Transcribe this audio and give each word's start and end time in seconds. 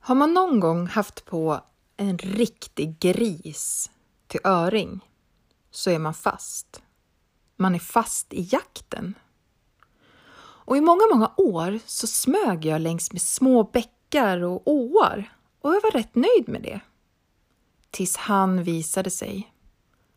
Har 0.00 0.14
man 0.14 0.34
någon 0.34 0.60
gång 0.60 0.86
haft 0.86 1.24
på 1.24 1.60
en 1.96 2.18
riktig 2.18 2.98
gris 2.98 3.90
till 4.26 4.40
öring 4.44 5.00
så 5.70 5.90
är 5.90 5.98
man 5.98 6.14
fast. 6.14 6.82
Man 7.56 7.74
är 7.74 7.78
fast 7.78 8.32
i 8.32 8.48
jakten. 8.52 9.14
Och 10.40 10.76
i 10.76 10.80
många, 10.80 11.02
många 11.12 11.32
år 11.36 11.78
så 11.86 12.06
smög 12.06 12.64
jag 12.64 12.80
längs 12.80 13.12
med 13.12 13.22
små 13.22 13.64
bäckar 13.64 14.42
och 14.44 14.62
åar 14.64 15.32
och 15.60 15.74
jag 15.74 15.82
var 15.82 15.90
rätt 15.90 16.14
nöjd 16.14 16.48
med 16.48 16.62
det. 16.62 16.80
Tills 17.90 18.16
han 18.16 18.62
visade 18.62 19.10
sig. 19.10 19.52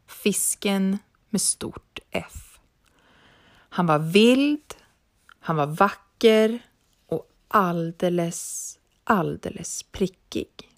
Fisken 0.08 0.98
med 1.30 1.42
stort 1.42 2.00
F. 2.12 2.60
Han 3.70 3.86
var 3.86 4.00
vild, 4.00 4.74
han 5.40 5.56
var 5.56 5.68
vacker 5.68 6.60
och 7.08 7.30
alldeles, 7.48 8.80
alldeles 9.04 9.84
prickig. 9.84 10.70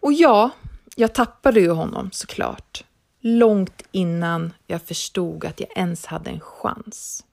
Och 0.00 0.12
ja, 0.12 0.50
jag 0.96 1.14
tappade 1.14 1.60
ju 1.60 1.70
honom 1.70 2.10
såklart. 2.12 2.84
Långt 3.20 3.82
innan 3.92 4.52
jag 4.66 4.82
förstod 4.82 5.44
att 5.44 5.60
jag 5.60 5.68
ens 5.76 6.06
hade 6.06 6.30
en 6.30 6.40
chans. 6.40 7.24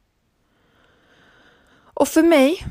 Och 1.75 2.07
för 2.07 2.23
mig 2.23 2.65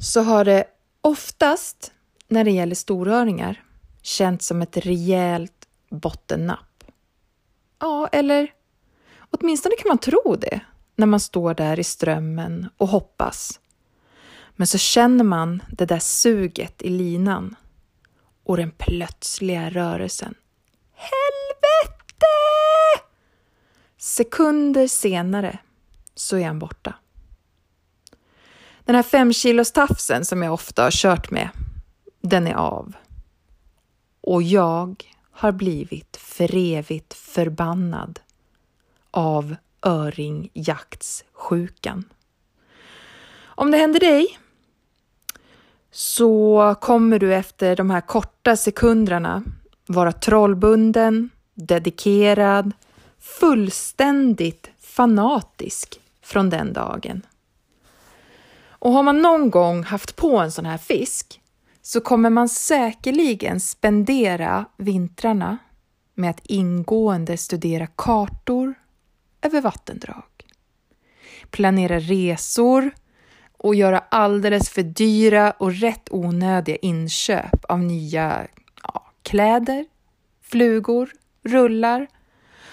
så 0.00 0.22
har 0.22 0.44
det 0.44 0.64
oftast 1.00 1.92
när 2.28 2.44
det 2.44 2.50
gäller 2.50 2.74
storöringar 2.74 3.62
känts 4.02 4.46
som 4.46 4.62
ett 4.62 4.76
rejält 4.76 5.68
bottennapp. 5.90 6.84
Ja, 7.78 8.08
eller 8.12 8.52
åtminstone 9.30 9.74
kan 9.78 9.88
man 9.88 9.98
tro 9.98 10.36
det 10.36 10.60
när 10.96 11.06
man 11.06 11.20
står 11.20 11.54
där 11.54 11.80
i 11.80 11.84
strömmen 11.84 12.68
och 12.76 12.88
hoppas. 12.88 13.60
Men 14.62 14.66
så 14.66 14.78
känner 14.78 15.24
man 15.24 15.62
det 15.68 15.86
där 15.86 15.98
suget 15.98 16.82
i 16.82 16.88
linan 16.88 17.56
och 18.44 18.56
den 18.56 18.70
plötsliga 18.70 19.70
rörelsen. 19.70 20.34
Helvete! 20.94 22.26
Sekunder 23.96 24.86
senare 24.86 25.58
så 26.14 26.36
är 26.36 26.46
han 26.46 26.58
borta. 26.58 26.94
Den 28.84 28.94
här 28.94 29.02
fem 29.02 29.32
kilos 29.32 29.72
tafsen 29.72 30.24
som 30.24 30.42
jag 30.42 30.54
ofta 30.54 30.82
har 30.82 30.90
kört 30.90 31.30
med, 31.30 31.48
den 32.20 32.46
är 32.46 32.54
av. 32.54 32.92
Och 34.20 34.42
jag 34.42 35.04
har 35.30 35.52
blivit 35.52 36.16
för 36.16 36.56
evigt 36.56 37.14
förbannad 37.14 38.20
av 39.10 39.56
öringjaktssjukan. 39.82 42.04
Om 43.42 43.70
det 43.70 43.78
händer 43.78 44.00
dig 44.00 44.38
så 45.92 46.74
kommer 46.80 47.18
du 47.18 47.34
efter 47.34 47.76
de 47.76 47.90
här 47.90 48.00
korta 48.00 48.56
sekunderna 48.56 49.42
vara 49.86 50.12
trollbunden, 50.12 51.30
dedikerad, 51.54 52.72
fullständigt 53.20 54.70
fanatisk 54.80 56.00
från 56.22 56.50
den 56.50 56.72
dagen. 56.72 57.22
Och 58.68 58.92
har 58.92 59.02
man 59.02 59.22
någon 59.22 59.50
gång 59.50 59.82
haft 59.82 60.16
på 60.16 60.38
en 60.38 60.52
sån 60.52 60.66
här 60.66 60.78
fisk 60.78 61.40
så 61.82 62.00
kommer 62.00 62.30
man 62.30 62.48
säkerligen 62.48 63.60
spendera 63.60 64.64
vintrarna 64.76 65.58
med 66.14 66.30
att 66.30 66.40
ingående 66.46 67.36
studera 67.36 67.86
kartor 67.86 68.74
över 69.42 69.60
vattendrag. 69.60 70.24
Planera 71.50 71.98
resor 71.98 72.90
och 73.62 73.74
göra 73.74 74.04
alldeles 74.08 74.70
för 74.70 74.82
dyra 74.82 75.50
och 75.50 75.74
rätt 75.74 76.08
onödiga 76.10 76.76
inköp 76.76 77.64
av 77.64 77.78
nya 77.78 78.46
ja, 78.82 79.10
kläder, 79.22 79.86
flugor, 80.42 81.10
rullar 81.44 82.06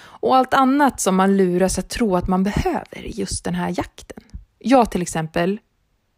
och 0.02 0.36
allt 0.36 0.54
annat 0.54 1.02
som 1.02 1.16
man 1.16 1.38
luras 1.38 1.80
att 1.80 1.90
tro 1.90 2.16
att 2.16 2.28
man 2.28 2.44
behöver 2.44 3.06
i 3.06 3.12
just 3.12 3.44
den 3.44 3.56
här 3.56 3.74
jakten. 3.78 4.24
Jag 4.60 4.92
till 4.92 5.02
exempel 5.02 5.60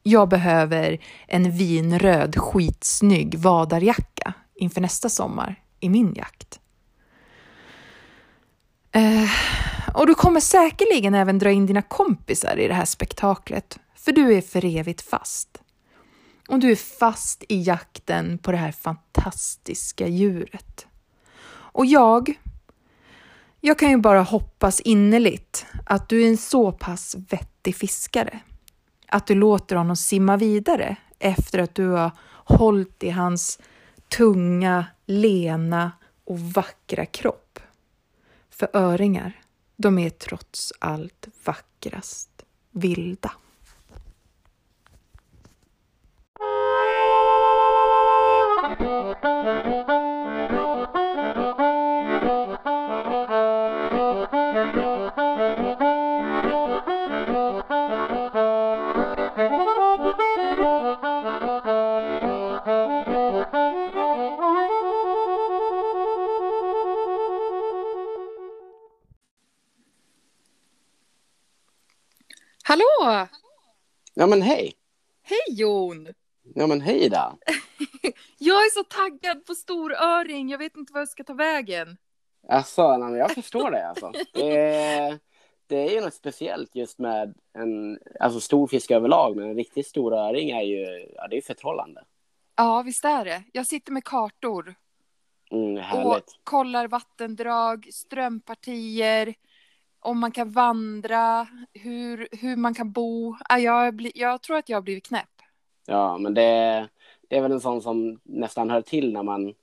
jag 0.03 0.29
behöver 0.29 0.97
en 1.27 1.51
vinröd 1.51 2.37
skitsnygg 2.37 3.35
vadarjacka 3.35 4.33
inför 4.55 4.81
nästa 4.81 5.09
sommar 5.09 5.55
i 5.79 5.89
min 5.89 6.13
jakt. 6.13 6.59
Eh, 8.91 9.29
och 9.93 10.07
du 10.07 10.15
kommer 10.15 10.39
säkerligen 10.39 11.13
även 11.13 11.39
dra 11.39 11.51
in 11.51 11.65
dina 11.65 11.81
kompisar 11.81 12.59
i 12.59 12.67
det 12.67 12.73
här 12.73 12.85
spektaklet, 12.85 13.79
för 14.01 14.11
du 14.11 14.33
är 14.33 14.41
för 14.41 14.65
evigt 14.65 15.01
fast. 15.01 15.61
Och 16.47 16.59
du 16.59 16.71
är 16.71 16.75
fast 16.75 17.43
i 17.49 17.61
jakten 17.61 18.37
på 18.37 18.51
det 18.51 18.57
här 18.57 18.71
fantastiska 18.71 20.07
djuret. 20.07 20.87
Och 21.51 21.85
jag, 21.85 22.33
jag 23.59 23.79
kan 23.79 23.89
ju 23.89 23.97
bara 23.97 24.21
hoppas 24.21 24.79
innerligt 24.79 25.65
att 25.85 26.09
du 26.09 26.23
är 26.23 26.29
en 26.29 26.37
så 26.37 26.71
pass 26.71 27.15
vettig 27.29 27.75
fiskare 27.75 28.39
att 29.11 29.27
du 29.27 29.35
låter 29.35 29.75
honom 29.75 29.95
simma 29.95 30.37
vidare 30.37 30.95
efter 31.19 31.59
att 31.59 31.75
du 31.75 31.87
har 31.87 32.11
hållit 32.29 33.03
i 33.03 33.09
hans 33.09 33.59
tunga, 34.17 34.85
lena 35.05 35.91
och 36.25 36.39
vackra 36.39 37.05
kropp. 37.05 37.59
För 38.49 38.69
öringar, 38.73 39.41
de 39.77 39.99
är 39.99 40.09
trots 40.09 40.73
allt 40.79 41.27
vackrast 41.45 42.45
vilda. 42.71 43.31
Hallå! 72.71 73.27
Ja 74.13 74.27
men 74.27 74.41
hej! 74.41 74.73
Hej 75.23 75.45
Jon! 75.49 76.07
Ja 76.55 76.67
men 76.67 76.81
hej 76.81 77.09
då! 77.09 77.37
Jag 78.51 78.65
är 78.65 78.69
så 78.69 78.83
taggad 78.83 79.45
på 79.45 79.55
storöring, 79.55 80.49
jag 80.49 80.57
vet 80.57 80.77
inte 80.77 80.93
vad 80.93 81.01
jag 81.01 81.09
ska 81.09 81.23
ta 81.23 81.33
vägen. 81.33 81.97
Alltså, 82.47 82.97
nej, 82.97 83.19
jag 83.19 83.31
förstår 83.31 83.71
det 83.71 83.87
alltså. 83.87 84.11
Det 84.33 84.57
är, 84.57 85.19
det 85.67 85.75
är 85.75 85.89
ju 85.89 86.01
något 86.01 86.13
speciellt 86.13 86.75
just 86.75 86.99
med 86.99 87.33
en 87.53 87.99
alltså, 88.19 88.39
stor 88.39 88.67
fisk 88.67 88.91
överlag, 88.91 89.35
men 89.35 89.49
en 89.49 89.55
riktigt 89.55 89.87
stor 89.87 90.13
öring 90.13 90.49
är 90.49 90.61
ju 90.61 91.09
ja, 91.15 91.27
det 91.27 91.37
är 91.37 91.41
förtrollande. 91.41 92.03
Ja, 92.55 92.81
visst 92.81 93.05
är 93.05 93.25
det. 93.25 93.43
Jag 93.51 93.67
sitter 93.67 93.91
med 93.91 94.03
kartor. 94.03 94.75
Mm. 95.51 96.05
Och 96.05 96.21
kollar 96.43 96.87
vattendrag, 96.87 97.87
strömpartier, 97.91 99.33
om 99.99 100.19
man 100.19 100.31
kan 100.31 100.51
vandra, 100.51 101.47
hur, 101.73 102.27
hur 102.31 102.55
man 102.55 102.73
kan 102.73 102.91
bo. 102.91 103.35
Jag, 103.49 104.11
jag 104.15 104.41
tror 104.41 104.57
att 104.57 104.69
jag 104.69 104.77
har 104.77 104.81
blivit 104.81 105.07
knäpp. 105.07 105.41
Ja, 105.85 106.17
men 106.17 106.33
det, 106.33 106.89
det 107.31 107.37
är 107.37 107.41
väl 107.41 107.51
en 107.51 107.61
sån 107.61 107.81
som 107.81 108.19
nästan 108.23 108.69
hör 108.69 108.81
till 108.81 109.13
när 109.13 109.23
man, 109.23 109.53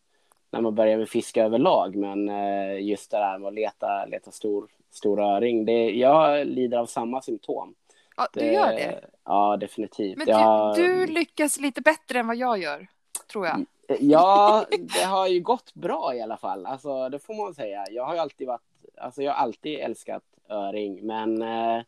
när 0.51 0.61
man 0.61 0.75
börjar 0.75 0.99
med 0.99 1.09
fiska 1.09 1.45
överlag. 1.45 1.97
Men 1.97 2.29
eh, 2.29 2.81
just 2.81 3.11
det 3.11 3.17
där 3.17 3.39
med 3.39 3.49
att 3.49 3.55
leta, 3.55 4.07
leta 4.07 4.31
stor, 4.31 4.69
stor 4.91 5.21
öring, 5.21 5.65
det, 5.65 5.91
jag 5.91 6.47
lider 6.47 6.79
av 6.79 6.87
samma 6.87 7.23
symptom. 7.23 7.75
Ja, 8.17 8.29
du 8.33 8.53
gör 8.53 8.67
det? 8.67 9.05
Ja, 9.25 9.57
definitivt. 9.57 10.19
Men 10.19 10.27
du, 10.27 10.33
jag... 10.33 10.77
du 10.77 11.07
lyckas 11.07 11.61
lite 11.61 11.81
bättre 11.81 12.19
än 12.19 12.27
vad 12.27 12.37
jag 12.37 12.59
gör, 12.59 12.87
tror 13.33 13.47
jag. 13.47 13.65
Ja, 14.01 14.65
det 14.71 15.05
har 15.05 15.29
ju 15.29 15.41
gått 15.41 15.75
bra 15.75 16.15
i 16.15 16.21
alla 16.21 16.37
fall. 16.37 16.67
Alltså, 16.67 17.09
det 17.09 17.19
får 17.19 17.35
man 17.35 17.55
säga. 17.55 17.85
Jag 17.91 18.05
har 18.05 18.15
ju 18.15 18.21
alltid 18.21 18.47
varit, 18.47 18.63
alltså 18.97 19.23
jag 19.23 19.33
har 19.33 19.43
alltid 19.43 19.79
älskat 19.79 20.25
öring, 20.49 21.07
men 21.07 21.43
eh, 21.43 21.83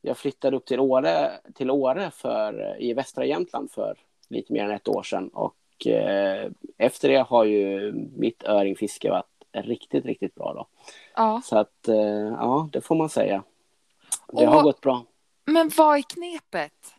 jag 0.00 0.16
flyttade 0.16 0.56
upp 0.56 0.66
till 0.66 0.80
Åre, 0.80 1.30
till 1.54 1.70
Åre 1.70 2.10
för, 2.10 2.76
i 2.78 2.94
västra 2.94 3.24
Jämtland 3.24 3.70
för 3.70 3.96
lite 4.30 4.52
mer 4.52 4.64
än 4.64 4.70
ett 4.70 4.88
år 4.88 5.02
sedan 5.02 5.28
och 5.28 5.86
eh, 5.86 6.50
efter 6.78 7.08
det 7.08 7.18
har 7.28 7.44
ju 7.44 7.92
mitt 8.16 8.42
öringfiske 8.42 9.10
varit 9.10 9.26
riktigt, 9.52 10.04
riktigt 10.04 10.34
bra 10.34 10.52
då. 10.54 10.66
Ja. 11.14 11.42
Så 11.44 11.58
att, 11.58 11.88
eh, 11.88 11.96
ja, 12.38 12.68
det 12.72 12.80
får 12.80 12.94
man 12.94 13.08
säga. 13.08 13.42
Det 14.32 14.46
och, 14.46 14.52
har 14.52 14.62
gått 14.62 14.80
bra. 14.80 15.04
Men 15.44 15.70
vad 15.76 15.98
är 15.98 16.02
knepet? 16.02 16.94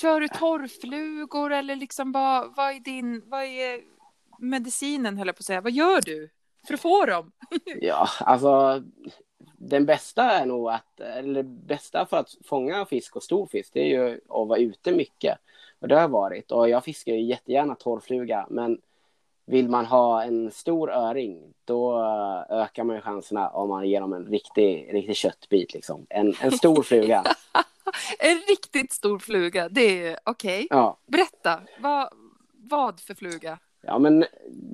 Kör 0.00 0.20
du 0.20 0.28
torrflugor 0.28 1.52
eller 1.52 1.76
liksom 1.76 2.12
vad, 2.12 2.54
vad 2.56 2.74
är 2.74 2.80
din, 2.80 3.22
vad 3.26 3.44
är 3.44 3.80
medicinen 4.38 5.18
höll 5.18 5.26
jag 5.26 5.36
på 5.36 5.40
att 5.40 5.44
säga, 5.44 5.60
vad 5.60 5.72
gör 5.72 6.00
du 6.00 6.30
för 6.66 6.74
att 6.74 6.80
få 6.80 7.04
dem? 7.04 7.32
ja, 7.80 8.08
alltså 8.20 8.82
den 9.58 9.86
bästa 9.86 10.22
är 10.30 10.46
nog 10.46 10.68
att, 10.68 11.00
eller 11.00 11.42
bästa 11.42 12.06
för 12.06 12.16
att 12.16 12.34
fånga 12.44 12.86
fisk 12.86 13.16
och 13.16 13.22
stor 13.22 13.46
fisk, 13.46 13.70
det 13.72 13.80
är 13.80 13.88
ju 13.88 14.14
att 14.14 14.48
vara 14.48 14.58
ute 14.58 14.92
mycket. 14.92 15.38
Och 15.80 15.88
det 15.88 15.94
har 15.94 16.02
jag 16.02 16.08
varit. 16.08 16.52
Och 16.52 16.68
jag 16.68 16.84
fiskar 16.84 17.12
ju 17.12 17.22
jättegärna 17.22 17.74
torrfluga. 17.74 18.46
Men 18.50 18.78
vill 19.46 19.68
man 19.68 19.86
ha 19.86 20.22
en 20.24 20.50
stor 20.50 20.90
öring, 20.90 21.54
då 21.64 21.98
ökar 22.50 22.84
man 22.84 22.96
ju 22.96 23.02
chanserna 23.02 23.48
om 23.48 23.68
man 23.68 23.88
ger 23.88 24.00
dem 24.00 24.12
en 24.12 24.26
riktig, 24.26 24.94
riktig 24.94 25.16
köttbit. 25.16 25.74
Liksom. 25.74 26.06
En, 26.08 26.34
en 26.42 26.52
stor 26.52 26.82
fluga. 26.82 27.24
en 28.18 28.38
riktigt 28.48 28.92
stor 28.92 29.18
fluga, 29.18 29.68
det 29.68 30.06
är 30.06 30.18
okej. 30.24 30.64
Okay. 30.64 30.78
Ja. 30.78 30.98
Berätta, 31.06 31.60
vad, 31.80 32.08
vad 32.70 33.00
för 33.00 33.14
fluga? 33.14 33.58
Ja, 33.82 33.98
men 33.98 34.24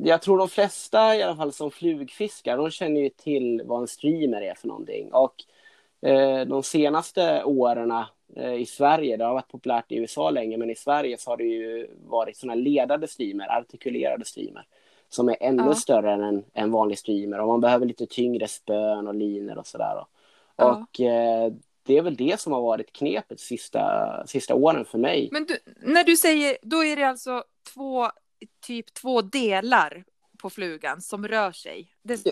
jag 0.04 0.22
tror 0.22 0.38
de 0.38 0.48
flesta 0.48 1.16
i 1.16 1.22
alla 1.22 1.36
fall 1.36 1.52
som 1.52 1.70
flugfiskar, 1.70 2.56
de 2.56 2.70
känner 2.70 3.00
ju 3.00 3.08
till 3.08 3.62
vad 3.64 3.80
en 3.80 3.88
streamer 3.88 4.42
är 4.42 4.54
för 4.54 4.68
någonting. 4.68 5.12
Och 5.12 5.34
eh, 6.08 6.46
de 6.46 6.62
senaste 6.62 7.44
åren 7.44 7.90
eh, 7.90 8.06
i 8.36 8.66
Sverige, 8.66 9.16
det 9.16 9.24
har 9.24 9.34
varit 9.34 9.48
populärt 9.48 9.92
i 9.92 9.96
USA 9.96 10.30
länge, 10.30 10.56
men 10.56 10.70
i 10.70 10.74
Sverige 10.74 11.18
så 11.18 11.30
har 11.30 11.36
det 11.36 11.44
ju 11.44 11.88
varit 12.06 12.36
sådana 12.36 12.54
ledade 12.54 13.08
streamer, 13.08 13.58
artikulerade 13.58 14.24
streamer, 14.24 14.66
som 15.08 15.28
är 15.28 15.36
ännu 15.40 15.62
ja. 15.62 15.74
större 15.74 16.12
än 16.12 16.22
en, 16.22 16.44
en 16.52 16.70
vanlig 16.70 16.98
streamer. 16.98 17.40
Och 17.40 17.48
man 17.48 17.60
behöver 17.60 17.86
lite 17.86 18.06
tyngre 18.06 18.48
spön 18.48 19.08
och 19.08 19.14
linor 19.14 19.58
och 19.58 19.66
sådär. 19.66 20.04
Ja. 20.56 20.86
Och 20.90 21.00
eh, 21.00 21.52
det 21.86 21.98
är 21.98 22.02
väl 22.02 22.16
det 22.16 22.40
som 22.40 22.52
har 22.52 22.60
varit 22.60 22.92
knepet 22.92 23.40
sista, 23.40 24.26
sista 24.26 24.54
åren 24.54 24.84
för 24.84 24.98
mig. 24.98 25.28
Men 25.32 25.44
du, 25.44 25.58
när 25.80 26.04
du 26.04 26.16
säger, 26.16 26.56
då 26.62 26.84
är 26.84 26.96
det 26.96 27.08
alltså 27.08 27.44
två 27.74 28.06
typ 28.66 28.94
två 28.94 29.22
delar 29.22 30.04
på 30.38 30.50
flugan 30.50 31.00
som 31.00 31.28
rör 31.28 31.52
sig. 31.52 31.88
Det 32.02 32.24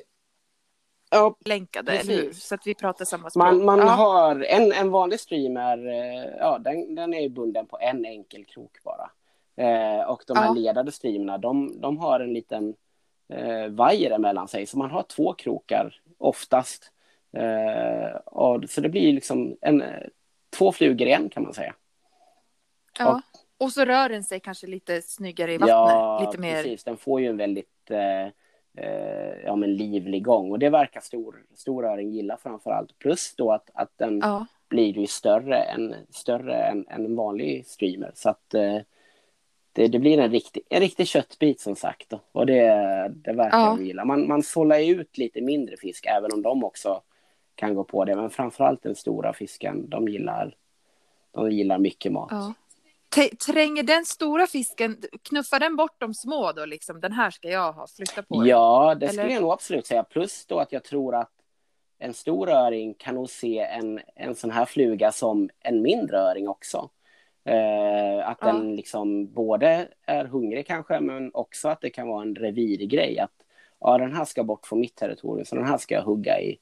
ja, 1.12 1.36
länkade, 1.44 1.92
precis. 1.92 2.10
eller 2.10 2.22
hur? 2.22 2.32
Så 2.32 2.54
att 2.54 2.66
vi 2.66 2.74
pratar 2.74 3.04
samma 3.04 3.30
språk. 3.30 3.44
Man, 3.44 3.64
man 3.64 3.78
ja. 3.78 3.84
har 3.84 4.40
en, 4.40 4.72
en 4.72 4.90
vanlig 4.90 5.20
streamer, 5.20 5.86
eh, 5.86 6.30
ja, 6.38 6.58
den, 6.58 6.94
den 6.94 7.14
är 7.14 7.28
bunden 7.28 7.66
på 7.66 7.78
en 7.80 8.04
enkel 8.04 8.44
krok 8.44 8.78
bara. 8.84 9.10
Eh, 9.56 10.02
och 10.10 10.22
de 10.26 10.36
här 10.36 10.46
ja. 10.46 10.52
ledade 10.52 10.92
streamerna, 10.92 11.38
de, 11.38 11.80
de 11.80 11.98
har 11.98 12.20
en 12.20 12.32
liten 12.32 12.74
eh, 13.28 13.66
vajer 13.68 14.10
emellan 14.10 14.48
sig, 14.48 14.66
så 14.66 14.78
man 14.78 14.90
har 14.90 15.02
två 15.02 15.32
krokar 15.32 16.00
oftast. 16.18 16.92
Eh, 17.36 18.16
och, 18.16 18.70
så 18.70 18.80
det 18.80 18.88
blir 18.88 19.12
liksom 19.12 19.56
en, 19.60 19.84
två 20.58 20.72
flugor 20.72 21.08
i 21.08 21.12
en 21.12 21.30
kan 21.30 21.42
man 21.42 21.54
säga. 21.54 21.74
Ja. 22.98 23.14
Och 23.14 23.20
och 23.62 23.72
så 23.72 23.84
rör 23.84 24.08
den 24.08 24.24
sig 24.24 24.40
kanske 24.40 24.66
lite 24.66 25.02
snyggare 25.02 25.52
i 25.52 25.58
vattnet. 25.58 25.70
Ja, 25.70 26.24
lite 26.26 26.40
mer... 26.40 26.62
precis. 26.62 26.84
Den 26.84 26.96
får 26.96 27.20
ju 27.20 27.26
en 27.26 27.36
väldigt 27.36 27.90
eh, 27.90 28.32
eh, 28.76 29.44
ja, 29.44 29.56
men 29.56 29.76
livlig 29.76 30.24
gång. 30.24 30.50
Och 30.50 30.58
det 30.58 30.70
verkar 30.70 31.00
stor, 31.00 31.44
storöring 31.54 32.10
gilla 32.10 32.36
framför 32.36 32.70
allt. 32.70 32.98
Plus 32.98 33.34
då 33.36 33.52
att, 33.52 33.70
att 33.74 33.90
den 33.96 34.18
ja. 34.18 34.46
blir 34.68 34.98
ju 34.98 35.06
större 35.06 35.58
än, 35.58 35.94
större 36.10 36.54
än, 36.54 36.86
än 36.88 37.04
en 37.04 37.16
vanlig 37.16 37.66
streamer. 37.66 38.10
Så 38.14 38.30
att 38.30 38.54
eh, 38.54 38.78
det, 39.72 39.88
det, 39.88 39.98
blir 39.98 40.18
en 40.18 40.30
riktig, 40.30 40.62
en 40.68 40.80
riktig 40.80 41.06
köttbit 41.06 41.60
som 41.60 41.76
sagt. 41.76 42.10
Då. 42.10 42.20
Och 42.32 42.46
det, 42.46 42.62
det 43.14 43.32
verkar 43.32 43.58
ja. 43.58 43.76
de 43.76 43.86
gilla. 43.86 44.04
Man, 44.04 44.28
man 44.28 44.42
sållar 44.42 44.78
ut 44.80 45.18
lite 45.18 45.40
mindre 45.40 45.76
fisk 45.76 46.06
även 46.06 46.32
om 46.32 46.42
de 46.42 46.64
också 46.64 47.02
kan 47.54 47.74
gå 47.74 47.84
på 47.84 48.04
det. 48.04 48.16
Men 48.16 48.30
framförallt 48.30 48.82
den 48.82 48.94
stora 48.94 49.32
fisken, 49.32 49.88
de 49.88 50.08
gillar, 50.08 50.54
de 51.30 51.50
gillar 51.50 51.78
mycket 51.78 52.12
mat. 52.12 52.28
Ja 52.30 52.54
tränger 53.46 53.82
den 53.82 54.04
stora 54.04 54.46
fisken, 54.46 54.96
knuffar 55.22 55.60
den 55.60 55.76
bort 55.76 55.94
de 55.98 56.14
små 56.14 56.52
då 56.52 56.64
liksom? 56.64 57.00
Den 57.00 57.12
här 57.12 57.30
ska 57.30 57.48
jag 57.48 57.72
ha, 57.72 57.86
flytta 57.96 58.22
på 58.22 58.46
Ja, 58.46 58.94
det 59.00 59.08
skulle 59.08 59.32
jag 59.32 59.42
nog 59.42 59.52
absolut 59.52 59.86
säga. 59.86 60.04
Plus 60.04 60.46
då 60.46 60.58
att 60.58 60.72
jag 60.72 60.84
tror 60.84 61.14
att 61.14 61.30
en 61.98 62.14
stor 62.14 62.50
öring 62.50 62.94
kan 62.94 63.14
nog 63.14 63.30
se 63.30 63.58
en, 63.58 64.00
en 64.14 64.34
sån 64.34 64.50
här 64.50 64.64
fluga 64.64 65.12
som 65.12 65.50
en 65.60 65.82
mindre 65.82 66.18
öring 66.18 66.48
också. 66.48 66.90
Eh, 67.44 68.28
att 68.28 68.38
ja. 68.40 68.46
den 68.46 68.76
liksom 68.76 69.32
både 69.32 69.88
är 70.06 70.24
hungrig 70.24 70.66
kanske, 70.66 71.00
men 71.00 71.30
också 71.34 71.68
att 71.68 71.80
det 71.80 71.90
kan 71.90 72.08
vara 72.08 72.22
en 72.22 72.34
revirgrej. 72.34 73.18
Att 73.18 73.32
ja, 73.80 73.98
den 73.98 74.12
här 74.12 74.24
ska 74.24 74.44
bort 74.44 74.66
från 74.66 74.80
mitt 74.80 74.96
territorium, 74.96 75.44
så 75.44 75.56
den 75.56 75.64
här 75.64 75.78
ska 75.78 75.94
jag 75.94 76.02
hugga 76.02 76.40
i 76.40 76.58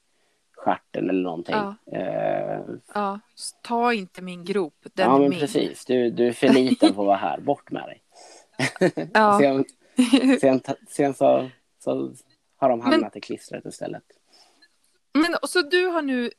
stjärten 0.61 1.09
eller 1.09 1.23
någonting. 1.23 1.55
Ja. 1.55 1.75
Eh, 1.91 2.61
ja, 2.93 3.19
ta 3.61 3.93
inte 3.93 4.21
min 4.21 4.45
grop, 4.45 4.73
den 4.93 5.09
ja, 5.09 5.19
men 5.19 5.29
min. 5.29 5.39
precis. 5.39 5.85
Du, 5.85 6.09
du 6.09 6.27
är 6.27 6.31
för 6.31 6.49
liten 6.49 6.93
för 6.93 7.01
att 7.01 7.07
vara 7.07 7.17
här, 7.17 7.39
bort 7.39 7.71
med 7.71 7.83
dig. 7.83 8.01
Ja. 9.13 9.39
sen, 9.39 9.65
sen, 10.39 10.61
sen 10.89 11.13
så, 11.13 11.49
så 11.79 12.13
har 12.57 12.69
de 12.69 12.81
hamnat 12.81 13.01
men, 13.01 13.17
i 13.17 13.21
klistret 13.21 13.65
istället. 13.65 14.03
Men 15.13 15.35
så 15.43 15.61
du 15.61 15.85
har 15.85 16.01
nu, 16.01 16.31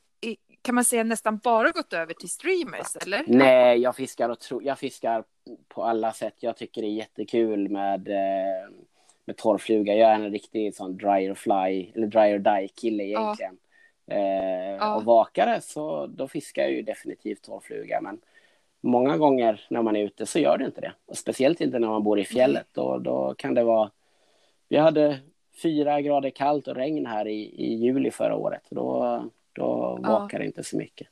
kan 0.63 0.75
man 0.75 0.85
säga, 0.85 1.05
nästan 1.05 1.39
bara 1.39 1.71
gått 1.71 1.93
över 1.93 2.15
till 2.15 2.31
streamers, 2.31 2.97
eller? 2.97 3.25
Nej, 3.27 3.79
jag 3.79 3.97
fiskar, 3.97 4.29
och 4.29 4.41
tro, 4.41 4.63
jag 4.63 4.79
fiskar 4.79 5.25
på 5.69 5.85
alla 5.85 6.13
sätt. 6.13 6.35
Jag 6.39 6.57
tycker 6.57 6.83
det 6.83 6.89
är 6.89 6.93
jättekul 6.93 7.69
med 7.69 8.09
eh, 8.09 8.71
med 9.25 9.37
torrfluga. 9.37 9.95
Jag 9.95 10.11
är 10.11 10.15
en 10.15 10.31
riktig 10.31 10.75
sån 10.75 10.97
dry 10.97 11.31
or 11.31 11.35
fly, 11.35 11.93
eller 11.95 12.07
dry 12.07 12.35
or 12.35 12.39
die 12.39 12.69
kille 12.69 13.05
egentligen. 13.05 13.59
Ja. 13.63 13.72
Eh, 14.13 14.77
ja. 14.77 14.95
Och 14.95 15.05
vakare 15.05 15.61
så 15.61 16.07
då 16.07 16.29
fiskar 16.29 16.63
jag 16.63 16.73
ju 16.73 16.83
definitivt 16.83 17.43
torrfluga. 17.43 18.01
Men 18.01 18.21
många 18.81 19.17
gånger 19.17 19.67
när 19.71 19.83
man 19.83 19.97
är 19.97 20.05
ute 20.05 20.27
så 20.27 20.39
gör 20.39 20.59
det 20.59 20.65
inte 20.65 20.81
det. 20.81 20.93
Och 21.07 21.19
speciellt 21.19 21.61
inte 21.61 21.79
när 21.79 21.89
man 21.89 22.03
bor 22.03 22.21
i 22.21 22.25
fjället. 22.25 22.67
Då, 22.73 22.99
då 22.99 23.35
kan 23.39 23.55
det 23.55 23.65
vara... 23.65 23.91
Vi 24.69 24.77
hade 24.77 25.21
fyra 25.63 26.01
grader 26.01 26.31
kallt 26.31 26.69
och 26.69 26.75
regn 26.75 27.07
här 27.07 27.29
i, 27.29 27.41
i 27.43 27.75
juli 27.75 28.11
förra 28.11 28.37
året. 28.37 28.63
Då, 28.71 29.25
då 29.53 29.99
ja. 30.03 30.21
vakar 30.21 30.39
det 30.39 30.45
inte 30.47 30.65
så 30.65 30.77
mycket. 30.77 31.09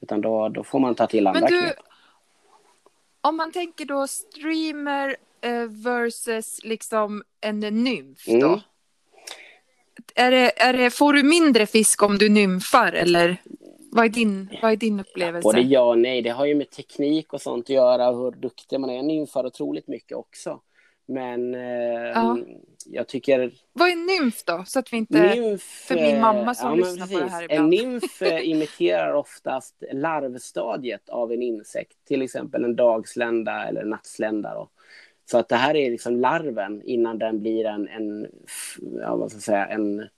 Utan 0.00 0.20
då, 0.20 0.48
då 0.48 0.64
får 0.64 0.78
man 0.78 0.94
ta 0.94 1.06
till 1.06 1.26
andra 1.26 1.40
Men 1.40 1.50
du, 1.50 1.62
knep. 1.62 1.76
Om 3.20 3.36
man 3.36 3.52
tänker 3.52 3.84
då 3.84 4.06
streamer 4.06 5.16
eh, 5.40 5.66
versus 5.68 6.64
liksom 6.64 7.22
en 7.40 7.60
nymf 7.60 8.26
då. 8.26 8.46
Mm 8.46 8.60
är 10.14 10.30
det, 10.30 10.62
är 10.62 10.72
det, 10.72 10.90
får 10.90 11.12
du 11.12 11.22
mindre 11.22 11.66
fisk 11.66 12.02
om 12.02 12.18
du 12.18 12.28
nymfar 12.28 12.92
eller 12.92 13.36
vad 13.92 14.04
är 14.04 14.08
din, 14.08 14.50
vad 14.62 14.72
är 14.72 14.76
din 14.76 15.00
upplevelse? 15.00 15.42
Både 15.42 15.60
ja 15.60 15.82
och 15.82 15.98
nej. 15.98 16.22
Det 16.22 16.30
har 16.30 16.46
ju 16.46 16.54
med 16.54 16.70
teknik 16.70 17.32
och 17.32 17.40
sånt 17.40 17.64
att 17.64 17.70
göra 17.70 18.08
och 18.08 18.16
hur 18.24 18.30
duktig 18.30 18.80
man 18.80 18.90
är. 18.90 18.94
Jag 18.94 19.04
nymfar 19.04 19.46
otroligt 19.46 19.88
mycket 19.88 20.16
också. 20.16 20.60
Men 21.08 21.54
eh, 21.54 21.60
ja. 22.14 22.38
jag 22.86 23.08
tycker... 23.08 23.52
Vad 23.72 23.88
är 23.88 24.20
nymf 24.20 24.44
då? 24.44 24.64
Så 24.66 24.78
att 24.78 24.92
vi 24.92 24.96
inte... 24.96 25.34
Nymf, 25.34 25.62
för 25.62 25.94
min 25.94 26.20
mamma 26.20 26.54
som 26.54 26.68
ja, 26.68 26.74
lyssnar 26.74 27.06
på 27.06 27.18
det 27.18 27.30
här 27.30 27.42
ibland. 27.44 27.60
En 27.60 27.70
nymf 27.70 28.22
eh, 28.22 28.48
imiterar 28.50 29.12
oftast 29.12 29.82
larvstadiet 29.92 31.08
av 31.08 31.32
en 31.32 31.42
insekt. 31.42 31.96
Till 32.08 32.22
exempel 32.22 32.64
en 32.64 32.76
dagslända 32.76 33.68
eller 33.68 33.80
en 33.80 33.90
nattslända. 33.90 34.54
Då. 34.54 34.68
Så 35.30 35.38
att 35.38 35.48
det 35.48 35.56
här 35.56 35.76
är 35.76 35.90
liksom 35.90 36.16
larven 36.16 36.82
innan 36.82 37.18
den 37.18 37.40
blir 37.40 37.64
en, 37.64 37.88
en, 37.88 38.26
ja, 39.00 39.16
vad 39.16 39.30
ska 39.30 39.36
jag 39.36 39.42
säga, 39.42 39.66
en 39.66 40.08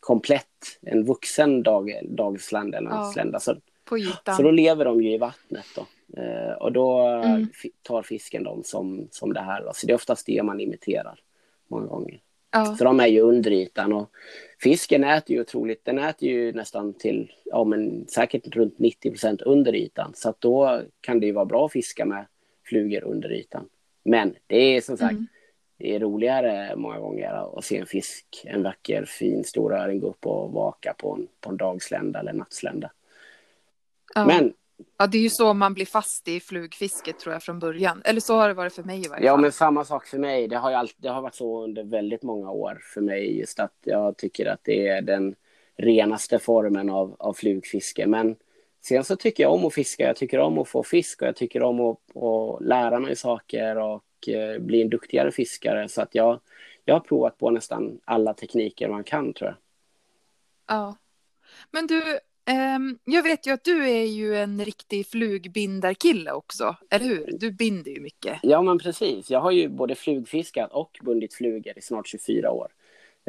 komplett, 0.00 0.78
en 0.80 1.04
vuxen 1.04 1.62
dag, 1.62 2.00
dagslända. 2.02 2.82
Ja, 2.82 3.40
så, 3.40 3.56
så 4.36 4.42
då 4.42 4.50
lever 4.50 4.84
de 4.84 5.02
ju 5.02 5.14
i 5.14 5.18
vattnet. 5.18 5.64
Då. 5.76 5.86
Eh, 6.20 6.52
och 6.52 6.72
då 6.72 7.00
mm. 7.00 7.48
tar 7.82 8.02
fisken 8.02 8.44
dem 8.44 8.62
som, 8.64 9.08
som 9.10 9.32
det 9.32 9.40
här. 9.40 9.64
Då. 9.64 9.72
Så 9.74 9.86
det 9.86 9.92
är 9.92 9.94
oftast 9.94 10.26
det 10.26 10.42
man 10.42 10.60
imiterar 10.60 11.20
många 11.68 11.86
gånger. 11.86 12.20
Ja. 12.52 12.76
Så 12.76 12.84
de 12.84 13.00
är 13.00 13.06
ju 13.06 13.20
under 13.20 13.50
ytan. 13.50 13.92
Och 13.92 14.10
fisken 14.60 15.04
äter 15.04 15.36
ju 15.36 15.40
otroligt, 15.40 15.84
den 15.84 15.98
äter 15.98 16.28
ju 16.28 16.52
nästan 16.52 16.94
till, 16.94 17.32
ja 17.44 17.64
men 17.64 18.06
säkert 18.08 18.56
runt 18.56 18.78
90 18.78 19.10
procent 19.10 19.42
under 19.42 19.74
ytan. 19.74 20.12
Så 20.14 20.28
att 20.28 20.40
då 20.40 20.82
kan 21.00 21.20
det 21.20 21.26
ju 21.26 21.32
vara 21.32 21.44
bra 21.44 21.66
att 21.66 21.72
fiska 21.72 22.04
med 22.04 22.26
flugor 22.64 23.04
under 23.04 23.32
ytan. 23.32 23.68
Men 24.04 24.34
det 24.46 24.56
är 24.56 24.80
som 24.80 24.96
sagt, 24.96 25.12
mm. 25.12 25.26
det 25.78 25.94
är 25.94 26.00
roligare 26.00 26.76
många 26.76 26.98
gånger 26.98 27.58
att 27.58 27.64
se 27.64 27.78
en 27.78 27.86
fisk, 27.86 28.26
en 28.44 28.62
vacker 28.62 29.04
fin 29.04 29.44
stor 29.44 29.74
öring 29.74 30.00
gå 30.00 30.08
upp 30.08 30.26
och 30.26 30.52
vaka 30.52 30.94
på 30.98 31.14
en, 31.14 31.28
på 31.40 31.50
en 31.50 31.56
dagslända 31.56 32.20
eller 32.20 32.32
nattslända. 32.32 32.90
Ja. 34.14 34.26
Men 34.26 34.52
Ja, 34.98 35.06
det 35.06 35.18
är 35.18 35.22
ju 35.22 35.30
så 35.30 35.54
man 35.54 35.74
blir 35.74 35.86
fast 35.86 36.28
i 36.28 36.40
flugfisket 36.40 37.18
tror 37.18 37.32
jag 37.32 37.42
från 37.42 37.58
början. 37.58 38.02
Eller 38.04 38.20
så 38.20 38.36
har 38.36 38.48
det 38.48 38.54
varit 38.54 38.72
för 38.72 38.82
mig 38.82 39.04
i 39.04 39.08
varje 39.08 39.26
Ja, 39.26 39.36
men 39.36 39.52
samma 39.52 39.84
sak 39.84 40.06
för 40.06 40.18
mig. 40.18 40.48
Det 40.48 40.56
har, 40.56 40.70
ju 40.70 40.76
alltid, 40.76 40.96
det 40.98 41.08
har 41.08 41.22
varit 41.22 41.34
så 41.34 41.64
under 41.64 41.84
väldigt 41.84 42.22
många 42.22 42.50
år 42.50 42.80
för 42.94 43.00
mig. 43.00 43.38
Just 43.38 43.60
att 43.60 43.74
jag 43.84 44.16
tycker 44.16 44.46
att 44.46 44.60
det 44.62 44.88
är 44.88 45.02
den 45.02 45.34
renaste 45.76 46.38
formen 46.38 46.90
av, 46.90 47.16
av 47.18 47.34
flugfiske. 47.34 48.06
Men 48.06 48.36
Sen 48.82 49.04
så 49.04 49.16
tycker 49.16 49.42
jag 49.42 49.52
om 49.52 49.64
att 49.64 49.74
fiska, 49.74 50.06
jag 50.06 50.16
tycker 50.16 50.38
om 50.38 50.58
att 50.58 50.68
få 50.68 50.82
fisk 50.82 51.22
och 51.22 51.28
jag 51.28 51.36
tycker 51.36 51.62
om 51.62 51.80
att, 51.80 52.16
att 52.16 52.64
lära 52.64 52.98
mig 52.98 53.16
saker 53.16 53.78
och 53.78 54.28
eh, 54.28 54.58
bli 54.58 54.82
en 54.82 54.90
duktigare 54.90 55.32
fiskare. 55.32 55.88
Så 55.88 56.02
att 56.02 56.14
jag, 56.14 56.40
jag 56.84 56.94
har 56.94 57.00
provat 57.00 57.38
på 57.38 57.50
nästan 57.50 58.00
alla 58.04 58.34
tekniker 58.34 58.88
man 58.88 59.04
kan 59.04 59.32
tror 59.32 59.48
jag. 59.50 59.56
Ja. 60.76 60.96
Men 61.70 61.86
du, 61.86 62.02
um, 62.76 62.98
jag 63.04 63.22
vet 63.22 63.46
ju 63.46 63.50
att 63.50 63.64
du 63.64 63.90
är 63.90 64.04
ju 64.04 64.36
en 64.36 64.64
riktig 64.64 65.06
flugbindarkille 65.06 66.32
också, 66.32 66.76
eller 66.90 67.06
hur? 67.06 67.38
Du 67.40 67.50
binder 67.50 67.90
ju 67.90 68.00
mycket. 68.00 68.38
Ja, 68.42 68.62
men 68.62 68.78
precis. 68.78 69.30
Jag 69.30 69.40
har 69.40 69.50
ju 69.50 69.68
både 69.68 69.94
flugfiskat 69.94 70.72
och 70.72 70.98
bundit 71.02 71.34
flugor 71.34 71.78
i 71.78 71.80
snart 71.80 72.08
24 72.08 72.50
år. 72.50 72.68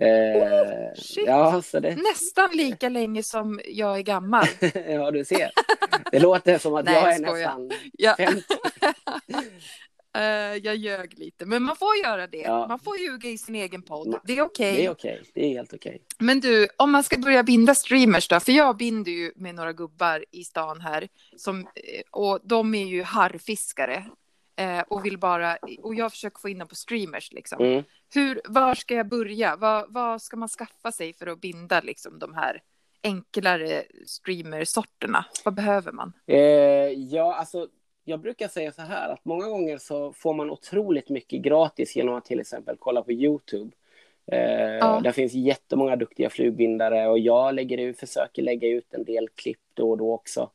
Eh, 0.02 1.26
ja, 1.26 1.62
så 1.62 1.80
det... 1.80 1.96
Nästan 1.96 2.50
lika 2.54 2.90
länge 2.90 3.24
som 3.24 3.60
jag 3.66 3.98
är 3.98 4.02
gammal. 4.02 4.48
ja, 4.88 5.12
du 5.12 5.26
ser. 5.26 5.52
Det 6.12 6.20
låter 6.20 6.58
som 6.58 6.76
att 6.76 6.86
Nej, 6.86 6.94
jag 6.94 7.14
är 7.14 7.20
nästan 7.20 7.72
ja. 7.94 8.16
50. 8.18 8.44
Uh, 10.18 10.58
jag 10.64 10.76
ljög 10.76 11.20
lite, 11.20 11.46
men 11.46 11.64
man 11.64 11.76
får 11.76 11.96
göra 11.96 12.28
det. 12.28 12.38
Ja. 12.38 12.68
Man 12.68 12.80
får 12.80 12.98
ljuga 12.98 13.30
i 13.30 13.38
sin 13.38 13.56
egen 13.56 13.82
podd. 13.82 14.20
Det 14.24 14.38
är 14.38 14.42
okej. 14.42 14.76
Det 14.76 14.86
är 14.86 14.92
okej, 14.92 15.22
det 15.34 15.46
är 15.46 15.50
helt 15.50 15.74
okej. 15.74 16.02
Men 16.20 16.40
du, 16.40 16.68
om 16.78 16.92
man 16.92 17.04
ska 17.04 17.18
börja 17.18 17.44
binda 17.44 17.76
streamers 17.76 18.28
då, 18.28 18.40
för 18.40 18.52
jag 18.52 18.78
binder 18.78 19.12
ju 19.12 19.32
med 19.36 19.56
några 19.56 19.74
gubbar 19.74 20.26
i 20.32 20.44
stan 20.44 20.82
här, 20.82 21.08
som, 21.38 21.60
eh, 21.60 21.66
och 22.12 22.40
de 22.44 22.76
är 22.76 22.86
ju 22.86 23.04
harrfiskare. 23.04 24.06
Eh, 24.56 24.84
och 24.88 25.06
vill 25.06 25.18
bara, 25.18 25.58
och 25.82 25.96
jag 25.96 26.12
försöker 26.12 26.40
få 26.40 26.50
in 26.50 26.58
dem 26.58 26.68
på 26.68 26.76
streamers 26.76 27.32
liksom. 27.32 27.66
Mm. 27.66 27.84
Hur, 28.14 28.42
var 28.46 28.76
ska 28.76 28.96
jag 28.96 29.08
börja? 29.08 29.56
Vad, 29.56 29.94
vad 29.94 30.22
ska 30.22 30.38
man 30.38 30.50
skaffa 30.50 30.92
sig 30.92 31.14
för 31.14 31.28
att 31.28 31.42
binda 31.42 31.82
liksom 31.82 32.20
de 32.20 32.34
här 32.34 32.62
enklare 33.04 33.84
streamersorterna? 34.06 35.26
Vad 35.46 35.54
behöver 35.54 35.92
man? 35.92 36.14
Eh, 36.28 36.38
ja, 36.92 37.36
alltså 37.36 37.68
jag 38.04 38.20
brukar 38.20 38.48
säga 38.48 38.72
så 38.72 38.82
här 38.82 39.10
att 39.10 39.26
många 39.26 39.48
gånger 39.48 39.78
så 39.78 40.14
får 40.14 40.34
man 40.34 40.50
otroligt 40.50 41.10
mycket 41.10 41.42
gratis 41.42 41.96
genom 41.96 42.16
att 42.16 42.26
till 42.26 42.40
exempel 42.40 42.76
kolla 42.80 43.02
på 43.02 43.12
Youtube. 43.12 43.72
Eh, 44.32 44.78
Ja. 44.80 45.00
Där 45.04 45.12
finns 45.12 45.34
jättemånga 45.34 45.96
duktiga 45.96 46.30
flugbindare 46.30 47.08
och 47.08 47.20
jag 47.20 47.56
lägger 47.56 47.78
ut, 47.78 48.00
försöker 48.00 48.42
lägga 48.42 48.68
ut 48.68 48.94
en 48.94 49.04
del 49.04 49.30
klipp 49.30 49.62
då 49.74 49.92
och 49.92 49.98
då 49.98 50.14
också. 50.14 50.50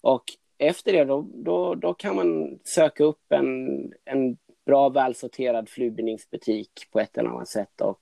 Och 0.00 0.24
efter 0.68 0.92
det 0.92 1.04
då, 1.04 1.26
då, 1.34 1.74
då 1.74 1.94
kan 1.94 2.16
man 2.16 2.58
söka 2.64 3.04
upp 3.04 3.32
en, 3.32 3.92
en 4.04 4.36
bra 4.66 4.88
välsorterad 4.88 5.68
flugbindningsbutik 5.68 6.70
på 6.92 7.00
ett 7.00 7.18
eller 7.18 7.30
annat 7.30 7.48
sätt 7.48 7.80
och 7.80 8.00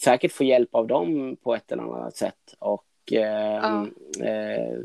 säkert 0.00 0.32
få 0.32 0.44
hjälp 0.44 0.74
av 0.74 0.86
dem 0.86 1.36
på 1.42 1.54
ett 1.54 1.72
eller 1.72 1.82
annat 1.82 2.16
sätt. 2.16 2.54
Och 2.58 3.12
eh, 3.12 3.54
Ja. 3.62 3.86
eh, 4.24 4.78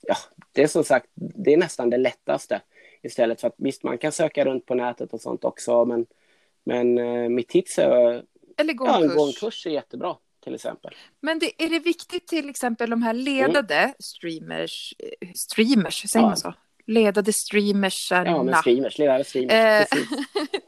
ja, 0.00 0.16
det 0.52 0.62
är 0.62 0.66
som 0.66 0.84
sagt, 0.84 1.06
det 1.14 1.52
är 1.52 1.56
nästan 1.56 1.90
det 1.90 1.96
lättaste 1.96 2.60
istället 3.02 3.40
för 3.40 3.48
att 3.48 3.54
visst, 3.56 3.82
man 3.82 3.98
kan 3.98 4.12
söka 4.12 4.44
runt 4.44 4.66
på 4.66 4.74
nätet 4.74 5.12
och 5.12 5.20
sånt 5.20 5.44
också, 5.44 5.84
men, 5.84 6.06
men 6.64 6.98
eh, 6.98 7.28
mitt 7.28 7.48
tips 7.48 7.78
är 7.78 8.22
Eller 8.56 8.72
gå 8.72 8.86
ja, 8.86 8.96
en 9.02 9.08
kurs. 9.08 9.16
gå 9.16 9.26
en 9.26 9.32
kurs 9.32 9.66
är 9.66 9.70
jättebra 9.70 10.16
till 10.46 10.54
exempel. 10.54 10.94
Men 11.20 11.38
det, 11.38 11.62
är 11.64 11.68
det 11.68 11.78
viktigt 11.78 12.26
till 12.28 12.48
exempel 12.48 12.90
de 12.90 13.02
här 13.02 13.12
ledade 13.14 13.94
streamers, 13.98 14.94
eh, 14.98 15.28
streamers, 15.34 16.10
säger 16.10 16.24
Ja. 16.24 16.28
man 16.28 16.36
så? 16.36 16.54
Ledade 16.86 17.32
streamersarna. 17.32 18.30
Ja, 18.30 18.42
men 18.42 18.54
streamers, 18.54 18.98
ledare 18.98 19.24
streamers. 19.24 19.52
Eh. 19.92 19.98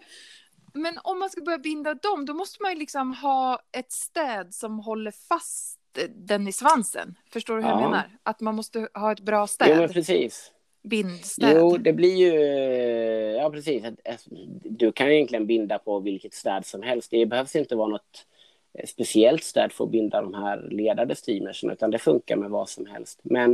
Men 0.75 0.99
om 1.05 1.19
man 1.19 1.31
ska 1.31 1.41
börja 1.41 1.59
binda 1.59 1.95
dem, 1.95 2.25
då 2.27 2.35
måste 2.35 2.63
man 2.63 2.73
ju 2.73 2.79
liksom 2.79 3.15
ha 3.15 3.61
ett 3.73 3.93
städ 3.93 4.55
som 4.55 4.79
håller 4.79 5.11
fast 5.29 5.79
den 6.15 6.49
i 6.49 6.53
svansen. 6.53 7.15
Förstår 7.33 7.57
du 7.57 7.63
hur 7.63 7.69
jag 7.69 7.81
Ja. 7.81 7.85
menar? 7.91 8.11
Att 8.23 8.41
man 8.41 8.55
måste 8.55 8.89
ha 8.95 9.13
ett 9.13 9.21
bra 9.21 9.41
Jo, 9.43 9.47
städ, 9.47 9.79
men 9.79 9.89
precis. 9.89 10.53
bindstäd. 10.83 11.57
Jo, 11.57 11.77
det 11.77 11.93
blir 11.93 12.15
ju... 12.17 12.33
Ja, 13.37 13.51
precis. 13.51 13.85
Ett- 13.85 14.25
Du 14.65 14.93
kan 14.93 15.09
egentligen 15.13 15.47
binda 15.47 15.79
på 15.79 16.01
vilket 16.01 16.35
städ 16.35 16.67
som 16.67 16.83
helst. 16.83 17.11
Det 17.11 17.27
behövs 17.27 17.57
inte 17.57 17.75
vara 17.77 17.89
något 17.89 18.03
eh, 18.03 18.38
speciellt 18.87 19.45
städ 19.45 19.73
för 19.73 19.85
att 19.85 19.91
binda 19.91 20.21
de 20.23 20.35
här 20.35 20.69
ledade 20.71 21.15
streamersen, 21.15 21.71
utan 21.71 21.91
det 21.91 21.99
funkar 21.99 22.37
med 22.37 22.51
vad 22.51 22.69
som 22.69 22.87
helst. 22.87 23.21
Men 23.23 23.53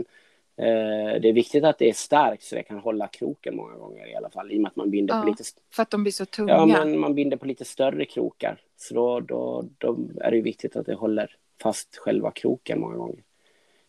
eh, 0.56 1.20
det 1.20 1.28
är 1.28 1.32
viktigt 1.32 1.64
att 1.64 1.78
det 1.78 1.88
är 1.88 1.92
starkt 1.92 2.42
så 2.42 2.54
det 2.54 2.62
kan 2.62 2.78
hålla 2.78 3.06
kroken 3.06 3.56
många 3.56 3.74
gånger 3.74 4.06
i 4.06 4.14
alla 4.14 4.30
fall, 4.30 4.52
i 4.52 4.56
och 4.56 4.60
med 4.60 4.68
att 4.68 4.76
man 4.76 4.90
binder 4.90 5.14
Ja, 5.14 5.22
på 5.22 5.28
lite 5.28 5.44
För 5.72 5.82
att 5.82 5.90
de 5.90 6.02
blir 6.02 6.12
så 6.12 6.24
tunga. 6.26 6.52
Ja, 6.52 6.66
men 6.66 6.98
man 6.98 7.14
binder 7.14 7.36
på 7.36 7.46
lite 7.46 7.64
större 7.64 8.04
krokar. 8.04 8.60
Så 8.76 8.94
då, 8.94 9.20
då, 9.20 9.64
då 9.78 9.98
är 10.20 10.30
det 10.30 10.40
viktigt 10.40 10.76
att 10.76 10.86
det 10.86 10.94
håller 10.94 11.36
fast 11.62 11.96
själva 11.96 12.30
kroken 12.30 12.80
många 12.80 12.96
gånger. 12.96 13.22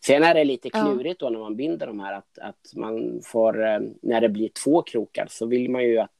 Sen 0.04 0.22
är 0.22 0.34
det 0.34 0.44
lite 0.44 0.68
Ja. 0.72 0.84
klurigt 0.84 1.20
då 1.20 1.30
när 1.30 1.38
man 1.38 1.56
binder 1.56 1.86
de 1.86 2.00
här 2.00 2.12
att, 2.14 2.38
att 2.38 2.72
man 2.74 3.20
får, 3.24 3.66
eh, 3.66 3.80
när 4.02 4.20
det 4.20 4.28
blir 4.28 4.48
två 4.64 4.82
krokar 4.82 5.26
så 5.30 5.46
vill 5.46 5.70
man 5.70 5.84
ju 5.84 5.98
att 5.98 6.10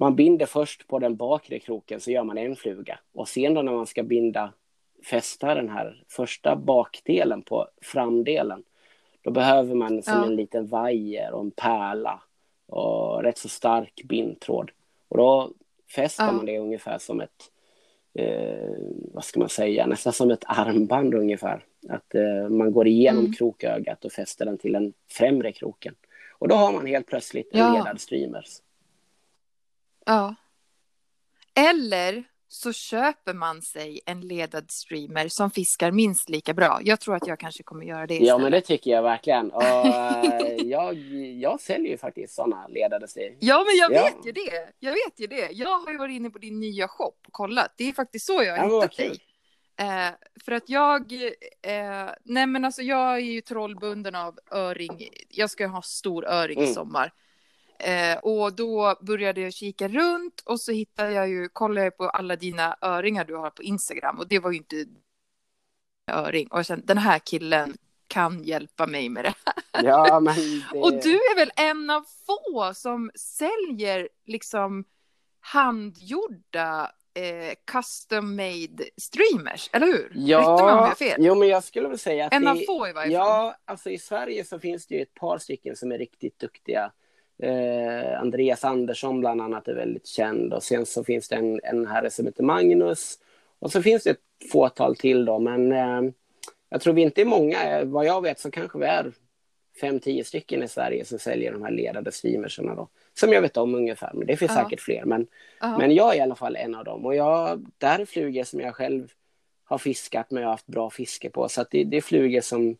man 0.00 0.16
binder 0.16 0.46
först 0.46 0.86
på 0.88 0.98
den 0.98 1.16
bakre 1.16 1.58
kroken 1.58 2.00
så 2.00 2.10
gör 2.10 2.24
man 2.24 2.38
en 2.38 2.56
fluga. 2.56 2.98
Och 3.12 3.28
sen 3.28 3.54
då 3.54 3.62
när 3.62 3.72
man 3.72 3.86
ska 3.86 4.02
binda, 4.02 4.52
fästa 5.10 5.54
den 5.54 5.68
här 5.68 6.02
första 6.08 6.56
bakdelen 6.56 7.42
på 7.42 7.68
framdelen, 7.82 8.62
då 9.22 9.30
behöver 9.30 9.74
man 9.74 10.02
som 10.02 10.14
Ja. 10.14 10.24
en 10.26 10.36
liten 10.36 10.66
vajer 10.66 11.32
och 11.32 11.40
en 11.40 11.50
pärla 11.50 12.22
och 12.66 13.22
rätt 13.22 13.38
så 13.38 13.48
stark 13.48 14.02
bindtråd. 14.04 14.70
Och 15.08 15.16
då 15.18 15.50
fäster 15.94 16.24
Ja. 16.24 16.32
man 16.32 16.46
det 16.46 16.58
ungefär 16.58 16.98
som 16.98 17.20
ett, 17.20 17.50
eh, 18.14 18.74
vad 19.14 19.24
ska 19.24 19.40
man 19.40 19.48
säga, 19.48 19.86
nästan 19.86 20.12
som 20.12 20.30
ett 20.30 20.44
armband 20.46 21.14
ungefär. 21.14 21.64
Att 21.88 22.14
eh, 22.14 22.48
man 22.48 22.72
går 22.72 22.86
igenom 22.86 23.20
Mm. 23.24 23.32
krokögat 23.32 24.04
och 24.04 24.12
fäster 24.12 24.44
den 24.44 24.58
till 24.58 24.72
den 24.72 24.92
främre 25.10 25.52
kroken. 25.52 25.94
Och 26.38 26.48
då 26.48 26.54
har 26.54 26.72
man 26.72 26.86
helt 26.86 27.06
plötsligt 27.06 27.48
en 27.52 27.58
Ja. 27.58 27.72
ledad 27.72 28.00
streamers. 28.00 28.58
Ja. 30.10 30.34
Eller 31.54 32.24
så 32.48 32.72
köper 32.72 33.34
man 33.34 33.62
sig 33.62 34.00
en 34.06 34.20
ledad 34.20 34.70
streamer 34.70 35.28
som 35.28 35.50
fiskar 35.50 35.90
minst 35.90 36.28
lika 36.28 36.54
bra. 36.54 36.80
Jag 36.84 37.00
tror 37.00 37.16
att 37.16 37.26
jag 37.26 37.38
kanske 37.38 37.62
kommer 37.62 37.84
göra 37.86 38.06
det 38.06 38.14
Ja, 38.14 38.20
istället. 38.22 38.42
men 38.42 38.52
det 38.52 38.60
tycker 38.60 38.90
jag 38.90 39.02
verkligen. 39.02 39.50
Och, 39.50 39.62
eh, 39.86 40.54
jag, 40.64 40.94
jag 41.40 41.60
säljer 41.60 41.90
ju 41.90 41.98
faktiskt 41.98 42.34
sådana 42.34 42.66
ledade 42.68 43.08
streamers. 43.08 43.38
Ja, 43.40 43.64
men 43.66 43.76
jag 43.76 43.92
Ja. 43.92 44.04
vet 44.14 44.26
ju 44.26 44.32
det. 44.32 44.68
Jag 44.78 44.92
vet 44.92 45.20
ju 45.20 45.26
det. 45.26 45.48
Jag 45.52 45.78
har 45.78 45.92
ju 45.92 45.98
varit 45.98 46.16
inne 46.16 46.30
på 46.30 46.38
din 46.38 46.60
nya 46.60 46.88
shop 46.88 47.14
och 47.26 47.32
kollat. 47.32 47.74
Det 47.76 47.84
är 47.88 47.92
faktiskt 47.92 48.26
så 48.26 48.42
jag 48.42 48.56
har 48.56 48.68
Ja, 48.68 48.80
hittat 48.82 48.96
dig. 48.96 49.18
Eh, 49.76 50.10
för 50.44 50.52
att 50.52 50.68
jag, 50.68 51.12
eh, 51.62 52.10
nej 52.24 52.46
men 52.46 52.64
alltså 52.64 52.82
jag 52.82 53.14
är 53.14 53.18
ju 53.18 53.40
trollbunden 53.40 54.14
av 54.14 54.38
öring. 54.50 55.08
Jag 55.28 55.50
ska 55.50 55.66
ha 55.66 55.82
stor 55.82 56.26
öring 56.26 56.58
i 56.58 56.62
Mm. 56.62 56.74
sommar. 56.74 57.12
Eh, 57.80 58.18
och 58.18 58.52
då 58.52 58.94
började 59.00 59.40
jag 59.40 59.52
kika 59.52 59.88
runt 59.88 60.40
och 60.44 60.60
så 60.60 60.72
hittade 60.72 61.12
jag 61.12 61.28
ju, 61.28 61.48
kollade 61.48 61.86
jag 61.86 61.96
på 61.96 62.08
alla 62.08 62.36
dina 62.36 62.76
öringar 62.80 63.24
du 63.24 63.36
har 63.36 63.50
på 63.50 63.62
Instagram 63.62 64.18
och 64.18 64.28
det 64.28 64.38
var 64.38 64.50
ju 64.50 64.56
inte 64.56 64.86
öring. 66.12 66.48
Och 66.48 66.58
jag 66.58 66.66
kände, 66.66 66.86
den 66.86 66.98
här 66.98 67.18
killen 67.18 67.76
kan 68.06 68.42
hjälpa 68.44 68.86
mig 68.86 69.08
med 69.08 69.24
det 69.24 69.34
Ja, 69.82 70.20
men 70.20 70.34
det... 70.34 70.78
och 70.78 70.92
du 70.92 71.14
är 71.14 71.36
väl 71.36 71.50
en 71.56 71.90
av 71.90 72.04
få 72.26 72.74
som 72.74 73.10
säljer 73.14 74.08
liksom 74.26 74.84
handgjorda 75.40 76.92
eh, 77.14 77.54
custom 77.72 78.36
made 78.36 78.84
streamers, 78.96 79.70
eller 79.72 79.86
hur? 79.86 80.12
Ja, 80.14 80.94
jo, 81.18 81.34
men 81.34 81.48
jag 81.48 81.64
skulle 81.64 81.88
väl 81.88 81.98
säga 81.98 82.26
att 82.26 82.32
En 82.32 82.48
av 82.48 82.56
få 82.66 82.88
i 82.88 82.92
varje 82.92 83.18
fall. 83.18 83.26
Ja, 83.28 83.56
alltså 83.64 83.90
i 83.90 83.98
Sverige 83.98 84.44
så 84.44 84.58
finns 84.58 84.86
det 84.86 84.94
ju 84.94 85.02
ett 85.02 85.14
par 85.14 85.38
stycken 85.38 85.76
som 85.76 85.92
är 85.92 85.98
riktigt 85.98 86.38
duktiga. 86.38 86.92
Eh, 87.42 88.20
Andreas 88.20 88.64
Andersson 88.64 89.20
bland 89.20 89.40
annat 89.40 89.68
är 89.68 89.74
väldigt 89.74 90.06
känd 90.06 90.52
och 90.54 90.62
sen 90.62 90.86
så 90.86 91.04
finns 91.04 91.28
det 91.28 91.36
en, 91.36 91.60
en 91.62 91.86
herre 91.86 92.10
som 92.10 92.26
heter 92.26 92.42
Magnus 92.42 93.18
och 93.58 93.72
så 93.72 93.82
finns 93.82 94.02
det 94.04 94.10
ett 94.10 94.50
fåtal 94.52 94.96
till 94.96 95.24
då 95.24 95.38
men 95.38 95.72
eh, 95.72 96.02
jag 96.68 96.80
tror 96.80 96.94
vi 96.94 97.02
inte 97.02 97.20
är 97.20 97.24
många. 97.24 97.62
Eh, 97.78 97.84
Vad 97.86 98.06
jag 98.06 98.22
vet 98.22 98.38
så 98.38 98.50
kanske 98.50 98.78
vi 98.78 98.84
är 98.86 99.12
fem, 99.80 100.00
tio 100.00 100.24
stycken 100.24 100.62
i 100.62 100.68
Sverige 100.68 101.04
som 101.04 101.18
säljer 101.18 101.52
de 101.52 101.62
här 101.62 101.70
ledade 101.70 102.12
streamersarna 102.12 102.74
då. 102.74 102.88
Som 103.14 103.32
jag 103.32 103.42
vet 103.42 103.56
om 103.56 103.74
ungefär, 103.74 104.10
men 104.14 104.26
det 104.26 104.36
finns 104.36 104.52
Ja. 104.56 104.62
säkert 104.64 104.80
fler. 104.80 105.04
Men, 105.04 105.26
Ja. 105.60 105.78
men 105.78 105.94
jag 105.94 106.14
är 106.14 106.18
i 106.18 106.20
alla 106.20 106.34
fall 106.34 106.56
en 106.56 106.74
av 106.74 106.84
dem 106.84 107.06
och 107.06 107.14
jag, 107.14 107.66
det 107.78 107.86
här 107.86 107.98
är 107.98 108.04
flugor 108.04 108.44
som 108.44 108.60
jag 108.60 108.74
själv 108.74 109.12
har 109.64 109.78
fiskat 109.78 110.30
men 110.30 110.42
jag 110.42 110.48
har 110.48 110.54
haft 110.54 110.66
bra 110.66 110.90
fiske 110.90 111.30
på. 111.30 111.48
Så 111.48 111.64
det, 111.70 111.84
det 111.84 111.96
är 111.96 112.00
flugor 112.00 112.40
som 112.40 112.76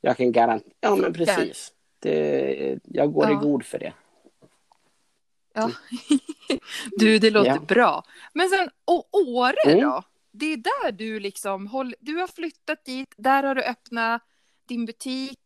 jag 0.00 0.16
kan 0.16 0.32
garantera. 0.32 0.70
Ja 0.80 0.96
men 0.96 1.12
precis. 1.12 1.72
Det, 1.98 2.78
jag 2.84 3.12
går 3.12 3.24
Ja. 3.24 3.32
i 3.32 3.34
god 3.34 3.64
för 3.64 3.78
det. 3.78 3.92
Ja. 5.54 5.70
du, 6.90 7.18
det 7.18 7.30
låter 7.30 7.50
Ja. 7.50 7.58
bra. 7.68 8.04
Men 8.32 8.48
sen, 8.48 8.70
och 8.84 9.08
Åre 9.12 9.54
Mm. 9.66 9.80
då? 9.80 10.02
Det 10.30 10.46
är 10.46 10.56
där 10.56 10.92
du 10.92 11.20
liksom, 11.20 11.66
håll, 11.66 11.94
du 12.00 12.16
har 12.16 12.26
flyttat 12.26 12.84
dit, 12.84 13.14
där 13.16 13.42
har 13.42 13.54
du 13.54 13.62
öppnat 13.62 14.22
din 14.68 14.84
butik, 14.86 15.38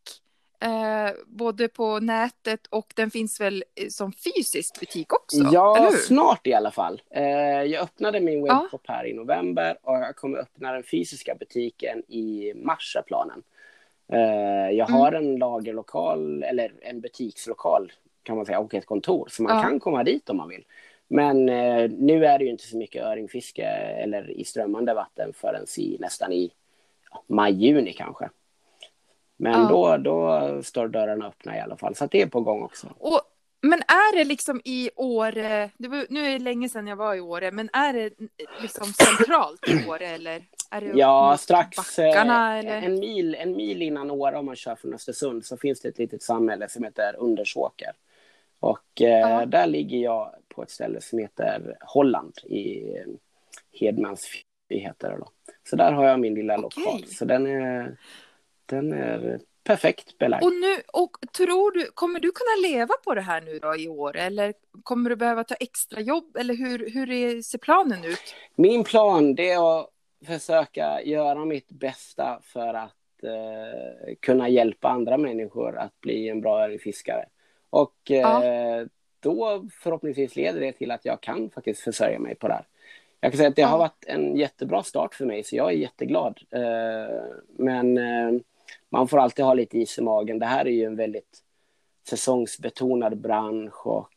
eh, 0.60 1.10
både 1.26 1.68
på 1.68 2.00
nätet 2.00 2.66
och 2.66 2.92
den 2.96 3.10
finns 3.10 3.40
väl 3.40 3.64
eh, 3.74 3.88
som 3.88 4.12
fysisk 4.12 4.80
butik 4.80 5.12
också? 5.12 5.36
Ja, 5.52 5.92
snart 6.06 6.46
i 6.46 6.54
alla 6.54 6.70
fall. 6.70 7.02
Eh, 7.10 7.22
jag 7.62 7.82
öppnade 7.82 8.20
min 8.20 8.46
Ja. 8.46 8.60
webbshop 8.62 8.82
här 8.88 9.06
i 9.06 9.12
november 9.12 9.78
och 9.82 9.94
jag 9.94 10.16
kommer 10.16 10.38
öppna 10.38 10.72
den 10.72 10.82
fysiska 10.82 11.34
butiken 11.34 12.02
i 12.08 12.52
mars 12.54 12.96
är 12.98 13.02
planen. 13.02 13.42
Eh, 14.12 14.70
jag 14.76 14.88
Mm. 14.88 15.00
har 15.00 15.12
en 15.12 15.36
lagerlokal, 15.36 16.42
eller 16.42 16.72
en 16.82 17.00
butikslokal 17.00 17.92
kan 18.26 18.36
man 18.36 18.46
säga, 18.46 18.58
och 18.60 18.74
ett 18.74 18.86
kontor. 18.86 19.28
Så 19.30 19.42
man 19.42 19.56
Ja. 19.56 19.62
kan 19.62 19.80
komma 19.80 20.04
dit 20.04 20.30
om 20.30 20.36
man 20.36 20.48
vill. 20.48 20.64
Men 21.08 21.48
eh, 21.48 21.90
nu 21.90 22.26
är 22.26 22.38
det 22.38 22.44
ju 22.44 22.50
inte 22.50 22.64
så 22.66 22.76
mycket 22.76 23.04
öringfiske 23.04 23.64
eller 24.02 24.30
i 24.30 24.44
strömmande 24.44 24.94
vatten 24.94 25.32
förrän 25.34 25.64
i, 25.78 25.96
nästan 26.00 26.32
i 26.32 26.50
ja, 27.10 27.22
maj-juni 27.26 27.92
kanske. 27.92 28.30
Men 29.36 29.60
Ja. 29.60 29.68
då, 29.68 29.96
då 29.96 30.62
står 30.62 30.88
dörrarna 30.88 31.26
öppna 31.26 31.56
i 31.56 31.60
alla 31.60 31.76
fall. 31.76 31.94
Så 31.94 32.06
det 32.06 32.22
är 32.22 32.26
på 32.26 32.40
gång 32.40 32.62
också. 32.62 32.86
Och, 32.98 33.20
men 33.60 33.78
är 33.78 34.16
det 34.16 34.24
liksom 34.24 34.60
i 34.64 34.90
Åre, 34.96 35.70
nu 36.08 36.26
är 36.26 36.32
det 36.32 36.38
länge 36.38 36.68
sedan 36.68 36.86
jag 36.86 36.96
var 36.96 37.14
i 37.14 37.20
Åre, 37.20 37.50
men 37.50 37.70
är 37.72 37.92
det 37.92 38.10
liksom 38.62 38.86
centralt 38.86 39.68
i 39.68 39.88
Åre 39.88 40.06
eller? 40.06 40.42
Är 40.70 40.80
det 40.80 40.90
upp 40.90 40.96
Ja, 40.96 41.36
strax 41.40 41.76
Backarna, 41.76 42.58
eh, 42.62 42.84
en, 42.84 42.98
mil, 42.98 43.34
en 43.34 43.56
mil 43.56 43.82
innan 43.82 44.10
Åre 44.10 44.36
om 44.36 44.46
man 44.46 44.56
kör 44.56 44.74
från 44.74 44.94
Östersund 44.94 45.44
så 45.46 45.56
finns 45.56 45.80
det 45.80 45.88
ett 45.88 45.98
litet 45.98 46.22
samhälle 46.22 46.68
som 46.68 46.84
heter 46.84 47.16
Undersåker. 47.18 47.92
Och 48.66 49.02
eh, 49.02 49.46
där 49.46 49.66
ligger 49.66 49.98
jag 49.98 50.34
på 50.48 50.62
ett 50.62 50.70
ställe 50.70 51.00
som 51.00 51.18
heter 51.18 51.76
Holland 51.80 52.38
i 52.44 52.84
Hedmans 53.72 54.28
heter 54.68 55.10
det 55.10 55.16
då. 55.16 55.28
Så 55.70 55.76
där 55.76 55.92
har 55.92 56.04
jag 56.04 56.20
min 56.20 56.34
lilla 56.34 56.58
okay. 56.58 56.84
lokal. 56.84 57.06
Så 57.06 57.24
den 57.24 57.46
är, 57.46 57.96
den 58.66 58.92
är 58.92 59.40
perfekt 59.64 60.18
belagd. 60.18 60.44
Och, 60.44 60.52
nu, 60.52 60.76
och 60.92 61.10
tror 61.36 61.72
du, 61.72 61.90
kommer 61.94 62.20
du 62.20 62.32
kunna 62.32 62.68
leva 62.68 62.94
på 63.04 63.14
det 63.14 63.20
här 63.20 63.40
nu 63.40 63.58
då 63.58 63.76
i 63.76 63.88
år? 63.88 64.16
Eller 64.16 64.54
kommer 64.82 65.10
du 65.10 65.16
behöva 65.16 65.44
ta 65.44 65.54
extra 65.54 66.00
jobb? 66.00 66.36
Eller 66.36 66.54
hur, 66.54 66.90
hur 66.90 67.10
är, 67.10 67.42
ser 67.42 67.58
planen 67.58 68.04
ut? 68.04 68.34
Min 68.54 68.84
plan 68.84 69.34
det 69.34 69.50
är 69.50 69.80
att 69.80 69.90
försöka 70.26 71.02
göra 71.02 71.44
mitt 71.44 71.68
bästa 71.68 72.40
för 72.42 72.74
att 72.74 73.22
eh, 73.22 74.14
kunna 74.20 74.48
hjälpa 74.48 74.88
andra 74.88 75.18
människor 75.18 75.78
att 75.78 76.00
bli 76.00 76.28
en 76.28 76.40
bra 76.40 76.78
fiskare. 76.78 77.24
Och 77.70 78.10
eh, 78.10 78.16
ja. 78.16 78.86
då 79.20 79.66
förhoppningsvis 79.82 80.36
leder 80.36 80.60
det 80.60 80.72
till 80.72 80.90
att 80.90 81.04
jag 81.04 81.20
kan 81.20 81.50
faktiskt 81.50 81.80
försörja 81.80 82.18
mig 82.18 82.34
på 82.34 82.48
det 82.48 82.54
här. 82.54 82.66
Jag 83.20 83.32
kan 83.32 83.36
säga 83.36 83.48
att 83.48 83.56
det 83.56 83.62
ja. 83.62 83.68
har 83.68 83.78
varit 83.78 84.04
en 84.06 84.36
jättebra 84.36 84.82
start 84.82 85.14
för 85.14 85.24
mig, 85.26 85.44
så 85.44 85.56
jag 85.56 85.72
är 85.72 85.76
jätteglad. 85.76 86.40
Eh, 86.50 87.24
men 87.58 87.98
eh, 87.98 88.40
man 88.88 89.08
får 89.08 89.18
alltid 89.18 89.44
ha 89.44 89.54
lite 89.54 89.78
is 89.78 89.98
i 89.98 90.02
magen. 90.02 90.38
Det 90.38 90.46
här 90.46 90.64
är 90.64 90.70
ju 90.70 90.84
en 90.84 90.96
väldigt 90.96 91.38
säsongsbetonad 92.08 93.18
bransch 93.18 93.86
och 93.86 94.10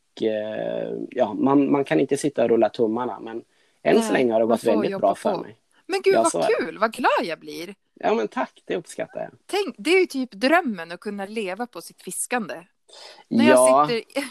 ja, 1.10 1.34
man, 1.34 1.72
man 1.72 1.84
kan 1.84 2.00
inte 2.00 2.18
sitta 2.18 2.44
och 2.44 2.50
rulla 2.50 2.70
tummarna. 2.70 3.20
Men 3.20 3.44
än 3.84 3.96
Nej, 3.96 4.04
så 4.04 4.14
länge 4.14 4.34
har 4.34 4.40
det 4.40 4.46
gått 4.46 4.64
väldigt 4.64 4.98
bra 4.98 5.16
för 5.16 5.38
mig. 5.38 5.58
Men 5.86 6.02
gud 6.04 6.16
vad 6.16 6.48
kul, 6.58 6.78
vad 6.78 6.94
glad 6.94 7.24
jag 7.24 7.40
blir. 7.40 7.76
Ja 7.94 8.14
men 8.14 8.28
tack, 8.28 8.62
det 8.66 8.76
uppskattar 8.76 9.20
jag. 9.20 9.32
Tänk, 9.46 9.76
det 9.78 9.90
är 9.90 10.00
ju 10.00 10.06
typ 10.06 10.32
drömmen 10.32 10.92
att 10.92 11.00
kunna 11.00 11.26
leva 11.26 11.68
på 11.68 11.82
sitt 11.82 12.02
fiskande. 12.02 12.56
När, 13.28 13.50
ja. 13.50 13.80
jag 13.80 13.90
sitter, 13.90 14.24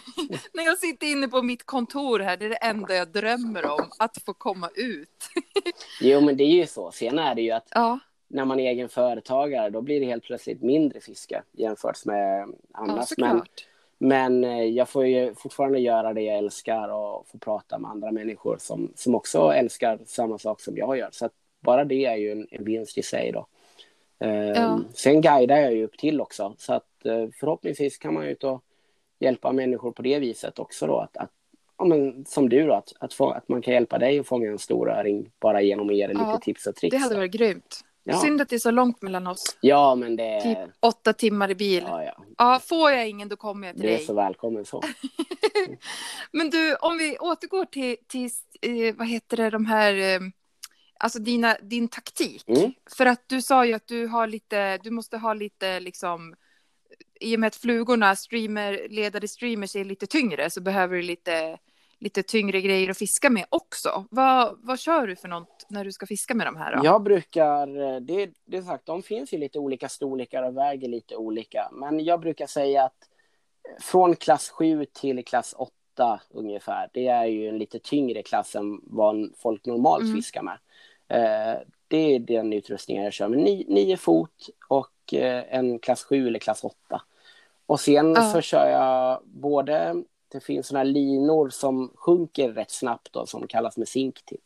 när 0.56 0.64
jag 0.64 0.78
sitter 0.78 1.06
inne 1.06 1.28
på 1.28 1.42
mitt 1.42 1.66
kontor 1.66 2.20
här, 2.20 2.36
det 2.36 2.44
är 2.44 2.48
det 2.48 2.56
enda 2.56 2.94
jag 2.94 3.08
drömmer 3.08 3.66
om, 3.66 3.90
att 3.98 4.18
få 4.26 4.34
komma 4.34 4.70
ut. 4.74 5.28
jo, 6.00 6.20
men 6.20 6.36
det 6.36 6.44
är 6.44 6.54
ju 6.54 6.66
så. 6.66 6.90
Sen 6.90 7.18
är 7.18 7.34
det 7.34 7.42
ju 7.42 7.50
att 7.50 7.68
ja. 7.70 7.98
när 8.28 8.44
man 8.44 8.60
är 8.60 8.70
egen 8.70 8.88
företagare, 8.88 9.70
då 9.70 9.80
blir 9.80 10.00
det 10.00 10.06
helt 10.06 10.24
plötsligt 10.24 10.62
mindre 10.62 11.00
fiske 11.00 11.42
jämfört 11.52 12.04
med 12.04 12.48
annars. 12.74 13.08
Ja, 13.16 13.26
men, 13.26 13.42
men 13.98 14.44
eh, 14.44 14.64
jag 14.64 14.88
får 14.88 15.06
ju 15.06 15.34
fortfarande 15.34 15.78
göra 15.78 16.12
det 16.12 16.22
jag 16.22 16.38
älskar 16.38 16.88
och 16.88 17.26
få 17.28 17.38
prata 17.38 17.78
med 17.78 17.90
andra 17.90 18.12
människor 18.12 18.56
som, 18.60 18.92
som 18.94 19.14
också 19.14 19.52
älskar 19.52 19.98
samma 20.06 20.38
sak 20.38 20.60
som 20.60 20.76
jag 20.76 20.98
gör. 20.98 21.08
Så 21.12 21.28
bara 21.60 21.84
det 21.84 22.04
är 22.04 22.16
ju 22.16 22.32
en, 22.32 22.46
en 22.50 22.64
vinst 22.64 22.98
i 22.98 23.02
sig 23.02 23.32
då. 23.32 23.46
Ja. 24.18 24.26
Ehm, 24.26 24.84
sen 24.94 25.20
guidar 25.20 25.56
jag 25.56 25.74
ju 25.74 25.84
upp 25.84 25.98
till 25.98 26.20
också, 26.20 26.54
så 26.58 26.72
att 26.72 26.88
förhoppningsvis 27.40 27.99
kan 27.99 28.14
man 28.14 28.26
ju 28.26 28.35
och 28.35 28.64
hjälpa 29.21 29.52
människor 29.52 29.93
på 29.93 30.02
det 30.02 30.19
viset 30.19 30.59
också 30.59 30.87
då. 30.87 30.99
Att, 30.99 31.17
att 31.17 31.31
ja, 31.78 31.85
men, 31.85 32.25
som 32.25 32.49
du 32.49 32.67
då, 32.67 32.75
att, 32.75 32.93
att, 33.00 33.14
få, 33.14 33.31
att 33.31 33.49
man 33.49 33.62
kan 33.62 33.75
hjälpa 33.75 33.99
dig 33.99 34.19
att 34.19 34.26
fånga 34.26 34.50
en 34.50 34.59
stor 34.59 34.90
öring 34.90 35.31
bara 35.40 35.62
genom 35.62 35.88
att 35.88 35.97
ge 35.97 36.07
dig 36.07 36.17
ja, 36.19 36.33
lite 36.33 36.45
tips 36.45 36.67
och 36.67 36.76
tricks. 36.76 36.97
Det 36.97 36.99
hade 36.99 37.17
varit 37.17 37.33
grymt. 37.33 37.85
Ja. 38.05 38.21
Synd 38.21 38.40
att 38.40 38.49
det 38.49 38.57
är 38.57 38.59
så 38.59 38.71
långt 38.71 39.02
mellan 39.02 39.26
oss. 39.26 39.57
Ja, 39.61 39.95
men 39.95 40.17
det... 40.17 40.40
Typ 40.40 40.59
åtta 40.81 41.12
timmar 41.12 41.50
i 41.50 41.55
bil. 41.55 41.85
Ja, 41.87 42.05
ja. 42.05 42.25
ja 42.38 42.61
får 42.64 42.90
jag 42.90 43.09
ingen 43.09 43.28
då 43.28 43.37
kommer 43.37 43.67
jag 43.67 43.76
till 43.76 43.83
dig. 43.83 43.90
Du 43.90 43.95
är 43.95 43.99
dig. 43.99 44.07
så 44.07 44.14
välkommen 44.14 44.64
så. 44.64 44.83
men 46.33 46.50
du, 46.50 46.76
om 46.76 46.99
vi 46.99 47.19
återgår 47.19 47.64
till, 47.64 47.97
till 48.07 48.31
eh, 48.61 48.95
vad 48.97 49.07
heter 49.07 49.37
det, 49.37 49.50
de 49.50 49.67
här 49.67 49.95
eh, 49.95 50.21
alltså 50.99 51.19
dina, 51.19 51.57
din 51.62 51.88
taktik. 51.88 52.49
Mm. 52.49 52.73
För 52.97 53.07
att 53.07 53.28
du 53.28 53.43
sa 53.43 53.67
ju 53.67 53.73
att 53.73 53.87
du 53.87 54.07
har 54.07 54.26
lite, 54.26 54.78
du 54.78 54.90
måste 54.90 55.17
ha 55.17 55.35
lite 55.35 55.81
liksom, 55.81 56.35
i 57.20 57.37
och 57.37 57.40
med 57.40 57.46
att 57.46 57.56
flugorna, 57.56 58.16
streamer, 58.16 58.87
ledare 58.90 59.28
streamers 59.28 59.76
är 59.76 59.84
lite 59.84 60.06
tyngre 60.06 60.50
så 60.50 60.60
behöver 60.60 60.96
du 60.96 61.02
lite, 61.02 61.58
lite 61.98 62.22
tyngre 62.22 62.60
grejer 62.60 62.90
att 62.90 62.98
fiska 62.98 63.30
med 63.30 63.44
också. 63.48 64.04
Vad, 64.10 64.58
vad 64.62 64.78
kör 64.78 65.06
du 65.06 65.16
för 65.16 65.28
något 65.28 65.66
när 65.68 65.84
du 65.84 65.92
ska 65.92 66.06
fiska 66.06 66.34
med 66.34 66.47
de 66.47 66.56
här? 66.56 66.76
Då? 66.76 66.84
Jag 66.84 67.02
brukar, 67.02 67.66
det, 68.00 68.30
det 68.45 68.56
är 68.56 68.62
sagt, 68.62 68.86
de 68.86 69.02
finns 69.02 69.32
ju 69.32 69.38
lite 69.38 69.58
olika 69.58 69.88
storlekar 69.88 70.43
och 70.43 70.56
väger 70.56 70.88
lite 70.88 71.16
olika. 71.16 71.69
Men 71.73 72.04
jag 72.04 72.21
brukar 72.21 72.47
säga 72.47 72.84
att 72.84 73.08
från 73.80 74.16
klass 74.16 74.49
7 74.50 74.84
till 74.84 75.25
klass 75.25 75.54
8 75.58 76.21
ungefär, 76.30 76.90
det 76.93 77.06
är 77.06 77.26
ju 77.26 77.49
en 77.49 77.58
lite 77.58 77.78
tyngre 77.78 78.23
klass 78.23 78.56
än 78.56 78.80
vad 78.82 79.32
folk 79.38 79.66
normalt 79.66 80.04
mm. 80.04 80.16
fiskar 80.16 80.43
med. 80.43 80.58
Eh, 81.08 81.60
det 81.88 82.14
är 82.14 82.19
den 82.19 82.52
utrustningen 82.52 83.04
jag 83.04 83.12
kör 83.12 83.28
med 83.28 83.38
9 83.69 83.97
fot 83.97 84.49
och 84.69 84.88
eh, 85.14 85.54
en 85.54 85.78
klass 85.78 86.04
7 86.04 86.26
eller 86.26 86.38
klass 86.38 86.64
8. 86.64 87.02
Och 87.66 87.80
sen 87.80 88.12
ja. 88.12 88.23
så 88.23 88.40
kör 88.40 88.71
jag 88.71 89.21
både, 89.25 90.02
det 90.28 90.40
finns 90.40 90.66
sådana 90.66 90.84
linor 90.84 91.49
som 91.49 91.92
sjunker 91.94 92.52
rätt 92.52 92.71
snabbt 92.71 93.12
då, 93.12 93.26
som 93.26 93.47
kallas 93.47 93.76
med 93.76 93.88
zinktipp. 93.88 94.40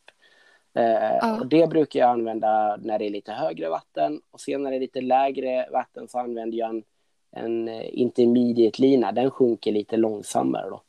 Eh, 0.74 1.16
ja. 1.20 1.40
och 1.40 1.46
det 1.46 1.66
brukar 1.66 2.00
jag 2.00 2.10
använda 2.10 2.76
när 2.82 2.98
det 2.98 3.06
är 3.06 3.10
lite 3.10 3.32
högre 3.32 3.68
vatten 3.68 4.20
och 4.30 4.40
sen 4.40 4.62
när 4.62 4.70
det 4.70 4.76
är 4.76 4.80
lite 4.80 5.00
lägre 5.00 5.68
vatten 5.72 6.08
så 6.08 6.18
använder 6.18 6.58
jag 6.58 6.70
en, 6.70 6.84
en 7.30 7.68
intermediate-lina, 7.82 9.12
den 9.12 9.30
sjunker 9.30 9.72
lite 9.72 9.96
långsammare 9.96 10.70
då. 10.70 10.82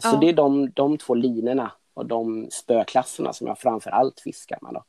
så 0.00 0.08
ja. 0.08 0.18
det 0.20 0.28
är 0.28 0.32
de, 0.32 0.70
de 0.70 0.98
två 0.98 1.14
linorna 1.14 1.72
och 1.94 2.06
de 2.06 2.48
spöklasserna 2.50 3.32
som 3.32 3.46
jag 3.46 3.58
framför 3.58 3.90
allt 3.90 4.20
fiskar 4.20 4.58
med. 4.62 4.74
Då. 4.74 4.84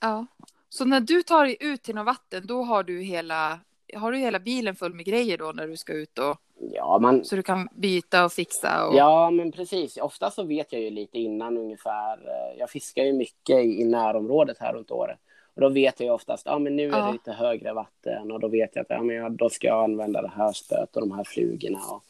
Ja, 0.00 0.26
så 0.74 0.84
när 0.84 1.00
du 1.00 1.22
tar 1.22 1.44
dig 1.44 1.56
ut 1.60 1.82
till 1.82 1.94
något 1.94 2.06
vatten, 2.06 2.46
då 2.46 2.62
har 2.62 2.82
du 2.82 3.00
hela, 3.00 3.60
har 3.94 4.12
du 4.12 4.18
hela 4.18 4.38
bilen 4.38 4.76
full 4.76 4.94
med 4.94 5.04
grejer 5.04 5.38
då 5.38 5.52
när 5.52 5.68
du 5.68 5.76
ska 5.76 5.92
ut 5.92 6.18
och 6.18 6.36
Ja, 6.60 6.98
man... 6.98 7.24
Så 7.24 7.36
du 7.36 7.42
kan 7.42 7.68
byta 7.72 8.24
och 8.24 8.32
fixa? 8.32 8.86
Och... 8.86 8.94
Ja, 8.96 9.30
men 9.30 9.52
precis. 9.52 9.96
Ofta 9.96 10.30
så 10.30 10.42
vet 10.42 10.72
jag 10.72 10.82
ju 10.82 10.90
lite 10.90 11.18
innan 11.18 11.58
ungefär. 11.58 12.18
Jag 12.58 12.70
fiskar 12.70 13.04
ju 13.04 13.12
mycket 13.12 13.64
i 13.64 13.84
närområdet 13.84 14.58
här 14.58 14.72
runt 14.72 14.90
året. 14.90 15.18
Och 15.54 15.60
då 15.60 15.68
vet 15.68 16.00
jag 16.00 16.06
ju 16.06 16.12
oftast, 16.12 16.46
ja 16.46 16.58
men 16.58 16.76
nu 16.76 16.86
är 16.86 16.90
det 16.90 16.98
ja. 16.98 17.12
lite 17.12 17.32
högre 17.32 17.72
vatten 17.72 18.32
och 18.32 18.40
då 18.40 18.48
vet 18.48 18.70
jag 18.76 18.82
att 18.82 18.90
ja, 18.90 19.02
men 19.02 19.16
jag, 19.16 19.32
då 19.32 19.50
ska 19.50 19.66
jag 19.66 19.84
använda 19.84 20.22
det 20.22 20.32
här 20.36 20.52
spöet 20.52 20.96
och 20.96 21.00
de 21.00 21.12
här 21.12 21.24
flugorna 21.24 21.78
och, 21.90 22.04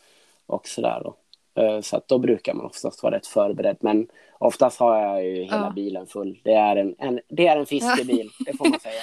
och 0.46 0.66
sådär 0.66 1.02
då. 1.04 1.16
Eh, 1.62 1.80
så 1.80 1.96
att 1.96 2.08
då 2.08 2.18
brukar 2.18 2.54
man 2.54 2.66
oftast 2.66 3.02
vara 3.02 3.16
rätt 3.16 3.26
förberedd. 3.26 3.76
Men 3.80 4.08
oftast 4.44 4.80
har 4.80 4.98
jag 4.98 5.24
ju 5.24 5.42
hela 5.42 5.56
ja. 5.56 5.72
bilen 5.74 6.06
full. 6.06 6.40
Det 6.44 6.54
är 6.54 6.76
en, 6.76 6.94
en, 6.98 7.20
det 7.28 7.46
är 7.46 7.56
en 7.56 7.66
fiskebil, 7.66 8.30
det 8.38 8.56
får 8.56 8.68
man 8.68 8.80
säga. 8.80 9.02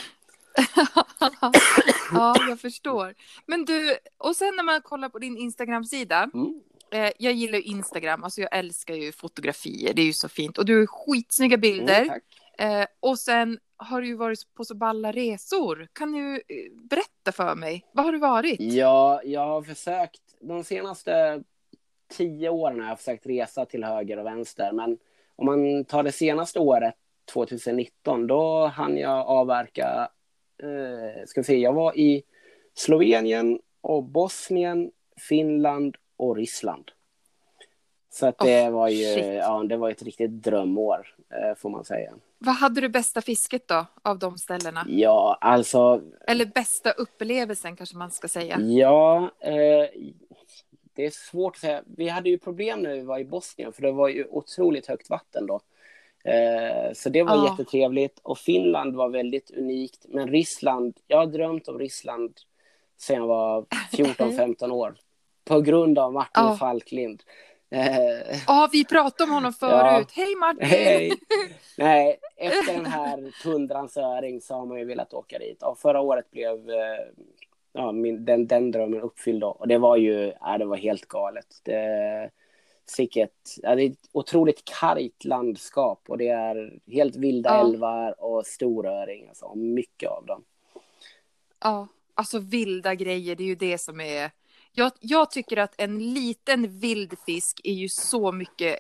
ja, 2.14 2.36
jag 2.50 2.60
förstår. 2.60 3.14
Men 3.46 3.66
du, 3.66 3.98
och 4.18 4.36
sen 4.36 4.56
när 4.56 4.64
man 4.64 4.82
kollar 4.82 5.10
på 5.10 5.20
din 5.20 5.38
Instagram-sida. 5.38 6.30
Mm. 6.34 6.62
Eh, 6.94 7.12
jag 7.20 7.34
gillar 7.34 7.58
ju 7.58 7.64
Instagram, 7.64 8.24
alltså 8.24 8.42
jag 8.42 8.58
älskar 8.58 8.96
ju 8.96 9.12
fotografier, 9.12 9.94
det 9.94 10.02
är 10.02 10.06
ju 10.06 10.14
så 10.14 10.30
fint. 10.30 10.58
Och 10.58 10.66
du 10.66 10.80
har 10.80 10.86
skitsnygga 10.86 11.58
bilder. 11.58 12.20
Mm, 12.58 12.82
eh, 12.82 12.88
och 13.00 13.20
sen 13.20 13.60
har 13.78 14.02
du 14.02 14.08
ju 14.08 14.16
varit 14.16 14.54
på 14.54 14.66
så 14.66 14.76
balla 14.76 15.12
resor. 15.12 15.88
Kan 15.94 16.12
du 16.12 16.36
eh, 16.36 16.72
berätta 16.90 17.32
för 17.32 17.56
mig, 17.56 17.86
vad 17.92 18.06
har 18.06 18.12
du 18.12 18.20
varit? 18.20 18.60
Ja, 18.60 19.22
jag 19.24 19.46
har 19.46 19.62
försökt 19.62 20.22
de 20.42 20.64
senaste 20.64 21.44
tio 22.12 22.50
åren 22.50 22.82
har 22.82 22.88
jag 22.88 23.00
försökt 23.00 23.26
resa 23.26 23.66
till 23.66 23.84
höger 23.84 24.20
och 24.20 24.26
vänster. 24.26 24.72
Men 24.72 24.98
om 25.42 25.46
man 25.46 25.86
tar 25.86 26.04
det 26.04 26.12
senaste 26.12 26.60
året, 26.60 26.94
2019, 27.34 28.28
då 28.28 28.68
hann 28.68 28.98
jag 28.98 29.28
avverka, 29.28 30.10
eh, 30.64 31.26
ska 31.26 31.42
vi 31.42 31.46
se, 31.46 31.58
jag 31.58 31.74
var 31.74 31.98
i 31.98 32.24
Slovenien 32.74 33.60
och 33.82 34.04
Bosnien, 34.04 34.92
Finland 35.18 35.98
och 36.18 36.36
Ryssland. 36.36 36.92
Så 38.10 38.28
att 38.28 38.38
det 38.38 38.68
oh, 38.68 38.72
var 38.72 38.88
ju, 38.88 39.04
ja, 39.34 39.64
det 39.64 39.78
var 39.78 39.90
ett 39.90 40.04
riktigt 40.04 40.32
drömår, 40.32 41.16
eh, 41.30 41.56
får 41.58 41.70
man 41.70 41.86
säga. 41.86 42.14
Vad 42.38 42.56
hade 42.56 42.82
du 42.82 42.90
bästa 42.90 43.22
fisket 43.22 43.68
då, 43.68 43.86
av 44.02 44.20
de 44.20 44.38
ställena? 44.38 44.86
Ja, 44.88 45.38
alltså... 45.42 46.02
Eller 46.28 46.46
bästa 46.46 46.92
upplevelsen 46.92 47.76
kanske 47.76 47.98
man 47.98 48.12
ska 48.12 48.28
säga. 48.28 48.60
Ja, 48.60 49.32
eh, 49.40 49.90
det 50.94 51.06
är 51.06 51.12
svårt 51.12 51.56
att 51.56 51.62
säga. 51.62 51.84
Vi 51.98 52.10
hade 52.10 52.30
ju 52.30 52.38
problem 52.38 52.82
när 52.82 52.94
vi 52.94 53.02
var 53.02 53.20
i 53.20 53.26
Bosnien, 53.26 53.74
för 53.74 53.82
det 53.82 53.92
var 53.92 54.10
ju 54.10 54.26
otroligt 54.26 54.88
högt 54.88 55.10
vatten 55.10 55.48
då. 55.48 55.60
Eh, 56.24 56.94
så 56.94 57.10
det 57.10 57.24
var 57.24 57.36
ja. 57.36 57.50
jättetrevligt. 57.50 58.20
Och 58.24 58.38
Finland 58.38 58.96
var 58.96 59.10
väldigt 59.10 59.52
unikt. 59.52 60.06
Men 60.10 60.28
Ryssland, 60.28 60.98
jag 61.08 61.18
har 61.18 61.26
drömt 61.26 61.68
om 61.68 61.80
Ryssland 61.80 62.34
sedan 62.98 63.16
jag 63.16 63.28
var 63.28 63.62
14-15 63.92 64.72
år. 64.72 64.96
På 65.46 65.62
grund 65.62 66.00
av 66.00 66.14
Martin 66.14 66.44
ja. 66.44 66.56
Falklind. 66.60 67.24
Eh, 67.72 68.40
ja, 68.48 68.70
vi 68.72 68.86
pratade 68.86 69.24
om 69.24 69.34
honom 69.34 69.54
förut. 69.60 70.08
Ja. 70.16 70.24
Hej 70.24 70.36
Martin! 70.36 70.66
Hej! 70.68 71.14
Nej, 71.78 72.20
efter 72.38 72.74
den 72.78 72.86
här 72.86 73.32
tundrans 73.44 73.98
öring 73.98 74.42
så 74.42 74.54
har 74.54 74.66
man 74.66 74.80
ju 74.80 74.86
velat 74.86 75.14
åka 75.14 75.40
dit. 75.40 75.64
Och 75.64 75.80
förra 75.80 76.02
året 76.02 76.32
blev 76.32 76.70
eh, 76.70 77.06
ja, 77.74 77.92
min, 77.92 78.26
den, 78.26 78.48
den 78.48 78.72
drömmen 78.72 79.02
uppfylld. 79.02 79.42
Då. 79.42 79.48
Och 79.48 79.68
det 79.68 79.78
var 79.78 79.98
ju 79.98 80.34
ja, 80.40 80.58
det 80.58 80.66
var 80.66 80.78
helt 80.78 81.08
galet. 81.08 81.62
Det, 81.64 82.30
sicket, 82.86 83.58
ja, 83.62 83.76
det 83.76 83.84
är 83.84 83.90
ett 83.90 84.10
otroligt 84.12 84.66
kargt 84.80 85.26
landskap 85.26 86.02
och 86.08 86.18
det 86.18 86.28
är 86.28 86.80
helt 86.88 87.16
vilda 87.16 87.50
ja. 87.50 87.62
älvar 87.62 88.24
och 88.24 88.46
storöring. 88.46 89.28
Alltså, 89.28 89.56
mycket 89.56 90.10
av 90.10 90.26
dem. 90.26 90.44
Ja, 91.60 91.88
alltså 92.14 92.40
vilda 92.40 92.96
grejer, 92.96 93.36
det 93.36 93.44
är 93.44 93.48
ju 93.48 93.56
det 93.56 93.78
som 93.78 94.02
är... 94.02 94.32
Jag, 94.74 94.92
jag 95.00 95.32
tycker 95.32 95.58
att 95.58 95.74
en 95.78 96.14
liten 96.14 96.80
vild 96.80 97.14
fisk 97.26 97.62
är 97.64 97.74
ju 97.74 97.90
så 97.90 98.32
mycket 98.32 98.80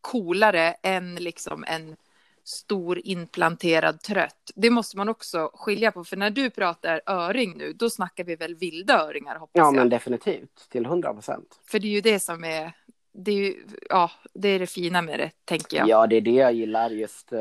coolare 0.00 0.74
än 0.82 1.14
liksom 1.14 1.64
en 1.68 1.96
stor 2.44 3.00
implanterad 3.04 4.00
trött. 4.00 4.50
Det 4.54 4.70
måste 4.70 4.96
man 4.96 5.08
också 5.08 5.50
skilja 5.54 5.92
på, 5.92 6.04
för 6.04 6.16
när 6.16 6.30
du 6.30 6.50
pratar 6.50 7.00
öring 7.06 7.58
nu, 7.58 7.72
då 7.72 7.90
snackar 7.90 8.24
vi 8.24 8.36
väl 8.36 8.54
vilda 8.54 8.98
öringar 9.06 9.36
hoppas 9.36 9.50
Ja, 9.52 9.64
jag. 9.64 9.74
men 9.74 9.88
definitivt. 9.88 10.66
Till 10.70 10.86
hundra 10.86 11.14
procent. 11.14 11.60
För 11.66 11.78
det 11.78 11.86
är 11.86 11.90
ju 11.90 12.00
det 12.00 12.20
som 12.20 12.44
är, 12.44 12.72
det 13.12 13.30
är 13.30 13.36
ju, 13.36 13.54
ja, 13.88 14.10
det 14.34 14.48
är 14.48 14.58
det 14.58 14.66
fina 14.66 15.02
med 15.02 15.18
det, 15.18 15.30
tänker 15.44 15.76
jag. 15.76 15.88
Ja, 15.88 16.06
det 16.06 16.16
är 16.16 16.20
det 16.20 16.30
jag 16.30 16.52
gillar 16.52 16.90
just 16.90 17.32
eh, 17.32 17.38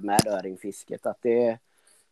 med 0.00 0.26
öringfisket. 0.26 1.06
Att 1.06 1.18
det 1.22 1.44
är, 1.44 1.58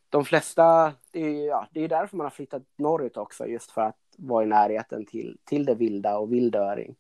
de 0.09 0.25
flesta, 0.25 0.93
det 1.11 1.21
är, 1.21 1.47
ja, 1.47 1.67
det 1.71 1.81
är 1.85 1.89
därför 1.89 2.17
man 2.17 2.25
har 2.25 2.31
flyttat 2.31 2.63
norrut 2.77 3.17
också, 3.17 3.47
just 3.47 3.71
för 3.71 3.81
att 3.83 3.97
vara 4.17 4.45
i 4.45 4.47
närheten 4.47 5.05
till, 5.07 5.39
till 5.45 5.65
det 5.65 5.75
vilda 5.75 6.19
och 6.19 6.33
vildöring. 6.33 6.95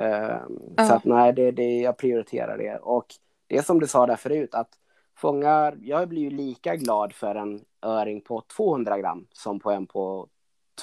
Eh, 0.00 0.38
Ja. 0.76 0.86
Så 0.88 0.94
att 0.94 1.04
nej, 1.04 1.32
det, 1.32 1.50
det, 1.50 1.80
jag 1.80 1.96
prioriterar 1.96 2.58
det. 2.58 2.76
Och 2.78 3.06
det 3.50 3.56
är 3.56 3.62
som 3.62 3.80
du 3.80 3.86
sa 3.86 4.06
där 4.06 4.16
förut, 4.16 4.54
att 4.54 4.78
fångar, 5.16 5.78
jag 5.82 6.08
blir 6.08 6.22
ju 6.22 6.30
lika 6.30 6.76
glad 6.76 7.12
för 7.12 7.34
en 7.34 7.64
öring 7.82 8.20
på 8.20 8.40
200 8.40 8.98
gram 8.98 9.26
som 9.32 9.60
på 9.60 9.70
en 9.70 9.86
på 9.86 10.28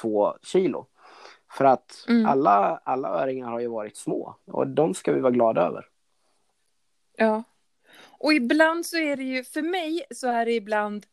2 0.02 0.38
kilo. 0.42 0.88
För 1.52 1.66
att 1.66 2.06
Mm. 2.10 2.26
alla, 2.26 2.82
alla 2.84 3.10
öringar 3.10 3.50
har 3.50 3.60
ju 3.60 3.68
varit 3.68 3.98
små 3.98 4.36
och 4.46 4.68
de 4.68 4.94
ska 4.94 5.14
vi 5.14 5.20
vara 5.20 5.32
glada 5.32 5.62
över. 5.62 5.86
Ja. 7.18 7.44
Och 8.20 8.34
ibland 8.34 8.86
så 8.86 8.98
är 8.98 9.18
det 9.18 9.24
ju, 9.24 9.44
för 9.44 9.62
mig 9.62 10.06
så 10.12 10.28
är 10.28 10.46
det 10.46 10.54
ibland 10.54 11.06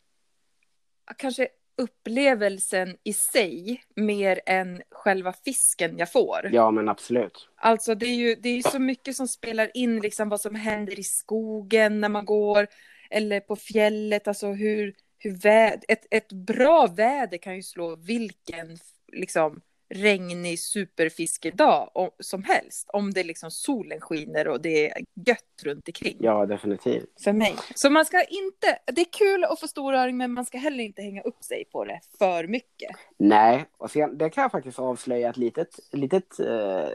kanske 1.16 1.48
upplevelsen 1.76 2.96
i 3.04 3.12
sig 3.12 3.82
mer 3.96 4.40
än 4.46 4.82
själva 4.90 5.32
fisken 5.32 5.98
jag 5.98 6.12
får. 6.12 6.50
Ja, 6.52 6.70
men 6.70 6.88
absolut. 6.88 7.48
Alltså 7.56 7.94
det 7.94 8.06
är 8.06 8.14
ju 8.14 8.34
det 8.34 8.48
är 8.48 8.56
ju 8.56 8.62
så 8.62 8.78
mycket 8.78 9.16
som 9.16 9.28
spelar 9.28 9.70
in 9.74 10.00
liksom 10.00 10.28
vad 10.28 10.40
som 10.40 10.54
händer 10.54 10.98
i 10.98 11.02
skogen 11.02 12.00
när 12.00 12.08
man 12.08 12.24
går 12.24 12.66
eller 13.10 13.40
på 13.40 13.56
fjället, 13.56 14.28
alltså 14.28 14.52
hur, 14.52 14.94
hur 15.18 15.30
vä- 15.30 15.80
ett, 15.88 16.06
ett 16.10 16.32
bra 16.32 16.86
väder 16.86 17.38
kan 17.38 17.56
ju 17.56 17.62
slå 17.62 17.96
vilken 17.96 18.78
liksom 19.12 19.60
regnig 19.94 20.58
superfiskedag 20.58 21.90
som 22.20 22.44
helst 22.44 22.90
om 22.92 23.12
det 23.12 23.24
liksom 23.24 23.50
solen 23.50 24.00
skiner 24.00 24.48
och 24.48 24.60
det 24.62 24.90
är 24.90 25.02
gött 25.26 25.62
runt 25.64 25.88
omkring 25.88 26.16
Ja, 26.20 26.46
definitivt. 26.46 27.22
för 27.24 27.32
mig. 27.32 27.54
Så 27.74 27.90
man 27.90 28.04
ska 28.04 28.22
inte, 28.22 28.78
det 28.86 29.00
är 29.00 29.12
kul 29.12 29.44
att 29.44 29.60
få 29.60 29.68
storöring 29.68 30.16
men 30.16 30.32
man 30.32 30.44
ska 30.44 30.58
heller 30.58 30.84
inte 30.84 31.02
hänga 31.02 31.22
upp 31.22 31.44
sig 31.44 31.64
på 31.72 31.84
det 31.84 32.00
för 32.18 32.46
mycket. 32.46 32.96
Nej, 33.16 33.64
och 33.76 33.90
sen, 33.90 34.18
det 34.18 34.30
kan 34.30 34.42
jag 34.42 34.50
faktiskt 34.52 34.78
avslöja 34.78 35.30
ett 35.30 35.36
litet, 35.36 35.80
litet 35.92 36.40
eh, 36.40 36.88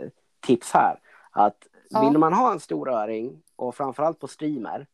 tips 0.48 0.72
här. 0.74 1.00
Att 1.32 1.58
Ja. 1.92 2.02
vill 2.02 2.18
man 2.18 2.34
ha 2.34 2.52
en 2.52 2.60
stor 2.60 2.90
öring 2.90 3.42
och 3.56 3.76
framförallt 3.76 4.20
på 4.20 4.28
streamer, 4.28 4.88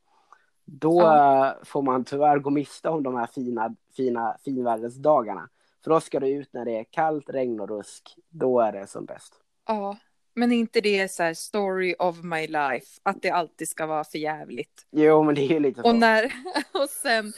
då 0.66 1.02
Ja. 1.02 1.56
får 1.64 1.82
man 1.82 2.04
tyvärr 2.06 2.40
gå 2.40 2.50
miste 2.50 2.90
om 2.90 3.04
de 3.04 3.16
här 3.16 3.28
fina, 3.28 3.76
fina 3.96 4.38
finvärdesdagarna. 4.46 5.50
För 5.86 5.92
då 5.92 6.00
ska 6.00 6.20
du 6.20 6.28
ut 6.28 6.54
när 6.54 6.66
det 6.66 6.80
är 6.80 6.84
kallt, 6.84 7.30
regn 7.30 7.60
och 7.60 7.70
rusk. 7.70 8.16
Då 8.30 8.60
är 8.60 8.72
det 8.72 8.88
som 8.88 9.06
bäst. 9.06 9.34
Ja, 9.68 9.98
men 10.34 10.52
är 10.52 10.56
inte 10.58 10.82
det 10.82 11.12
så 11.12 11.24
här 11.24 11.34
story 11.34 11.96
of 12.00 12.24
my 12.24 12.48
life, 12.48 13.00
att 13.04 13.22
det 13.22 13.30
alltid 13.30 13.70
ska 13.70 13.86
vara 13.86 14.04
för 14.04 14.18
jävligt. 14.18 14.88
Jo, 14.92 15.24
men 15.24 15.36
det 15.36 15.42
är 15.56 15.60
lite 15.60 15.82
så. 15.82 15.90
Och 15.90 15.96
när, 15.96 16.24
och 16.74 16.90
sen, 16.90 17.34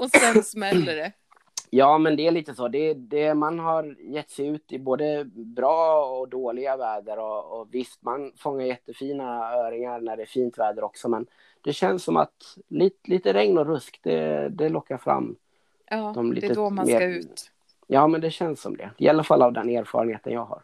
och 0.00 0.10
sen 0.10 0.42
smäller 0.42 0.96
det. 0.96 1.12
Ja, 1.70 1.98
men 1.98 2.16
det 2.16 2.26
är 2.26 2.30
lite 2.30 2.54
så. 2.54 2.68
Det, 2.68 2.94
det, 2.94 3.34
man 3.34 3.58
har 3.58 3.96
gett 4.00 4.30
sig 4.30 4.46
ut 4.46 4.72
i 4.72 4.78
både 4.78 5.24
bra 5.34 6.06
och 6.06 6.28
dåliga 6.28 6.76
väder 6.76 7.18
och, 7.18 7.60
och 7.60 7.74
visst, 7.74 8.02
man 8.02 8.32
fångar 8.36 8.66
jättefina 8.66 9.52
öringar 9.54 10.00
när 10.00 10.16
det 10.16 10.22
är 10.22 10.26
fint 10.26 10.58
väder 10.58 10.84
också, 10.84 11.08
men 11.08 11.26
det 11.64 11.72
känns 11.72 12.04
som 12.04 12.16
att 12.16 12.56
lite, 12.68 13.10
lite 13.10 13.32
regn 13.32 13.58
och 13.58 13.66
rusk, 13.66 14.00
det, 14.02 14.48
det 14.48 14.68
lockar 14.68 14.98
fram. 14.98 15.36
Ja, 15.90 16.12
De 16.14 16.28
det 16.28 16.34
lite 16.34 16.46
är 16.46 16.54
då 16.54 16.70
man 16.70 16.86
mer- 16.86 16.96
ska 16.96 17.04
ut. 17.06 17.50
Ja, 17.86 18.06
men 18.06 18.20
det 18.20 18.30
känns 18.30 18.60
som 18.60 18.76
det. 18.76 18.90
I 18.98 19.08
alla 19.08 19.24
fall 19.24 19.42
av 19.42 19.52
den 19.52 19.68
erfarenheten 19.68 20.32
jag 20.32 20.44
har. 20.44 20.62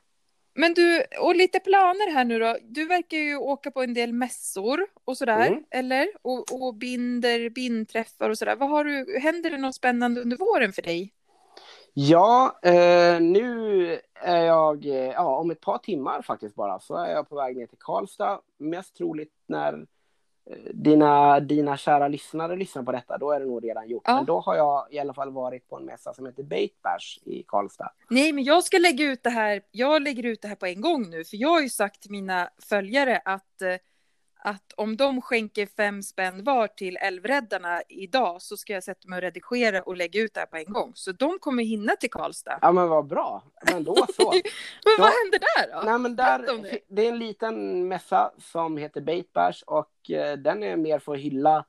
Men 0.55 0.75
du, 0.75 1.03
och 1.21 1.37
lite 1.37 1.61
planer 1.61 2.13
här 2.13 2.25
nu 2.25 2.39
då. 2.39 2.57
Du 2.63 2.87
verkar 2.87 3.17
ju 3.17 3.37
åka 3.37 3.71
på 3.71 3.83
en 3.83 3.95
del 3.95 4.13
mässor 4.13 4.87
och 5.05 5.17
sådär, 5.17 5.47
Mm. 5.47 5.65
eller? 5.71 6.09
Och, 6.23 6.45
och 6.63 6.75
binder, 6.75 7.51
bindträffar 7.51 8.31
och 8.31 8.39
sådär. 8.39 8.57
Vad 8.57 8.69
har 8.71 8.85
du, 8.85 9.19
händer 9.21 9.51
det 9.51 9.59
något 9.59 9.75
spännande 9.75 10.21
under 10.21 10.37
våren 10.37 10.73
för 10.73 10.83
dig? 10.83 11.13
Ja, 11.93 12.59
eh, 12.63 13.21
nu 13.21 13.99
är 14.15 14.45
jag, 14.45 14.87
eh, 14.87 14.95
ja, 14.95 15.37
om 15.37 15.51
ett 15.51 15.61
par 15.61 15.79
timmar 15.79 16.23
faktiskt 16.23 16.55
bara, 16.55 16.81
så 16.81 16.97
är 16.97 17.13
jag 17.13 17.29
på 17.29 17.37
väg 17.37 17.57
ner 17.57 17.67
till 17.67 17.79
Karlstad. 17.79 18.41
Mest 18.59 18.97
troligt 18.97 19.33
när 19.49 19.87
dina, 20.75 21.41
dina 21.41 21.77
kära 21.77 22.09
lyssnare 22.09 22.57
lyssnar 22.57 22.83
på 22.83 22.93
detta, 22.93 23.19
då 23.19 23.33
är 23.33 23.41
det 23.41 23.47
nog 23.47 23.65
redan 23.65 23.89
gjort. 23.89 24.03
Ja. 24.07 24.17
Men 24.17 24.25
då 24.25 24.41
har 24.41 24.57
jag 24.57 24.87
i 24.91 24.99
alla 24.99 25.15
fall 25.15 25.31
varit 25.33 25.69
på 25.69 25.77
en 25.77 25.85
mässa 25.85 26.15
som 26.15 26.27
heter 26.27 26.43
Bait 26.43 26.83
Bash 26.83 27.19
i 27.25 27.43
Karlstad. 27.43 27.93
Nej, 28.11 28.33
men 28.33 28.45
jag 28.45 28.65
ska 28.65 28.79
lägga 28.79 29.05
ut 29.05 29.23
det 29.23 29.31
här. 29.31 29.63
Jag 29.71 30.03
lägger 30.03 30.27
ut 30.27 30.43
det 30.43 30.49
här 30.49 30.55
på 30.55 30.67
en 30.67 30.81
gång 30.81 31.11
nu, 31.11 31.25
för 31.25 31.37
jag 31.37 31.49
har 31.49 31.61
ju 31.61 31.69
sagt 31.69 32.03
till 32.03 32.11
mina 32.11 32.49
följare 32.69 33.23
att 33.25 33.63
eh, 33.63 33.75
att 34.43 34.73
om 34.77 34.97
de 34.97 35.23
skänker 35.23 35.67
fem 35.77 36.03
spänn 36.03 36.45
var 36.45 36.67
till 36.67 36.97
Älvräddarna 36.97 37.83
idag 37.89 38.43
så 38.43 38.57
ska 38.57 38.73
jag 38.73 38.85
sätta 38.85 39.09
mig 39.09 39.17
och 39.17 39.23
redigera 39.23 39.83
och 39.83 39.97
lägga 39.97 40.21
ut 40.21 40.35
det 40.35 40.41
här 40.41 40.47
på 40.47 40.57
en 40.57 40.73
gång. 40.73 40.93
Så 40.95 41.13
de 41.13 41.39
kommer 41.39 41.63
hinna 41.65 41.97
till 41.97 42.11
Karlstad. 42.11 42.59
Ja, 42.63 42.73
men 42.73 42.89
vad 42.89 43.07
bra. 43.07 43.43
Men 43.73 43.85
då 43.85 43.95
så. 44.17 44.33
Men 44.85 44.95
Ja. 44.99 44.99
vad 44.99 45.11
händer 45.23 45.39
där 45.39 45.73
då? 45.77 45.91
Nej, 45.91 45.99
men 45.99 46.17
där, 46.17 46.39
det. 46.63 46.79
det 46.89 47.07
är 47.07 47.09
en 47.09 47.19
liten 47.19 47.89
mässa 47.89 48.31
som 48.39 48.77
heter 48.77 49.01
Bait 49.01 49.33
Bash 49.33 49.63
och 49.67 50.11
eh, 50.11 50.37
den 50.37 50.63
är 50.63 50.77
mer 50.77 50.99
för 50.99 51.15
att 51.15 51.21
hylla 51.21 51.65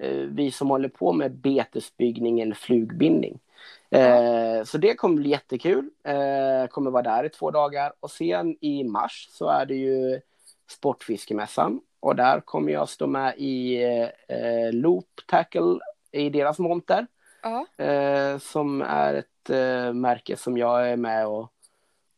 eh, 0.00 0.10
vi 0.16 0.50
som 0.50 0.70
håller 0.70 0.88
på 0.88 1.12
med 1.12 1.32
betesbyggning 1.32 2.40
eller 2.40 2.54
flugbindning. 2.54 3.38
Eh, 3.90 4.64
så 4.64 4.78
det 4.78 4.94
kommer 4.94 5.16
bli 5.16 5.30
jättekul. 5.30 5.90
Eh, 6.04 6.66
kommer 6.70 6.90
vara 6.90 7.02
där 7.02 7.24
i 7.24 7.28
två 7.28 7.50
dagar 7.50 7.92
och 8.00 8.10
sen 8.10 8.56
i 8.60 8.84
mars 8.84 9.28
så 9.30 9.48
är 9.48 9.66
det 9.66 9.74
ju 9.74 10.20
Sportfiskemässan 10.70 11.80
och 12.00 12.16
där 12.16 12.40
kommer 12.40 12.72
jag 12.72 12.88
stå 12.88 13.06
med 13.06 13.34
i 13.38 13.82
eh, 14.28 14.72
Loop 14.72 15.20
Tackle 15.26 15.78
i 16.12 16.30
deras 16.30 16.58
monter 16.58 17.06
Ja. 17.42 17.84
eh, 17.84 18.38
som 18.38 18.82
är 18.82 19.14
ett 19.14 19.50
eh, 19.50 19.92
märke 19.92 20.36
som 20.36 20.58
jag 20.58 20.90
är 20.90 20.96
med 20.96 21.26
och, 21.26 21.52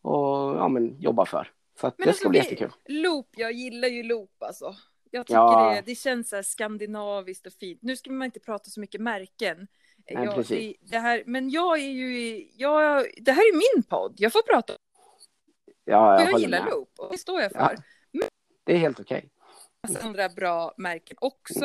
och 0.03 0.57
ja, 0.57 0.69
men, 0.69 1.01
jobbar 1.01 1.25
för. 1.25 1.51
Så 1.81 1.93
det 1.97 2.05
alltså, 2.07 2.21
ska 2.21 2.29
bli 2.29 2.39
jättekul. 2.39 2.73
Loop, 2.89 3.29
jag 3.37 3.53
gillar 3.53 3.89
ju 3.89 4.03
loop 4.03 4.43
alltså. 4.43 4.75
Jag 5.11 5.27
tycker 5.27 5.39
Ja. 5.41 5.73
det, 5.75 5.83
det 5.87 5.95
känns 5.95 6.29
så 6.29 6.37
här 6.37 6.43
skandinaviskt 6.43 7.47
och 7.47 7.53
fint. 7.53 7.83
Nu 7.83 7.97
ska 7.97 8.11
man 8.13 8.25
inte 8.25 8.41
prata 8.41 8.71
så 8.71 8.81
mycket 8.81 9.01
märken. 9.01 9.69
Nej, 10.11 10.25
jag, 10.25 10.45
det, 10.49 10.75
det 10.81 10.99
här, 10.99 11.23
men 11.27 11.51
jag 11.51 11.79
är 11.79 11.91
ju, 11.91 12.47
jag, 12.57 13.07
det 13.17 13.33
här 13.33 13.43
är 13.43 13.77
min 13.77 13.83
podd. 13.83 14.15
Jag 14.17 14.33
får 14.33 14.43
prata, 14.43 14.73
Ja, 15.85 16.21
jag, 16.21 16.33
jag 16.33 16.41
gillar 16.41 16.65
med. 16.65 16.71
loop 16.73 16.91
och 16.99 17.09
det 17.13 17.19
står 17.19 17.41
jag 17.41 17.53
för. 17.53 17.59
Ja. 18.13 18.23
Det 18.65 18.73
är 18.75 18.79
helt 18.79 19.01
okej. 19.01 19.29
Massa 19.89 20.07
andra 20.07 20.29
bra 20.29 20.75
märken 20.77 21.17
också. 21.21 21.65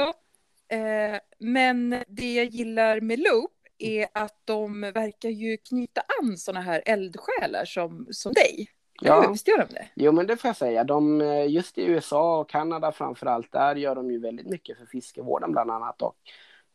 Eh, 0.67 1.19
men 1.39 1.89
det 2.07 2.33
jag 2.33 2.45
gillar 2.45 3.01
med 3.01 3.19
Loop 3.19 3.51
är 3.77 4.07
att 4.13 4.41
de 4.45 4.81
verkar 4.81 5.29
ju 5.29 5.57
knyta 5.57 6.01
an 6.21 6.37
såna 6.37 6.61
här 6.61 6.81
eldsjälar 6.85 7.65
som, 7.65 8.07
som 8.11 8.33
dig. 8.33 8.69
Ja, 9.01 9.29
Visst 9.31 9.47
gör 9.47 9.57
de 9.57 9.73
det? 9.73 9.87
jo 9.95 10.11
men 10.11 10.27
det 10.27 10.37
får 10.37 10.47
jag 10.49 10.55
säga. 10.55 10.83
De, 10.83 11.21
eh, 11.21 11.49
just 11.51 11.77
i 11.77 11.85
USA 11.85 12.39
och 12.39 12.49
Kanada 12.49 12.91
framför 12.91 13.25
allt, 13.25 13.51
där 13.51 13.75
gör 13.75 13.95
de 13.95 14.11
ju 14.11 14.19
väldigt 14.19 14.47
mycket 14.47 14.77
för 14.77 14.85
fiskevården 14.85 15.51
bland 15.51 15.71
annat. 15.71 16.01
Och, 16.01 16.17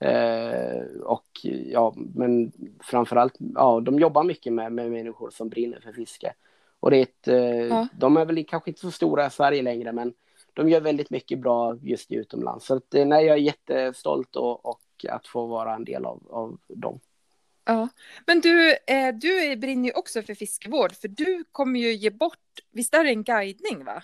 eh, 0.06 0.82
och 1.02 1.26
ja, 1.66 1.94
men 1.96 2.52
framför 2.82 3.16
allt, 3.16 3.34
ja, 3.54 3.80
de 3.80 3.98
jobbar 3.98 4.24
mycket 4.24 4.52
med, 4.52 4.72
med 4.72 4.90
människor 4.90 5.30
som 5.30 5.48
brinner 5.48 5.80
för 5.80 5.92
fiske. 5.92 6.34
Och 6.80 6.90
det 6.90 6.96
är 6.96 7.02
ett, 7.02 7.28
eh, 7.28 7.66
Ja. 7.66 7.88
de 7.98 8.16
är 8.16 8.24
väl 8.24 8.44
kanske 8.44 8.70
inte 8.70 8.80
så 8.80 8.90
stora 8.90 9.26
i 9.26 9.30
Sverige 9.30 9.62
längre, 9.62 9.92
men 9.92 10.12
de 10.52 10.68
gör 10.68 10.80
väldigt 10.80 11.10
mycket 11.10 11.38
bra 11.38 11.76
just 11.82 12.12
i 12.12 12.14
utomlands. 12.14 12.66
Så 12.66 12.74
att, 12.74 12.94
eh, 12.94 13.06
nej, 13.06 13.26
jag 13.26 13.36
är 13.36 13.40
jättestolt 13.40 14.36
och, 14.36 14.66
och 14.66 14.80
att 15.08 15.26
få 15.26 15.46
vara 15.46 15.74
en 15.74 15.84
del 15.84 16.04
av, 16.04 16.26
av 16.30 16.58
dem. 16.68 17.00
Ja. 17.64 17.88
Men 18.26 18.40
du, 18.40 18.70
eh, 18.86 19.14
du 19.14 19.56
brinner 19.56 19.88
ju 19.88 19.94
också 19.94 20.22
för 20.22 20.34
fiskevård, 20.34 20.92
för 20.92 21.08
du 21.08 21.44
kommer 21.52 21.80
ju 21.80 21.92
ge 21.92 22.10
bort, 22.10 22.38
visst 22.70 22.94
är 22.94 23.04
det 23.04 23.10
en 23.10 23.24
guidning 23.24 23.84
va? 23.84 23.96
Eh, 23.96 24.02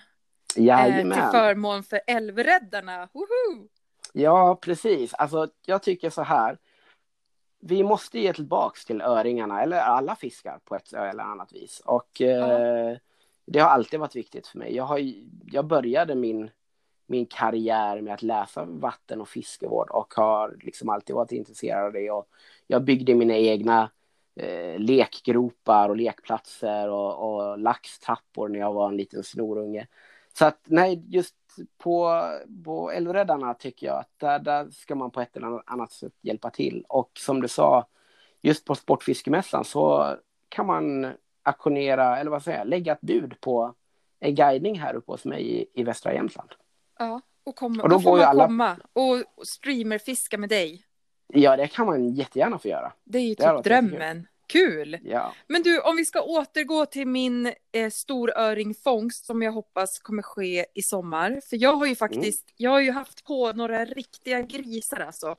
till 0.53 0.65
Jajamän. 0.65 1.31
förmån 1.31 1.83
för 1.83 2.01
älvräddarna. 2.07 3.09
Woho! 3.13 3.67
Ja, 4.13 4.55
precis. 4.61 5.13
Alltså, 5.13 5.47
jag 5.65 5.83
tycker 5.83 6.09
så 6.09 6.21
här. 6.21 6.57
Vi 7.61 7.83
måste 7.83 8.19
ge 8.19 8.33
tillbaks 8.33 8.85
till 8.85 9.01
öringarna, 9.01 9.61
eller 9.61 9.77
alla 9.77 10.15
fiskar 10.15 10.59
på 10.63 10.75
ett 10.75 10.93
eller 10.93 11.23
annat 11.23 11.53
vis. 11.53 11.81
Och 11.85 12.21
eh, 12.21 12.97
det 13.51 13.59
har 13.59 13.69
alltid 13.69 13.99
varit 13.99 14.15
viktigt 14.15 14.47
för 14.47 14.57
mig. 14.57 14.75
Jag, 14.75 14.83
har, 14.83 14.99
jag 15.45 15.65
började 15.65 16.15
min, 16.15 16.49
min 17.07 17.25
karriär 17.25 18.01
med 18.01 18.13
att 18.13 18.21
läsa 18.21 18.65
vatten 18.65 19.21
och 19.21 19.29
fiskevård 19.29 19.89
och 19.89 20.13
har 20.13 20.57
liksom 20.61 20.89
alltid 20.89 21.15
varit 21.15 21.31
intresserad 21.31 21.85
av 21.85 21.93
det. 21.93 22.11
Och 22.11 22.27
jag 22.67 22.83
byggde 22.83 23.15
mina 23.15 23.35
egna 23.37 23.91
eh, 24.35 24.79
lekgropar 24.79 25.89
och 25.89 25.97
lekplatser 25.97 26.89
och, 26.89 27.39
och 27.39 27.59
laxtrappor 27.59 28.49
när 28.49 28.59
jag 28.59 28.73
var 28.73 28.89
en 28.89 28.97
liten 28.97 29.23
snorunge. 29.23 29.87
Så 30.33 30.45
att 30.45 30.59
nej, 30.65 31.03
just 31.07 31.35
på, 31.77 32.23
på 32.65 32.91
Älvräddarna 32.91 33.53
tycker 33.53 33.87
jag 33.87 33.99
att 33.99 34.13
där, 34.17 34.39
där 34.39 34.69
ska 34.69 34.95
man 34.95 35.11
på 35.11 35.21
ett 35.21 35.37
eller 35.37 35.61
annat 35.65 35.91
sätt 35.91 36.13
hjälpa 36.21 36.49
till. 36.49 36.85
Och 36.87 37.11
som 37.13 37.41
du 37.41 37.47
sa, 37.47 37.87
just 38.41 38.65
på 38.65 38.75
Sportfiskemässan 38.75 39.65
så 39.65 40.15
kan 40.49 40.65
man 40.65 41.13
aktionera, 41.49 42.19
eller 42.19 42.31
vad 42.31 42.43
säger 42.43 42.57
jag, 42.57 42.67
lägga 42.67 42.93
ett 42.93 43.01
bud 43.01 43.41
på 43.41 43.73
en 44.19 44.35
guidning 44.35 44.79
här 44.79 44.95
uppe 44.95 45.11
hos 45.11 45.25
mig 45.25 45.61
i, 45.61 45.65
i 45.73 45.83
västra 45.83 46.13
Jämtland. 46.13 46.49
Ja, 46.99 47.21
och, 47.43 47.55
kom, 47.55 47.79
och 47.79 47.89
då, 47.89 47.95
då 47.95 48.01
får 48.01 48.17
man 48.17 48.25
alla... 48.25 48.45
komma 48.45 48.77
och 48.93 49.47
streamerfiska 49.47 50.37
med 50.37 50.49
dig. 50.49 50.85
Ja, 51.27 51.57
det 51.57 51.67
kan 51.67 51.85
man 51.85 52.09
jättegärna 52.09 52.59
få 52.59 52.67
göra. 52.67 52.93
Det 53.03 53.17
är 53.17 53.23
ju 53.23 53.35
typ 53.35 53.63
drömmen. 53.63 54.27
Kul! 54.47 54.97
Ja. 55.03 55.33
Men 55.47 55.63
du, 55.63 55.79
om 55.79 55.95
vi 55.95 56.05
ska 56.05 56.21
återgå 56.21 56.85
till 56.85 57.07
min 57.07 57.53
eh, 57.71 57.89
storöringfångst 57.89 59.25
som 59.25 59.41
jag 59.41 59.51
hoppas 59.51 59.99
kommer 59.99 60.21
ske 60.21 60.65
i 60.73 60.81
sommar. 60.81 61.41
För 61.49 61.57
jag 61.57 61.73
har 61.73 61.85
ju 61.85 61.95
faktiskt, 61.95 62.49
mm. 62.49 62.55
jag 62.57 62.71
har 62.71 62.79
ju 62.79 62.91
haft 62.91 63.23
på 63.25 63.53
några 63.53 63.85
riktiga 63.85 64.41
grisar 64.41 64.99
alltså. 64.99 65.35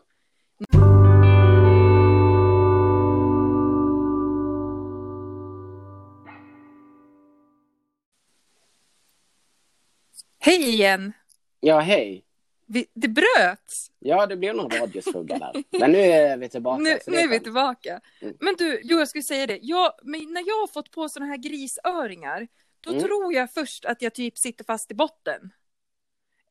Hej 10.43 10.69
igen! 10.69 11.13
Ja, 11.61 11.81
hej! 11.81 12.25
Vi, 12.67 12.87
det 12.95 13.09
bröts! 13.09 13.91
Ja, 13.99 14.27
det 14.27 14.37
blev 14.37 14.57
någon 14.57 14.71
radiosfugga 14.71 15.39
där. 15.39 15.65
Men 15.81 15.93
nu 15.93 15.99
är 15.99 16.37
vi 16.37 16.49
tillbaka. 16.49 16.83
Nu, 16.83 16.99
nu 17.07 17.17
är 17.17 17.29
vi 17.29 17.41
tillbaka. 17.41 18.01
Mm. 18.21 18.37
Men 18.41 18.55
du, 18.59 18.81
jo, 18.85 18.99
jag 18.99 19.09
skulle 19.09 19.23
säga 19.23 19.47
det. 19.47 19.59
Jag, 19.63 19.93
när 20.03 20.49
jag 20.49 20.61
har 20.61 20.67
fått 20.67 20.91
på 20.91 21.09
sådana 21.09 21.31
här 21.31 21.37
grisöringar, 21.37 22.49
då 22.81 22.91
mm. 22.91 23.03
tror 23.03 23.35
jag 23.35 23.53
först 23.53 23.85
att 23.85 24.03
jag 24.03 24.15
typ 24.15 24.39
sitter 24.39 24.65
fast 24.65 24.91
i 24.91 24.95
botten. 24.95 25.53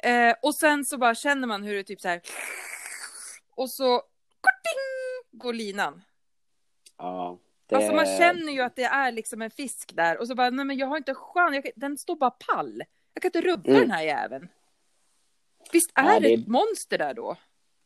Eh, 0.03 0.35
och 0.41 0.55
sen 0.55 0.85
så 0.85 0.97
bara 0.97 1.15
känner 1.15 1.47
man 1.47 1.63
hur 1.63 1.75
det 1.75 1.83
typ 1.83 2.01
så 2.01 2.07
här. 2.07 2.21
Och 3.55 3.69
så 3.69 3.97
korting, 4.41 5.39
går 5.39 5.53
linan. 5.53 6.01
Ja. 6.97 7.39
Det... 7.67 7.75
Alltså 7.75 7.93
man 7.93 8.05
känner 8.05 8.51
ju 8.53 8.61
att 8.61 8.75
det 8.75 8.83
är 8.83 9.11
liksom 9.11 9.41
en 9.41 9.51
fisk 9.51 9.95
där 9.95 10.17
och 10.17 10.27
så 10.27 10.35
bara, 10.35 10.49
nej 10.49 10.65
men 10.65 10.77
jag 10.77 10.87
har 10.87 10.97
inte 10.97 11.13
chans, 11.13 11.65
den 11.75 11.97
står 11.97 12.15
bara 12.15 12.31
pall. 12.31 12.83
Jag 13.21 13.33
kan 13.33 13.39
inte 13.39 13.51
rubba 13.51 13.69
mm. 13.69 13.81
den 13.81 13.91
här 13.91 14.03
jäveln. 14.03 14.47
Visst 15.71 15.91
är 15.95 16.13
ja, 16.13 16.19
det... 16.19 16.27
det 16.27 16.33
ett 16.33 16.47
monster 16.47 16.97
där 16.97 17.13
då? 17.13 17.35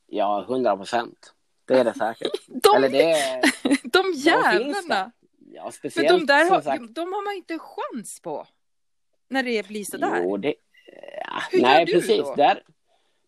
Ja, 0.07 0.45
hundra 0.47 0.77
procent. 0.77 1.33
Det 1.65 1.79
är 1.79 1.83
det 1.83 1.93
säkert. 1.93 2.31
de, 2.47 2.75
Eller 2.75 2.89
det 2.89 3.11
är... 3.11 3.41
de 3.83 4.13
jävlarna! 4.15 5.11
De 5.39 5.55
ja, 5.55 5.71
speciellt 5.71 6.09
Men 6.09 6.19
de 6.19 6.25
där 6.25 6.49
har, 6.49 6.61
sagt... 6.61 6.95
de 6.95 7.13
har 7.13 7.23
man 7.23 7.33
inte 7.33 7.59
chans 7.59 8.19
på. 8.21 8.47
När 9.27 9.43
det 9.43 9.67
blir 9.67 9.83
sådär. 9.83 10.21
Jo, 10.23 10.37
det... 10.37 10.55
Ja, 11.17 11.41
Hur 11.51 11.61
nej, 11.61 11.79
gör 11.79 11.85
du 11.85 11.93
precis. 11.93 12.17
Då? 12.17 12.35
Där... 12.35 12.63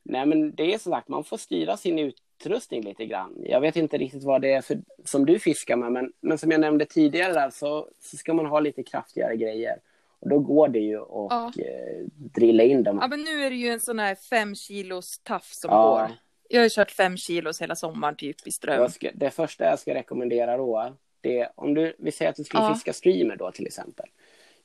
Nej, 0.03 0.25
men 0.25 0.55
det 0.55 0.73
är 0.73 0.77
som 0.77 0.91
sagt, 0.91 1.07
man 1.07 1.23
får 1.23 1.37
styra 1.37 1.77
sin 1.77 1.99
utrustning 1.99 2.81
lite 2.81 3.05
grann. 3.05 3.35
Jag 3.39 3.61
vet 3.61 3.75
inte 3.75 3.97
riktigt 3.97 4.23
vad 4.23 4.41
det 4.41 4.53
är 4.53 4.61
för, 4.61 4.77
som 5.05 5.25
du 5.25 5.39
fiskar 5.39 5.75
med, 5.75 5.91
men, 5.91 6.13
men 6.21 6.37
som 6.37 6.51
jag 6.51 6.61
nämnde 6.61 6.85
tidigare 6.85 7.33
där 7.33 7.49
så, 7.49 7.89
så 8.01 8.17
ska 8.17 8.33
man 8.33 8.45
ha 8.45 8.59
lite 8.59 8.83
kraftigare 8.83 9.35
grejer. 9.35 9.79
Och 10.19 10.29
då 10.29 10.39
går 10.39 10.67
det 10.67 10.79
ju 10.79 11.01
att 11.01 11.07
ja. 11.09 11.51
Eh, 11.57 12.05
drilla 12.15 12.63
in 12.63 12.83
dem. 12.83 12.99
Ja, 13.01 13.07
men 13.07 13.21
nu 13.21 13.43
är 13.43 13.49
det 13.49 13.55
ju 13.55 13.67
en 13.67 13.79
sån 13.79 13.99
här 13.99 14.15
fem 14.15 14.55
kilos 14.55 15.19
taff 15.23 15.53
som 15.53 15.71
ja. 15.71 15.89
går. 15.89 16.11
Jag 16.49 16.61
har 16.61 16.69
kört 16.69 16.91
fem 16.91 17.17
kilos 17.17 17.61
hela 17.61 17.75
sommaren 17.75 18.15
typ 18.15 18.47
i 18.47 18.51
ström. 18.51 18.89
Ska, 18.89 19.09
det 19.13 19.29
första 19.29 19.65
jag 19.65 19.79
ska 19.79 19.93
rekommendera 19.93 20.57
då, 20.57 20.93
det 21.21 21.39
är 21.39 21.49
om 21.55 21.73
du, 21.73 21.95
vi 21.99 22.11
säger 22.11 22.31
att 22.31 22.37
du 22.37 22.43
skulle 22.43 22.63
ja. 22.63 22.73
fiska 22.73 22.93
streamer 22.93 23.35
då 23.35 23.51
till 23.51 23.67
exempel. 23.67 24.05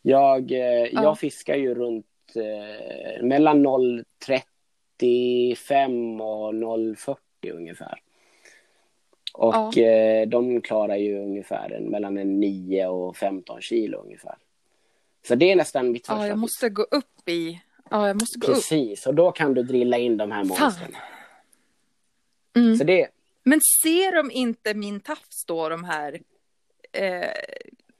Jag, 0.02 0.52
eh, 0.52 0.88
jag 0.92 1.18
fiskar 1.18 1.56
ju 1.56 1.74
runt 1.74 2.06
eh, 2.34 3.22
mellan 3.22 3.66
0,35 3.66 6.20
och 6.20 6.54
0,40 6.54 7.16
ungefär. 7.52 8.00
Och 9.34 9.78
eh, 9.78 10.28
de 10.28 10.60
klarar 10.60 10.96
ju 10.96 11.18
ungefär 11.18 11.70
en, 11.70 11.84
mellan 11.84 12.18
en 12.18 12.40
9 12.40 12.86
och 12.86 13.16
15 13.16 13.60
kilo 13.60 13.98
ungefär. 13.98 14.36
Så 15.26 15.34
det 15.34 15.52
är 15.52 15.56
nästan 15.56 15.92
mitt 15.92 16.06
första 16.06 16.22
Ja, 16.22 16.26
jag 16.28 16.38
måste 16.38 16.68
gå 16.68 16.82
upp 16.82 17.28
i... 17.28 17.60
Ja, 17.90 18.06
jag 18.06 18.20
måste 18.20 18.38
gå 18.38 18.46
Precis, 18.46 18.64
upp. 18.64 18.78
Precis, 18.78 19.06
och 19.06 19.14
då 19.14 19.32
kan 19.32 19.54
du 19.54 19.62
drilla 19.62 19.98
in 19.98 20.16
de 20.16 20.30
här 20.30 20.44
monstren. 20.44 20.96
Mm. 22.56 22.76
Så 22.76 22.84
det... 22.84 23.08
Men 23.42 23.60
ser 23.82 24.16
de 24.16 24.30
inte 24.30 24.74
min 24.74 25.00
tafs 25.00 25.44
då, 25.46 25.68
de 25.68 25.84
här 25.84 26.20
eh, 26.92 27.28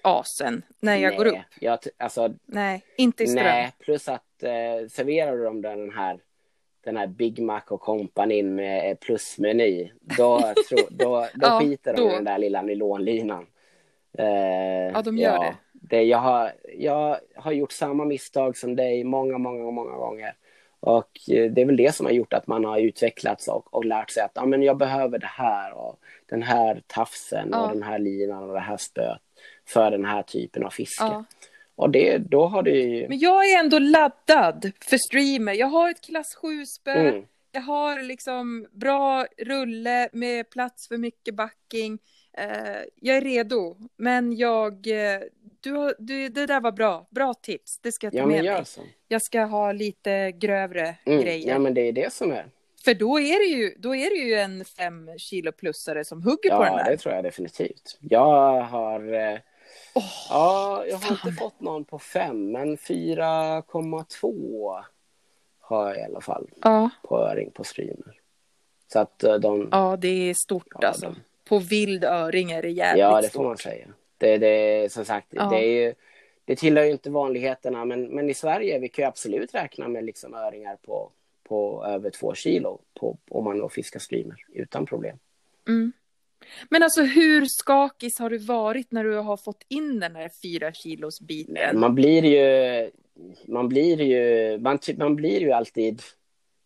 asen, 0.03 0.63
när 0.81 0.97
jag 0.97 1.11
nej, 1.11 1.19
går 1.19 1.27
upp? 1.27 1.45
Jag, 1.61 1.79
alltså, 1.99 2.35
nej, 2.47 2.85
inte 2.97 3.23
i 3.25 3.27
ström. 3.27 3.45
Nej, 3.45 3.73
plus 3.79 4.09
att 4.09 4.43
eh, 4.43 4.89
serverar 4.91 5.37
du 5.37 5.45
dem 5.45 5.63
den 5.63 5.91
här 5.91 6.21
den 6.85 6.97
här 6.97 7.07
Big 7.07 7.43
Mac 7.43 7.63
och 7.69 7.81
kompanjen 7.81 8.55
med 8.55 9.01
plusmeny, 9.01 9.93
då, 10.01 10.55
tro, 10.69 10.79
då, 10.91 11.07
då 11.11 11.27
ja, 11.41 11.61
skiter 11.61 11.97
de 11.97 12.03
i 12.03 12.13
den 12.15 12.25
där 12.25 12.39
lilla 12.39 12.63
nylonlinan. 12.63 13.47
Eh, 14.19 14.27
ja, 14.93 15.03
de 15.03 15.19
gör 15.19 15.35
ja. 15.35 15.43
det 15.43 15.57
det, 15.91 16.03
jag, 16.03 16.19
har, 16.19 16.53
jag 16.79 17.17
har 17.35 17.53
gjort 17.53 17.73
samma 17.73 18.05
misstag 18.05 18.57
som 18.57 18.77
dig 18.77 19.05
många, 19.05 19.39
många, 19.39 19.71
många 19.71 19.97
gånger. 19.97 20.35
Och 20.81 21.31
eh, 21.31 21.51
det 21.51 21.61
är 21.61 21.67
väl 21.67 21.77
det 21.77 21.95
som 21.95 22.07
har 22.07 22.13
gjort 22.13 22.33
att 22.33 22.47
man 22.47 22.65
har 22.65 22.79
utvecklats 22.79 23.49
och, 23.49 23.75
och 23.75 23.85
lärt 23.85 24.11
sig 24.11 24.23
att 24.23 24.33
ja, 24.35 24.47
men 24.47 24.63
jag 24.63 24.77
behöver 24.77 25.19
det 25.19 25.27
här 25.27 25.73
och 25.73 25.99
den 26.27 26.43
här 26.43 26.83
tafsen 26.87 27.49
ja. 27.53 27.61
och 27.61 27.73
den 27.73 27.83
här 27.83 27.99
linan 27.99 28.43
och 28.43 28.55
det 28.55 28.61
här 28.61 28.77
spöet 28.77 29.21
för 29.69 29.91
den 29.91 30.05
här 30.05 30.23
typen 30.23 30.65
av 30.65 30.71
fiske. 30.71 31.05
Ja. 31.05 31.25
Och 31.77 31.91
det, 31.91 32.19
då 32.19 32.47
har 32.47 32.63
du 32.63 33.07
Men 33.09 33.19
jag 33.19 33.51
är 33.51 33.59
ändå 33.59 33.79
laddad 33.79 34.73
för 34.81 34.97
streamer. 34.97 35.53
Jag 35.53 35.67
har 35.67 35.91
ett 35.91 36.01
klass 36.01 36.39
7-spö. 36.43 36.93
Mm. 36.93 37.25
Jag 37.53 37.61
har 37.61 38.03
liksom 38.03 38.67
bra 38.71 39.27
rulle 39.39 40.09
med 40.13 40.51
plats 40.51 40.89
för 40.89 40.97
mycket 40.97 41.35
backing. 41.35 41.99
Uh, 42.39 42.83
jag 42.95 43.17
är 43.17 43.21
redo, 43.21 43.77
men 43.97 44.37
jag, 44.37 44.73
uh, 44.73 45.21
du, 45.61 45.95
du, 45.99 46.29
det 46.29 46.47
där 46.47 46.61
var 46.61 46.73
bra. 46.73 47.07
Bra 47.11 47.35
tips. 47.35 47.79
Det 47.79 47.93
ska 47.93 48.07
jag 48.07 48.13
ta 48.13 48.19
ja, 48.19 48.27
med 48.27 48.45
mig. 48.45 48.65
Så. 48.65 48.81
Jag 49.09 49.23
ska 49.23 49.41
ha 49.41 49.73
lite 49.73 50.33
grövre 50.33 50.97
mm, 51.05 51.21
grejer. 51.21 51.49
Ja, 51.49 51.59
men 51.59 51.75
det 51.75 51.81
är 51.81 51.93
det 51.93 52.13
som 52.13 52.33
är. 52.33 52.47
För 52.85 52.95
då 52.95 53.21
är 53.21 53.39
det 53.39 53.45
ju, 53.61 53.75
då 53.79 53.95
är 53.95 54.11
det 54.11 54.17
ju 54.17 54.35
en 54.35 54.65
fem 54.65 55.19
kilo 55.19 55.53
plussare 55.53 56.05
som 56.05 56.23
hugger 56.23 56.51
ja, 56.51 56.57
på 56.57 56.65
den 56.65 56.73
här. 56.73 56.85
Ja, 56.85 56.91
det 56.91 56.97
tror 56.97 57.15
jag 57.15 57.25
definitivt. 57.25 57.99
Jag 58.01 58.61
har... 58.61 59.15
Eh, 59.15 59.39
oh, 59.95 60.05
ja, 60.31 60.85
jag 60.87 60.97
har 60.97 61.01
fan. 61.01 61.19
inte 61.25 61.33
fått 61.41 61.61
någon 61.61 61.85
på 61.85 61.99
fem, 61.99 62.53
men 62.53 62.77
4,2 62.77 64.85
har 65.61 65.89
jag 65.89 65.99
i 65.99 66.03
alla 66.03 66.21
fall. 66.21 66.51
Ja. 66.63 66.91
På 67.03 67.19
öring 67.19 67.51
på 67.51 67.65
streamer. 67.65 68.21
Så 68.93 68.99
att 68.99 69.25
eh, 69.25 69.35
de... 69.35 69.69
Ja, 69.73 69.97
det 69.97 70.31
är 70.31 70.35
stort 70.35 70.67
ja, 70.81 70.89
alltså. 70.89 71.07
De... 71.07 71.17
På 71.51 71.59
vild 71.59 72.05
öring 72.05 72.51
är 72.51 72.63
det 72.63 72.71
jävligt 72.71 73.01
Ja, 73.01 73.21
det 73.21 73.29
får 73.29 73.45
man 73.45 73.57
säga. 73.57 73.87
Det, 74.19 74.39
det, 74.39 74.93
som 74.93 75.05
sagt, 75.05 75.27
ja. 75.31 75.49
det, 75.51 75.57
är 75.57 75.85
ju, 75.85 75.95
det 76.45 76.57
tillhör 76.57 76.85
ju 76.85 76.91
inte 76.91 77.11
vanligheterna, 77.11 77.85
men, 77.85 78.05
men 78.05 78.31
i 78.31 78.35
Sverige 78.35 78.79
vi 78.79 78.89
kan 78.89 79.03
ju 79.03 79.09
absolut 79.09 79.55
räkna 79.55 79.89
med 79.89 80.05
liksom 80.05 80.35
öringar 80.35 80.77
på, 80.77 81.11
på 81.49 81.85
över 81.87 82.11
två 82.11 82.35
kilo 82.35 82.81
på, 83.01 83.19
om 83.31 83.45
man 83.45 83.59
då 83.59 83.69
fiskar 83.69 84.01
streamer 84.01 84.45
utan 84.53 84.87
problem. 84.87 85.19
Mm. 85.69 85.93
Men 86.69 86.83
alltså 86.83 87.03
hur 87.03 87.47
skakis 87.47 88.19
har 88.19 88.31
du 88.31 88.39
varit 88.39 88.93
när 88.93 89.05
du 89.05 89.15
har 89.15 89.37
fått 89.37 89.65
in 89.69 90.01
den 90.01 90.17
här 90.17 90.31
fyra 90.43 90.73
kilos 90.73 91.21
biten? 91.21 91.81
Man 91.81 91.95
blir 91.95 92.25
ju, 92.25 92.91
man 93.47 93.69
blir 93.69 94.01
ju, 94.01 94.59
man, 94.59 94.79
man 94.99 95.17
blir 95.17 95.41
ju 95.41 95.53
alltid, 95.53 96.03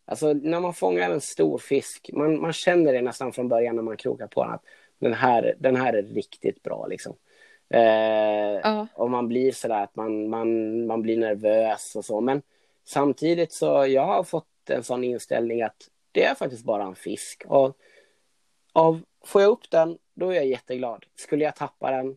alltså 0.05 0.33
när 0.33 0.61
man 0.61 0.75
fångar 0.75 1.11
en 1.11 1.21
stor 1.21 1.59
fisk, 1.59 2.11
man, 2.13 2.41
man 2.41 2.53
känner 2.53 2.93
det 2.93 3.03
nästan 3.03 3.33
från 3.33 3.49
början 3.49 3.77
när 3.77 3.83
man 3.83 3.97
krokar 3.97 4.27
på 4.27 4.45
den 4.45 4.53
att 4.53 4.63
den 4.99 5.15
här, 5.15 5.55
den 5.59 5.77
här 5.77 5.93
är 5.93 6.03
riktigt 6.03 6.63
bra 6.63 6.87
liksom. 6.87 7.17
Eh, 7.71 8.61
ja. 8.63 8.87
Och 8.95 9.11
man 9.11 9.29
blir 9.29 9.53
sådär 9.53 9.83
att 9.83 9.97
man, 9.97 10.29
man, 10.29 10.87
man 10.87 11.03
blir 11.03 11.17
nervös 11.17 11.97
och 11.97 12.05
så. 12.05 12.21
Men 12.21 12.43
samtidigt 12.85 13.53
så 13.53 13.87
jag 13.87 14.07
har 14.07 14.25
fått 14.25 14.71
en 14.71 14.85
sån 14.85 15.05
inställning 15.05 15.63
att 15.63 15.89
det 16.13 16.25
är 16.25 16.35
faktiskt 16.35 16.65
bara 16.65 16.83
en 16.83 16.95
fisk. 16.95 17.45
Och 17.47 17.77
av, 18.73 19.01
får 19.25 19.43
jag 19.43 19.51
upp 19.51 19.71
den, 19.71 19.99
då 20.15 20.31
är 20.31 20.35
jag 20.35 20.47
jätteglad. 20.47 21.05
Skulle 21.17 21.45
jag 21.45 21.57
tappa 21.57 21.91
den, 21.91 22.17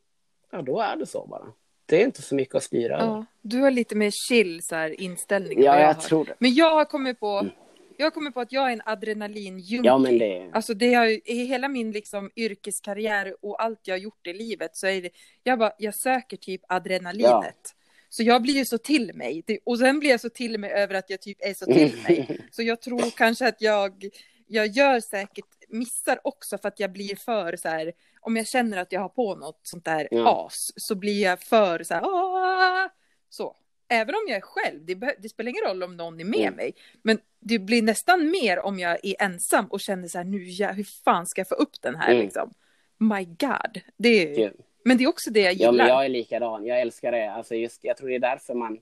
ja 0.52 0.62
då 0.62 0.80
är 0.80 0.96
det 0.96 1.06
så 1.06 1.28
bara. 1.28 1.54
Det 1.86 2.02
är 2.02 2.06
inte 2.06 2.22
så 2.22 2.36
mycket 2.36 2.56
att 2.56 2.64
styra 2.64 2.98
ja, 3.00 3.26
Du 3.42 3.62
har 3.62 3.72
lite 3.72 3.96
mer 3.96 4.12
chill 4.12 4.60
så 4.64 4.76
här, 4.76 5.02
inställning. 5.02 5.64
Ja, 5.64 5.80
jag, 5.80 5.90
jag 5.90 6.02
tror 6.02 6.26
det. 6.26 6.34
Men 6.40 6.54
jag 6.54 6.76
har 6.76 6.86
kommit 6.86 7.20
på, 7.20 7.28
mm. 7.28 7.52
Jag 7.98 8.14
kommer 8.14 8.32
på 8.32 8.40
att 8.42 8.52
jag 8.52 8.68
är 8.70 8.74
en 8.74 8.82
adrenalinjunkie. 8.86 9.82
Ja, 9.84 9.98
men 9.98 10.18
det... 10.18 10.50
Alltså 10.54 10.74
det 10.74 10.94
har 10.94 11.30
i 11.32 11.46
hela 11.46 11.68
min 11.68 11.92
liksom 11.92 12.32
yrkeskarriär 12.36 13.36
och 13.42 13.64
allt 13.64 13.80
jag 13.84 13.94
har 13.96 14.00
gjort 14.00 14.28
i 14.28 14.34
livet 14.34 14.76
så 14.76 14.88
är 14.88 15.02
det, 15.02 15.10
jag 15.44 15.60
bara, 15.60 15.72
jag 15.78 15.96
söker 15.96 16.38
typ 16.38 16.62
adrenalinet. 16.68 17.32
Ja. 17.64 17.72
Så 18.10 18.24
jag 18.24 18.42
blir 18.42 18.54
ju 18.54 18.66
så 18.66 18.78
till 18.78 19.12
mig. 19.14 19.44
Och 19.64 19.80
sen 19.80 20.00
blir 20.00 20.10
jag 20.10 20.22
så 20.22 20.30
till 20.30 20.58
mig 20.60 20.72
över 20.72 20.96
att 20.96 21.10
jag 21.10 21.22
typ 21.22 21.38
är 21.42 21.54
så 21.54 21.66
till 21.66 21.98
mig. 22.08 22.48
Så 22.52 22.64
jag 22.64 22.82
tror 22.82 23.18
kanske 23.18 23.48
att 23.48 23.62
jag, 23.62 24.06
jag 24.48 24.68
gör 24.68 25.00
säkert 25.00 25.46
missar 25.70 26.20
också 26.24 26.58
för 26.58 26.68
att 26.68 26.80
jag 26.80 26.92
blir 26.92 27.16
för 27.16 27.56
så 27.56 27.68
här, 27.70 27.94
om 28.22 28.38
jag 28.38 28.48
känner 28.48 28.78
att 28.78 28.92
jag 28.92 29.02
har 29.02 29.10
på 29.10 29.36
något 29.36 29.60
sånt 29.64 29.86
där 29.86 30.08
Ja. 30.12 30.46
as 30.46 30.72
så 30.76 30.96
blir 30.96 31.24
jag 31.24 31.42
för 31.42 31.84
så 31.84 31.94
här, 31.94 32.02
"Åh!" 32.06 32.88
så. 33.30 33.56
Även 33.90 34.16
om 34.16 34.22
jag 34.28 34.38
är 34.38 34.42
själv, 34.42 34.86
det, 34.86 34.96
det 35.20 35.30
spelar 35.30 35.50
ingen 35.50 35.64
roll 35.68 35.84
om 35.84 35.98
någon 35.98 36.20
är 36.20 36.26
med 36.26 36.40
Mm. 36.40 36.54
mig. 36.54 36.74
Men 37.02 37.20
det 37.40 37.60
blir 37.60 37.82
nästan 37.82 38.32
mer 38.32 38.60
om 38.60 38.80
jag 38.80 38.98
är 39.06 39.16
ensam 39.20 39.66
och 39.66 39.80
känner 39.80 40.08
så 40.08 40.18
här, 40.18 40.26
nu 40.26 40.44
ja, 40.44 40.72
hur 40.72 40.84
fan 41.06 41.26
ska 41.28 41.40
jag 41.40 41.48
få 41.48 41.56
upp 41.56 41.82
den 41.82 41.96
här 41.96 42.12
Mm. 42.12 42.24
liksom? 42.24 42.54
My 42.98 43.26
God. 43.26 43.82
Det 43.98 44.10
är, 44.10 44.36
Gud. 44.36 44.54
men 44.86 44.98
det 44.98 45.04
är 45.04 45.08
också 45.08 45.32
det 45.32 45.40
jag 45.40 45.54
Ja, 45.54 45.58
gillar. 45.72 45.72
men 45.72 45.88
jag 45.88 46.06
är 46.06 46.10
likadan. 46.10 46.66
Jag 46.66 46.82
älskar 46.82 47.12
det. 47.12 47.32
Alltså 47.32 47.56
just, 47.56 47.84
jag 47.84 47.98
tror 47.98 48.10
det 48.10 48.16
är 48.16 48.20
därför 48.20 48.54
man, 48.54 48.78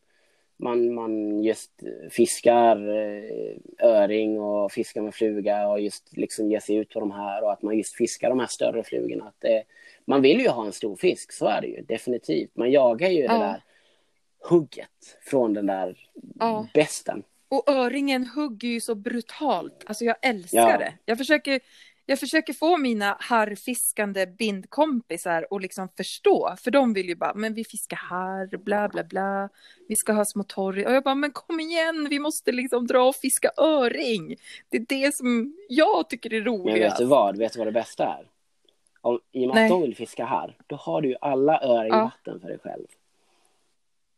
man, 0.58 0.94
man 0.94 1.44
just 1.44 1.72
fiskar 2.12 2.78
eh, 2.78 3.58
öring 3.90 4.40
och 4.40 4.72
fiskar 4.72 5.02
med 5.02 5.14
fluga 5.16 5.68
och 5.68 5.82
just 5.82 6.18
liksom 6.18 6.52
ger 6.52 6.60
sig 6.60 6.76
ut 6.76 6.90
på 6.90 7.00
de 7.00 7.12
här 7.12 7.44
och 7.44 7.52
att 7.54 7.62
man 7.62 7.78
just 7.78 7.96
fiskar 7.96 8.30
de 8.30 8.40
här 8.40 8.48
större 8.48 8.84
flugorna. 8.84 9.26
Att 9.28 9.36
det, 9.40 9.64
man 10.06 10.22
vill 10.22 10.40
ju 10.40 10.48
ha 10.50 10.66
en 10.66 10.72
stor 10.72 10.96
fisk, 10.96 11.32
så 11.32 11.46
är 11.48 11.62
det 11.62 11.68
ju 11.68 11.82
definitivt. 11.82 12.56
Man 12.56 12.72
jagar 12.72 13.10
ju 13.10 13.24
Ja. 13.24 13.34
det 13.34 13.40
där 13.40 13.62
hugget 14.50 15.18
från 15.26 15.54
den 15.54 15.66
där 15.66 15.98
Ja. 16.40 16.68
besten. 16.74 17.24
Och 17.50 17.70
öringen 17.70 18.28
hugger 18.28 18.68
ju 18.68 18.82
så 18.82 18.96
brutalt. 18.96 19.84
Alltså 19.86 20.04
jag 20.06 20.16
älskar 20.22 20.70
Ja. 20.72 20.78
det. 20.78 20.94
Jag 21.06 21.18
försöker, 21.18 21.60
jag 22.06 22.20
försöker 22.20 22.54
få 22.54 22.78
mina 22.78 23.18
harrfiskande 23.20 24.26
bindkompisar 24.26 25.48
att 25.52 25.62
liksom 25.62 25.90
förstå. 25.98 26.56
För 26.64 26.72
de 26.72 26.94
vill 26.94 27.10
ju 27.10 27.16
bara, 27.16 27.34
men 27.34 27.54
vi 27.54 27.64
fiskar 27.64 27.98
harr, 27.98 28.58
bla 28.58 28.90
bla 28.90 29.04
bla. 29.04 29.50
Vi 29.88 29.96
ska 29.96 30.14
ha 30.14 30.26
små 30.26 30.44
torr. 30.44 30.86
Och 30.86 30.94
jag 30.94 31.04
bara, 31.04 31.16
men 31.16 31.32
kom 31.32 31.60
igen, 31.60 32.08
vi 32.10 32.20
måste 32.20 32.52
liksom 32.52 32.88
dra 32.88 33.08
och 33.08 33.16
fiska 33.16 33.52
öring. 33.58 34.36
Det 34.70 34.78
är 34.78 34.86
det 34.90 35.16
som 35.16 35.54
jag 35.70 36.10
tycker 36.10 36.34
är 36.34 36.42
Men 36.42 36.46
roligast. 36.54 36.94
vet 36.94 36.98
du 37.00 37.06
vad? 37.06 37.38
Vet 37.38 37.54
du 37.54 37.60
vad 37.60 37.68
det 37.68 37.72
bästa 37.72 38.04
är? 38.06 38.28
Om, 39.02 39.20
I 39.32 39.46
och 39.46 39.56
med 39.56 39.64
att 39.64 39.70
de 39.70 39.82
vill 39.82 39.96
fiska 39.96 40.26
här, 40.26 40.58
då 40.68 40.76
har 40.76 41.02
du 41.02 41.10
ju 41.10 41.16
alla 41.22 41.62
öring 41.62 41.94
i 41.94 41.96
Ja. 41.96 42.04
vatten 42.04 42.40
för 42.42 42.48
dig 42.48 42.60
själv. 42.64 42.86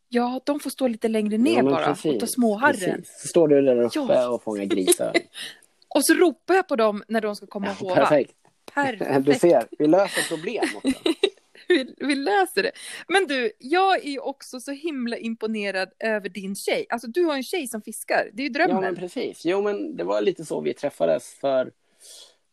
Ja, 0.10 0.41
de 0.46 0.60
får 0.60 0.70
stå 0.70 0.88
lite 0.88 1.08
längre 1.08 1.38
ner 1.38 1.58
Ja, 1.58 1.63
bara 1.63 1.91
och 1.91 2.20
ta 2.20 2.28
småharren. 2.28 2.74
precis. 2.96 3.22
Så 3.22 3.28
står 3.28 3.48
du 3.48 3.62
där 3.62 3.82
uppe 3.82 3.91
Ja. 4.13 4.30
och 4.30 4.43
fångar 4.43 4.63
grisöring. 4.65 5.22
Och 5.89 6.06
så 6.06 6.13
ropar 6.13 6.54
jag 6.56 6.67
på 6.67 6.76
dem 6.76 7.04
när 7.08 7.22
de 7.22 7.36
ska 7.36 7.48
komma 7.48 7.67
och 7.67 7.76
Ja, 7.80 7.89
håva. 7.89 7.96
perfekt. 7.96 8.34
Perfekt. 8.74 9.26
Du 9.26 9.34
ser, 9.34 9.63
vi 9.80 9.88
löser 9.88 10.36
problem 10.36 10.63
också. 10.76 10.91
vi, 11.67 11.93
vi 11.98 12.15
läser 12.15 12.63
det. 12.63 12.72
Men 13.08 13.28
du, 13.28 13.52
jag 13.60 14.06
är 14.06 14.10
ju 14.10 14.20
också 14.20 14.60
så 14.60 14.72
himla 14.72 15.17
imponerad 15.17 15.89
över 16.00 16.30
din 16.30 16.56
tjej. 16.56 16.86
Alltså 16.89 17.08
du 17.08 17.24
har 17.24 17.36
en 17.36 17.43
tjej 17.43 17.67
som 17.67 17.82
fiskar, 17.82 18.30
det 18.34 18.41
är 18.43 18.48
ju 18.50 18.54
Ja, 18.60 18.65
drömmen. 18.65 18.82
men 18.84 18.96
precis. 18.96 19.46
Jo, 19.46 19.62
men 19.62 19.96
det 19.98 20.04
var 20.04 20.22
lite 20.22 20.46
så 20.46 20.62
vi 20.62 20.74
träffades 20.74 21.34
för 21.34 21.72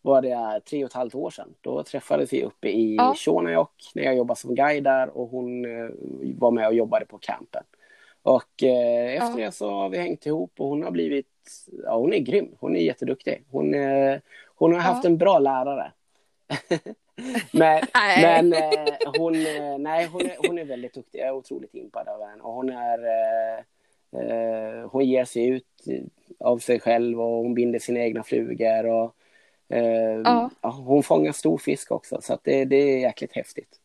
vad 0.05 0.23
det 0.23 0.61
tre 0.71 0.85
och 0.85 0.91
ett 0.91 0.95
halvt 0.97 1.15
år 1.15 1.31
sedan. 1.31 1.55
Då 1.61 1.83
träffades 1.83 2.33
vi 2.33 2.43
uppe 2.45 2.69
i 2.69 2.95
Ja. 2.95 3.15
Shonajok 3.17 3.71
när 3.95 4.03
jag 4.03 4.17
jobbade 4.17 4.41
som 4.41 4.55
guide 4.55 4.85
där 4.85 5.17
och 5.19 5.29
hon 5.29 5.65
eh, 5.65 5.91
var 6.39 6.51
med 6.51 6.67
och 6.67 6.75
jobbade 6.75 7.05
på 7.07 7.19
campen. 7.19 7.63
Och 8.23 8.63
eh, 8.63 9.15
efter 9.15 9.39
Ja. 9.41 9.47
det 9.47 9.53
så 9.53 9.71
har 9.71 9.89
vi 9.89 9.99
hängt 9.99 10.27
ihop 10.27 10.53
och 10.59 10.69
hon 10.69 10.83
har 10.83 10.91
blivit, 10.91 11.27
ja 11.85 11.97
hon 11.97 12.13
är 12.13 12.19
grym, 12.19 12.49
hon 12.61 12.77
är 12.77 12.81
jätteduktig. 12.81 13.43
Hon, 13.51 13.75
eh, 13.75 14.17
hon 14.57 14.73
har 14.73 14.81
haft 14.81 15.05
Ja. 15.05 15.11
en 15.11 15.19
bra 15.19 15.39
lärare. 15.39 15.93
men 17.53 17.83
men 18.23 18.53
eh, 18.53 19.13
hon, 19.19 19.35
eh, 19.35 19.79
nej, 19.79 20.07
hon, 20.07 20.23
är, 20.23 20.49
hon 20.49 20.59
är 20.59 20.65
väldigt 20.65 20.95
duktig, 20.95 21.19
jag 21.19 21.29
är 21.29 21.35
otroligt 21.35 21.75
impad 21.75 22.09
av 22.09 22.21
henne. 22.29 22.43
Och 22.43 22.53
hon 22.53 22.71
är, 22.71 22.99
eh, 24.13 24.89
hon 24.91 25.05
ger 25.05 25.25
sig 25.25 25.47
ut 25.47 25.67
av 26.41 26.59
sig 26.59 26.81
själv 26.81 27.21
och 27.21 27.37
hon 27.43 27.55
binder 27.55 27.79
sina 27.79 28.01
egna 28.01 28.23
flugor. 28.23 28.87
Och, 28.87 29.15
Ja. 29.69 30.51
ja, 30.63 30.71
hon 30.71 31.03
fångar 31.03 31.33
stor 31.33 31.59
fisk 31.59 31.91
också, 31.91 32.19
så 32.23 32.39
det, 32.45 32.65
det 32.65 32.77
är 32.77 32.99
jäkligt 32.99 33.33
häftigt. 33.33 33.81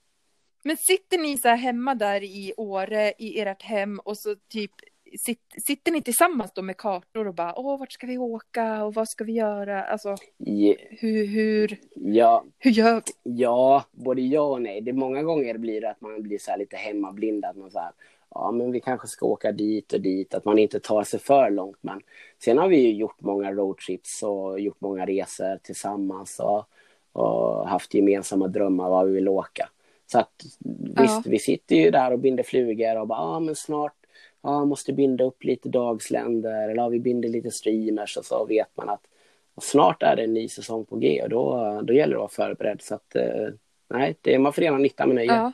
Men 0.63 0.77
sitter 0.77 1.17
ni 1.17 1.37
så 1.37 1.47
här 1.47 1.55
hemma 1.55 1.95
där 1.95 2.23
i 2.23 2.53
Åre 2.57 3.13
i 3.17 3.39
ert 3.39 3.63
hem 3.63 3.99
och 3.99 4.17
så 4.17 4.35
typ 4.49 4.71
sit, 5.17 5.39
sitter 5.65 5.91
ni 5.91 6.01
tillsammans 6.01 6.51
då 6.53 6.61
med 6.61 6.77
kartor 6.77 7.27
och 7.27 7.33
bara 7.33 7.59
åh 7.59 7.79
vart 7.79 7.91
ska 7.91 8.07
vi 8.07 8.17
åka 8.17 8.83
och 8.83 8.93
vad 8.93 9.09
ska 9.09 9.23
vi 9.23 9.31
göra? 9.31 9.83
Alltså 9.83 10.15
Ja, 10.37 10.75
hur, 10.89 11.25
hur, 11.25 11.79
ja, 11.95 12.45
hur 12.57 12.71
gör 12.71 12.95
vi? 13.05 13.33
Ja, 13.41 13.83
både 13.91 14.21
ja 14.21 14.41
och 14.41 14.61
nej. 14.61 14.81
Det 14.81 14.93
många 14.93 15.23
gånger 15.23 15.57
blir 15.57 15.81
det 15.81 15.89
att 15.89 16.01
man 16.01 16.21
blir 16.21 16.37
så 16.37 16.51
här 16.51 16.57
lite 16.57 16.77
hemmablind. 16.77 17.45
Att 17.45 17.57
man 17.57 17.71
så 17.71 17.79
här, 17.79 17.91
ja 18.35 18.51
men 18.51 18.71
vi 18.71 18.79
kanske 18.79 19.07
ska 19.07 19.25
åka 19.25 19.51
dit 19.51 19.93
och 19.93 20.01
dit. 20.01 20.33
Att 20.33 20.45
man 20.45 20.59
inte 20.59 20.79
tar 20.79 21.03
sig 21.03 21.19
för 21.19 21.49
långt. 21.49 21.77
Men 21.81 22.01
sen 22.43 22.57
har 22.57 22.67
vi 22.67 22.77
ju 22.77 22.93
gjort 22.93 23.21
många 23.21 23.51
roadtrips 23.51 24.23
och 24.23 24.59
gjort 24.59 24.81
många 24.81 25.05
resor 25.05 25.57
tillsammans. 25.63 26.39
Och, 26.39 26.65
och 27.11 27.67
haft 27.67 27.93
gemensamma 27.93 28.47
drömmar 28.47 28.89
var 28.89 29.05
vi 29.05 29.11
vill 29.11 29.27
åka. 29.29 29.69
Så 30.11 30.19
att 30.19 30.43
visst, 30.95 30.97
Ja. 30.97 31.23
vi 31.25 31.39
sitter 31.39 31.75
ju 31.75 31.91
där 31.91 32.11
och 32.11 32.19
binder 32.19 32.43
flugor 32.43 32.99
och 32.99 33.07
bara, 33.07 33.19
ja 33.19 33.39
men 33.39 33.55
snart 33.55 33.93
ja, 34.41 34.65
måste 34.65 34.93
binda 34.93 35.23
upp 35.23 35.43
lite 35.43 35.69
dagsländer 35.69 36.63
eller 36.63 36.75
ja, 36.75 36.89
vi 36.89 36.99
binder 36.99 37.29
lite 37.29 37.51
streamers 37.51 38.17
och 38.17 38.25
så 38.25 38.45
vet 38.45 38.77
man 38.77 38.89
att 38.89 39.01
snart 39.61 40.03
är 40.03 40.15
det 40.15 40.23
en 40.23 40.33
ny 40.33 40.47
säsong 40.47 40.85
på 40.85 40.95
G 40.95 41.21
och 41.23 41.29
då, 41.29 41.81
då 41.83 41.93
gäller 41.93 42.15
det 42.15 42.23
att 42.23 42.37
vara 42.37 42.47
förberedd. 42.47 42.81
Så 42.81 42.95
att, 42.95 43.15
eh, 43.15 43.47
nej, 43.89 44.15
det, 44.21 44.39
man 44.39 44.53
förenar 44.53 44.77
nytta 44.79 45.05
med 45.05 45.15
nöje. 45.15 45.33
Ja. 45.33 45.51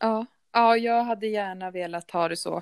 ja. 0.00 0.26
Ja, 0.52 0.76
jag 0.76 1.04
hade 1.04 1.26
gärna 1.26 1.70
velat 1.70 2.10
ha 2.10 2.28
det 2.28 2.36
så. 2.36 2.56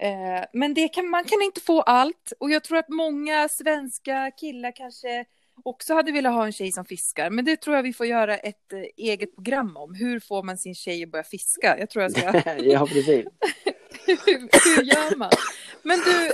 Eh, 0.00 0.44
men 0.52 0.74
det 0.74 0.88
kan, 0.88 1.08
man 1.08 1.24
kan 1.24 1.42
inte 1.42 1.60
få 1.60 1.80
allt. 1.82 2.32
Och 2.40 2.50
jag 2.50 2.64
tror 2.64 2.78
att 2.78 2.88
många 2.88 3.48
svenska 3.48 4.30
killar 4.30 4.72
kanske 4.76 5.24
också 5.64 5.94
hade 5.94 6.12
velat 6.12 6.32
ha 6.32 6.46
en 6.46 6.52
tjej 6.52 6.72
som 6.72 6.84
fiskar. 6.84 7.30
Men 7.30 7.44
det 7.44 7.56
tror 7.56 7.76
jag 7.76 7.82
vi 7.82 7.92
får 7.92 8.06
göra 8.06 8.36
ett 8.36 8.72
eh, 8.72 8.80
eget 8.96 9.34
program 9.34 9.76
om. 9.76 9.94
Hur 9.94 10.20
får 10.20 10.42
man 10.42 10.58
sin 10.58 10.74
tjej 10.74 11.02
att 11.02 11.10
börja 11.10 11.24
fiska? 11.24 11.78
Jag 11.78 11.90
tror 11.90 12.02
jag 12.02 12.12
ska... 12.12 12.52
ja, 12.58 12.86
precis. 12.86 13.26
hur, 14.06 14.76
hur 14.76 14.82
gör 14.82 15.16
man? 15.16 15.30
Men 15.82 15.98
du, 15.98 16.32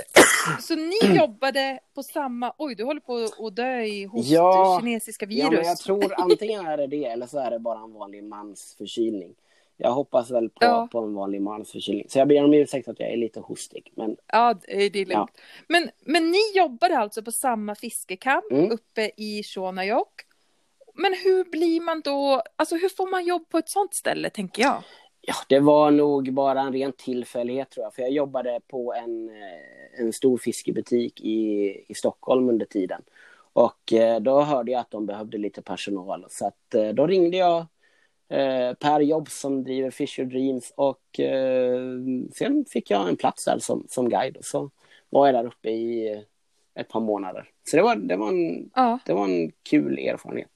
så 0.61 0.75
ni 0.75 1.15
jobbade 1.17 1.79
på 1.95 2.03
samma... 2.03 2.53
Oj, 2.57 2.75
du 2.75 2.83
håller 2.83 3.01
på 3.01 3.45
att 3.47 3.55
dö 3.55 3.81
i 3.81 4.05
host, 4.05 4.29
Ja. 4.29 4.77
kinesiska 4.81 5.25
Ja, 5.29 5.49
virus. 5.49 5.59
men 5.59 5.67
jag 5.67 5.77
tror 5.77 6.13
antingen 6.21 6.65
är 6.65 6.77
det 6.77 6.87
det 6.87 7.05
eller 7.05 7.27
så 7.27 7.39
är 7.39 7.51
det 7.51 7.59
bara 7.59 7.79
en 7.79 7.93
vanlig 7.93 8.23
mansförkylning. 8.23 9.35
Jag 9.77 9.91
hoppas 9.91 10.31
väl 10.31 10.49
på, 10.49 10.57
Ja. 10.65 10.87
på 10.91 10.99
en 10.99 11.13
vanlig 11.13 11.41
mansförkylning. 11.41 12.05
Så 12.09 12.19
jag 12.19 12.27
ber 12.27 12.43
om 12.43 12.53
ursäkt 12.53 12.87
att 12.87 12.99
jag 12.99 13.09
är 13.11 13.17
lite 13.17 13.39
hostig. 13.39 13.91
Men 13.95 14.17
Ja, 14.27 14.53
det 14.67 14.73
är 14.85 14.89
lugnt. 15.05 15.09
Ja. 15.11 15.27
Men, 15.67 15.89
men 16.05 16.31
ni 16.31 16.39
jobbade 16.55 16.97
alltså 16.97 17.23
på 17.23 17.31
samma 17.31 17.75
fiskekamp 17.75 18.51
Mm. 18.51 18.71
uppe 18.71 19.11
i 19.17 19.43
Shonajok. 19.43 20.21
Men 20.93 21.13
hur 21.23 21.43
blir 21.43 21.81
man 21.81 22.01
då, 22.01 22.41
alltså 22.55 22.75
hur 22.75 22.89
får 22.89 23.07
man 23.11 23.25
jobb 23.25 23.49
på 23.49 23.57
ett 23.57 23.69
sånt 23.69 23.93
ställe 23.93 24.29
tänker 24.29 24.61
jag? 24.63 24.83
ja, 25.21 25.35
det 25.49 25.59
var 25.59 25.91
nog 25.91 26.33
bara 26.33 26.61
en 26.61 26.73
ren 26.73 26.91
tillfällighet 26.97 27.69
tror 27.69 27.83
jag. 27.83 27.93
För 27.93 28.01
jag 28.01 28.11
jobbade 28.11 28.59
på 28.67 28.93
en, 28.93 29.29
eh, 29.29 29.99
en 30.01 30.13
stor 30.13 30.37
fiskebutik 30.37 31.21
i, 31.21 31.65
i 31.87 31.93
Stockholm 31.93 32.49
under 32.49 32.65
tiden. 32.65 33.01
Och 33.53 33.93
eh, 33.93 34.19
då 34.19 34.41
hörde 34.41 34.71
jag 34.71 34.81
att 34.81 34.91
de 34.91 35.05
behövde 35.05 35.37
lite 35.37 35.61
personal. 35.61 36.25
Så 36.29 36.47
att 36.47 36.75
eh, 36.75 36.87
då 36.89 37.07
ringde 37.07 37.37
jag 37.37 37.65
eh, 38.29 38.73
Per 38.73 38.99
Jobs 38.99 39.39
som 39.39 39.63
driver 39.63 39.91
Fisher 39.91 40.23
Dreams 40.25 40.73
och 40.75 41.19
eh, 41.19 41.81
sen 42.35 42.65
fick 42.69 42.91
jag 42.91 43.09
en 43.09 43.15
plats 43.17 43.45
där 43.45 43.59
som, 43.59 43.85
som 43.89 44.09
guide. 44.09 44.37
Och 44.37 44.45
så 44.45 44.69
var 45.09 45.27
jag 45.27 45.35
där 45.35 45.45
uppe 45.45 45.69
i 45.69 46.11
eh, 46.13 46.19
ett 46.81 46.87
par 46.89 46.99
månader. 46.99 47.49
Så 47.63 47.75
det 47.77 47.83
var, 47.83 47.95
det 47.95 48.15
var, 48.15 48.27
en, 48.29 48.69
Ja. 48.75 48.99
det 49.05 49.13
var 49.13 49.25
en 49.25 49.51
kul 49.69 49.99
erfarenhet. 49.99 50.51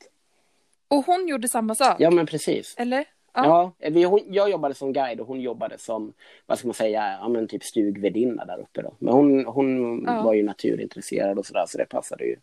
Och 0.88 1.05
hon 1.05 1.27
gjorde 1.27 1.47
samma 1.47 1.75
sak? 1.75 1.95
Ja 1.99 2.12
men 2.12 2.25
precis. 2.25 2.75
Eller? 2.77 3.05
Ja. 3.34 3.73
Ja, 3.79 3.89
vi, 3.89 4.03
hon, 4.03 4.19
jag 4.27 4.49
jobbade 4.51 4.73
som 4.73 4.93
guide 4.93 5.19
och 5.19 5.27
hon 5.27 5.41
jobbade 5.41 5.77
som, 5.77 6.13
vad 6.45 6.57
ska 6.60 6.67
man 6.67 6.73
säga, 6.73 7.17
ja, 7.21 7.29
men 7.29 7.47
typ 7.47 7.63
stugvärdinna 7.63 8.45
där 8.45 8.60
uppe 8.60 8.81
då. 8.81 8.93
Men 8.99 9.13
hon, 9.13 9.45
hon 9.45 10.03
Ja. 10.07 10.21
var 10.21 10.34
ju 10.34 10.43
naturintresserad 10.43 11.39
och 11.39 11.45
sådär 11.45 11.65
så 11.67 11.77
det 11.77 11.86
passade 11.86 12.23
ju 12.25 12.36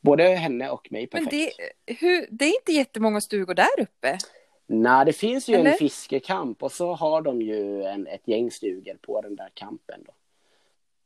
både 0.00 0.22
henne 0.24 0.70
och 0.70 0.88
mig 0.92 1.08
Men 1.12 1.24
perfekt. 1.24 1.56
det, 1.86 1.94
hur, 1.94 2.26
det 2.30 2.44
är 2.44 2.54
inte 2.60 2.72
jättemånga 2.72 3.20
stugor 3.20 3.54
där 3.54 3.80
uppe. 3.80 4.18
Nej, 4.70 5.06
det 5.06 5.12
finns 5.12 5.48
ju 5.48 5.54
Eller? 5.54 5.70
en 5.70 5.76
fiskekamp 5.76 6.62
och 6.62 6.72
så 6.72 6.94
har 6.94 7.22
de 7.22 7.42
ju 7.42 7.82
en, 7.82 8.06
ett 8.06 8.28
gäng 8.28 8.50
stugor 8.50 8.94
på 9.00 9.20
den 9.20 9.36
där 9.36 9.50
kampen 9.54 10.00
då. 10.06 10.12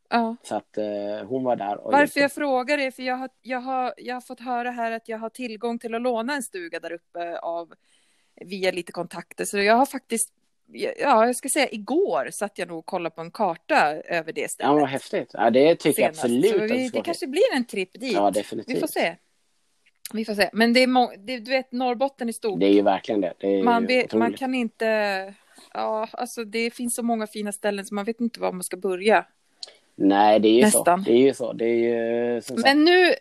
Ja. 0.08 0.36
Så 0.42 0.54
att 0.54 0.78
eh, 0.78 0.84
hon 1.26 1.44
var 1.44 1.56
där. 1.56 1.76
Varför 1.76 1.98
hjälpte. 1.98 2.20
jag 2.20 2.32
frågar 2.32 2.78
är 2.78 2.90
för 2.90 3.02
jag 3.02 3.16
har, 3.16 3.28
jag, 3.42 3.60
har, 3.60 3.94
jag 3.96 4.14
har 4.14 4.20
fått 4.20 4.40
höra 4.40 4.70
här 4.70 4.92
att 4.92 5.08
jag 5.08 5.18
har 5.18 5.28
tillgång 5.30 5.78
till 5.78 5.94
att 5.94 6.02
låna 6.02 6.34
en 6.34 6.42
stuga 6.42 6.80
där 6.80 6.92
uppe 6.92 7.38
av, 7.38 7.72
via 8.40 8.70
lite 8.70 8.92
kontakter. 8.92 9.44
Så 9.44 9.58
jag 9.58 9.74
har 9.74 9.86
faktiskt, 9.86 10.32
ja 10.72 11.26
jag 11.26 11.36
ska 11.36 11.48
säga 11.48 11.68
igår 11.70 12.28
satt 12.32 12.58
jag 12.58 12.68
nog 12.68 12.78
och 12.78 12.86
kollade 12.86 13.14
på 13.14 13.20
en 13.20 13.30
karta 13.30 13.94
över 13.94 14.32
det 14.32 14.40
Ja, 14.40 14.48
stället. 14.48 14.72
men 14.72 14.80
vad 14.80 14.90
häftigt. 14.90 15.30
Ja, 15.32 15.50
det 15.50 15.74
tycker 15.76 16.02
jag 16.02 16.16
senast. 16.16 16.24
absolut 16.24 16.56
Så 16.56 16.64
att 16.64 16.70
vi, 16.70 16.88
det 16.88 17.02
kanske 17.02 17.26
blir 17.26 17.54
en 17.54 17.64
tripp 17.64 18.00
dit. 18.00 18.12
Ja, 18.12 18.30
definitivt. 18.30 18.76
Vi 18.76 18.80
får 18.80 18.86
se. 18.86 19.16
Vi 20.12 20.24
får 20.24 20.34
se. 20.34 20.50
Men 20.52 20.72
det 20.72 20.80
är 20.82 20.86
må- 20.86 21.12
det, 21.18 21.38
du 21.38 21.50
vet, 21.50 21.72
Norrbotten 21.72 22.28
är 22.28 22.32
stort. 22.32 22.60
Det 22.60 22.66
är 22.66 22.72
ju 22.72 22.82
verkligen 22.82 23.20
det. 23.20 23.32
det 23.40 23.46
är 23.46 23.62
man, 23.62 23.86
vet, 23.86 24.14
man 24.14 24.32
kan 24.32 24.54
inte... 24.54 25.34
Ja, 25.74 26.08
alltså 26.12 26.44
det 26.44 26.70
finns 26.70 26.94
så 26.94 27.02
många 27.02 27.26
fina 27.26 27.52
ställen 27.52 27.84
så 27.84 27.94
man 27.94 28.04
vet 28.04 28.20
inte 28.20 28.40
var 28.40 28.52
man 28.52 28.62
ska 28.62 28.76
börja. 28.76 29.26
Nej, 29.94 30.40
det 30.40 30.48
är 30.48 30.54
ju 30.54 30.62
Nästan. 30.62 31.04
så. 31.04 31.10
Det 31.10 31.16
är 31.16 31.22
ju 31.22 31.34
så. 31.34 31.52
Det 31.52 31.64
är 31.64 32.34
ju 32.34 32.40
sagt. 32.42 32.60
Men 32.62 32.84
nu, 32.84 33.14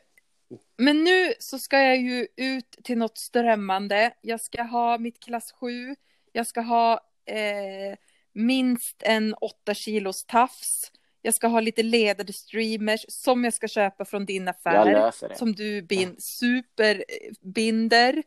Men 0.77 1.03
nu 1.03 1.33
så 1.39 1.59
ska 1.59 1.79
jag 1.79 1.97
ju 1.97 2.27
ut 2.35 2.77
till 2.83 2.97
något 2.97 3.17
strömmande. 3.17 4.11
Jag 4.21 4.41
ska 4.41 4.63
ha 4.63 4.97
mitt 4.97 5.19
klass 5.19 5.51
7. 5.51 5.95
Jag 6.31 6.47
ska 6.47 6.61
ha 6.61 6.93
eh, 7.25 7.97
minst 8.33 9.03
en 9.03 9.33
8 9.41 9.73
kilos 9.73 10.25
tafs. 10.25 10.91
Jag 11.21 11.33
ska 11.33 11.47
ha 11.47 11.59
lite 11.59 11.83
ledade 11.83 12.33
streamers 12.33 13.05
som 13.07 13.43
jag 13.43 13.53
ska 13.53 13.67
köpa 13.67 14.05
från 14.05 14.25
din 14.25 14.47
affär. 14.47 15.11
Som 15.35 15.53
du 15.53 15.81
bin, 15.81 16.15
superbinder. 16.19 18.23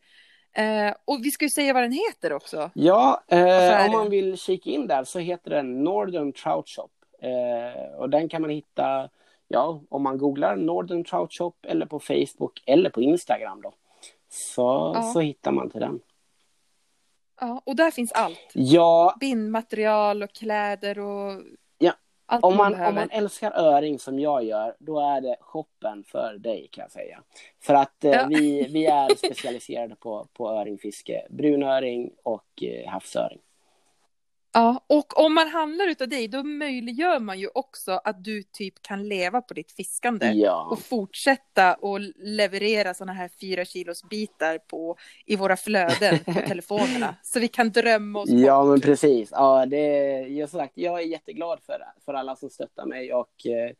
Eh, 0.53 0.95
och 1.05 1.19
vi 1.23 1.31
ska 1.31 1.45
ju 1.45 1.51
säga 1.51 1.73
vad 1.73 1.83
den 1.83 1.93
heter 1.93 2.33
också. 2.33 2.71
Ja, 2.75 3.23
eh, 3.29 3.87
om 3.87 3.93
man 3.93 4.11
vill 4.11 4.39
kika 4.39 4.71
in 4.71 4.87
där 4.87 5.05
så 5.05 5.19
heter 5.19 5.51
den 5.51 5.85
Northern 5.85 6.33
Trout 6.33 6.69
Shop. 6.69 6.91
Eh, 7.23 7.99
och 7.99 8.11
den 8.11 8.29
kan 8.29 8.43
man 8.43 8.51
hitta, 8.51 9.09
ja, 9.49 9.83
om 9.89 10.03
man 10.03 10.19
googlar 10.19 10.57
Northern 10.57 11.05
Trout 11.05 11.33
Shop 11.33 11.53
eller 11.63 11.87
på 11.87 12.01
Facebook 12.01 12.63
eller 12.67 12.91
på 12.91 13.03
Instagram 13.03 13.63
då. 13.63 13.73
Så, 14.31 14.93
ja. 14.95 15.03
så 15.03 15.21
hittar 15.21 15.53
man 15.53 15.71
till 15.71 15.81
den. 15.81 16.01
Ja, 17.41 17.63
och 17.67 17.77
där 17.77 17.91
finns 17.91 18.13
allt. 18.13 18.51
Ja. 18.53 19.17
Bindmaterial 19.21 20.23
och 20.23 20.33
kläder 20.33 20.99
och 20.99 21.43
allt 22.35 22.45
om, 22.45 22.57
man, 22.57 22.75
om 22.75 22.95
man 22.95 23.11
älskar 23.11 23.53
öring 23.53 23.99
som 23.99 24.19
jag 24.19 24.45
gör, 24.45 24.77
då 24.79 25.01
är 25.01 25.21
det 25.21 25.37
shoppen 25.41 26.05
för 26.05 26.39
dig 26.39 26.69
kan 26.73 26.83
jag 26.83 26.91
säga. 26.91 27.23
För 27.63 27.75
att 27.75 28.05
eh, 28.05 28.11
ja. 28.11 28.27
vi, 28.29 28.69
vi 28.73 28.87
är 28.87 29.17
specialiserade 29.17 29.97
på, 29.97 30.29
på 30.33 30.51
öringfiske, 30.51 31.27
brunöring 31.31 32.11
och 32.23 32.63
eh, 32.63 32.91
havsöring. 32.91 33.41
Ja, 34.57 34.85
och 34.87 35.19
om 35.19 35.35
man 35.35 35.49
handlar 35.49 35.89
utav 35.89 36.09
dig, 36.09 36.29
då 36.29 36.43
möjliggör 36.43 37.21
man 37.21 37.39
ju 37.39 37.49
också 37.55 38.01
att 38.05 38.25
du 38.25 38.43
typ 38.43 38.83
kan 38.83 39.09
leva 39.09 39.41
på 39.41 39.55
ditt 39.55 39.73
fiskande. 39.73 40.27
Ja. 40.27 40.69
Och 40.71 40.79
fortsätta 40.79 41.75
och 41.75 42.01
leverera 42.17 42.95
sådana 42.95 43.13
här 43.13 43.31
fyra 43.41 43.65
kilos 43.65 44.09
bitar 44.11 44.59
på, 44.59 44.97
i 45.27 45.37
våra 45.37 45.57
flöden 45.57 46.19
på 46.25 46.33
telefonerna. 46.49 47.17
Så 47.23 47.41
vi 47.41 47.49
kan 47.49 47.71
drömma 47.71 48.21
oss 48.21 48.31
Ja, 48.31 48.63
bort. 48.63 48.71
men 48.71 48.81
precis. 48.81 49.29
Ja, 49.33 49.67
det, 49.67 49.87
jag, 50.21 50.51
sagt, 50.51 50.73
jag 50.75 51.01
är 51.01 51.07
jätteglad 51.07 51.61
för, 51.63 51.83
för 52.05 52.15
alla 52.15 52.37
som 52.37 52.51
stöttar 52.51 52.87
mig 52.87 53.15
och 53.15 53.47
eh, 53.47 53.71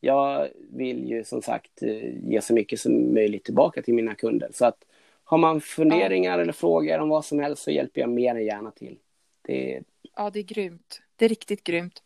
jag 0.00 0.48
vill 0.70 1.08
ju 1.08 1.24
som 1.24 1.42
sagt 1.42 1.82
eh, 1.82 2.30
ge 2.30 2.40
så 2.40 2.54
mycket 2.54 2.80
som 2.80 3.14
möjligt 3.14 3.44
tillbaka 3.44 3.82
till 3.82 3.94
mina 3.94 4.14
kunder. 4.14 4.50
Så 4.52 4.66
att 4.66 4.78
har 5.24 5.38
man 5.38 5.60
funderingar 5.60 6.36
ja. 6.36 6.42
eller 6.42 6.52
frågor 6.52 6.98
om 6.98 7.08
vad 7.08 7.24
som 7.24 7.38
helst 7.38 7.62
så 7.62 7.70
hjälper 7.70 8.00
jag 8.00 8.10
mer 8.10 8.34
än 8.34 8.44
gärna 8.44 8.70
till. 8.70 8.98
Det, 9.42 9.82
Ja, 10.16 10.30
det 10.30 10.38
är 10.38 10.44
grymt. 10.44 11.02
Det 11.16 11.24
är 11.24 11.28
riktigt 11.28 11.64
grymt. 11.64 12.02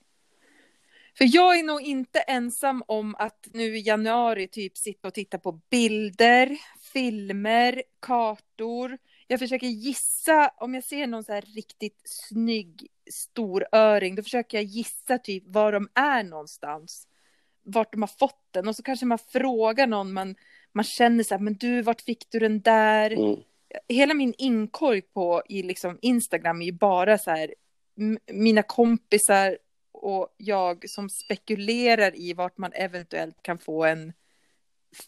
För 1.18 1.26
jag 1.34 1.58
är 1.58 1.62
nog 1.62 1.82
inte 1.82 2.20
ensam 2.20 2.82
om 2.86 3.14
att 3.14 3.48
nu 3.52 3.76
i 3.76 3.80
januari 3.80 4.48
typ 4.48 4.76
sitta 4.76 5.08
och 5.08 5.14
titta 5.14 5.38
på 5.38 5.52
bilder, 5.52 6.58
filmer, 6.92 7.82
kartor. 8.00 8.98
Jag 9.26 9.38
försöker 9.38 9.66
gissa, 9.66 10.48
om 10.56 10.74
jag 10.74 10.84
ser 10.84 11.06
någon 11.06 11.24
så 11.24 11.32
här 11.32 11.42
riktigt 11.42 12.00
snygg 12.04 12.86
storöring, 13.10 14.14
då 14.14 14.22
försöker 14.22 14.58
jag 14.58 14.64
gissa 14.64 15.18
typ 15.18 15.44
var 15.46 15.72
de 15.72 15.88
är 15.94 16.22
någonstans. 16.22 17.08
Vart 17.62 17.92
de 17.92 18.02
har 18.02 18.10
fått 18.18 18.48
den 18.50 18.68
och 18.68 18.76
så 18.76 18.82
kanske 18.82 19.06
man 19.06 19.18
frågar 19.18 19.86
någon 19.86 20.12
man, 20.12 20.34
man 20.72 20.84
känner 20.84 21.24
så 21.24 21.34
här, 21.34 21.42
men 21.42 21.54
du, 21.54 21.82
vart 21.82 22.00
fick 22.00 22.30
du 22.30 22.38
den 22.38 22.60
där? 22.60 23.10
Mm. 23.10 23.36
Hela 23.88 24.14
min 24.14 24.34
inkorg 24.38 25.02
på 25.02 25.42
i 25.48 25.62
liksom 25.62 25.98
Instagram 26.02 26.62
är 26.62 26.66
ju 26.66 26.72
bara 26.72 27.18
så 27.18 27.30
här 27.30 27.54
mina 28.32 28.62
kompisar 28.62 29.58
och 29.92 30.34
jag 30.36 30.90
som 30.90 31.08
spekulerar 31.08 32.16
i 32.16 32.32
vart 32.32 32.58
man 32.58 32.72
eventuellt 32.72 33.42
kan 33.42 33.58
få 33.58 33.84
en 33.84 34.12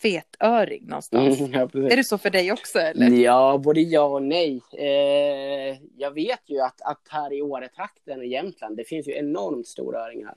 fetöring 0.03 0.87
någonstans. 0.87 1.41
Mm, 1.41 1.53
ja, 1.53 1.61
är 1.91 1.97
det 1.97 2.05
så 2.05 2.19
för 2.19 2.31
dig 2.31 2.53
också? 2.53 2.79
Eller? 2.79 3.11
Ja, 3.11 3.59
både 3.65 3.81
ja 3.81 4.03
och 4.03 4.23
nej. 4.23 4.63
Eh, 4.73 5.79
jag 5.97 6.15
vet 6.15 6.43
ju 6.47 6.61
att, 6.61 6.83
att 6.83 7.09
här 7.09 7.33
i 7.33 7.43
Åretrakten 7.43 8.19
och 8.19 8.27
Jämtland, 8.27 8.77
det 8.77 8.85
finns 8.85 9.09
ju 9.09 9.13
enormt 9.13 9.69
stora 9.69 10.05
öringar. 10.05 10.35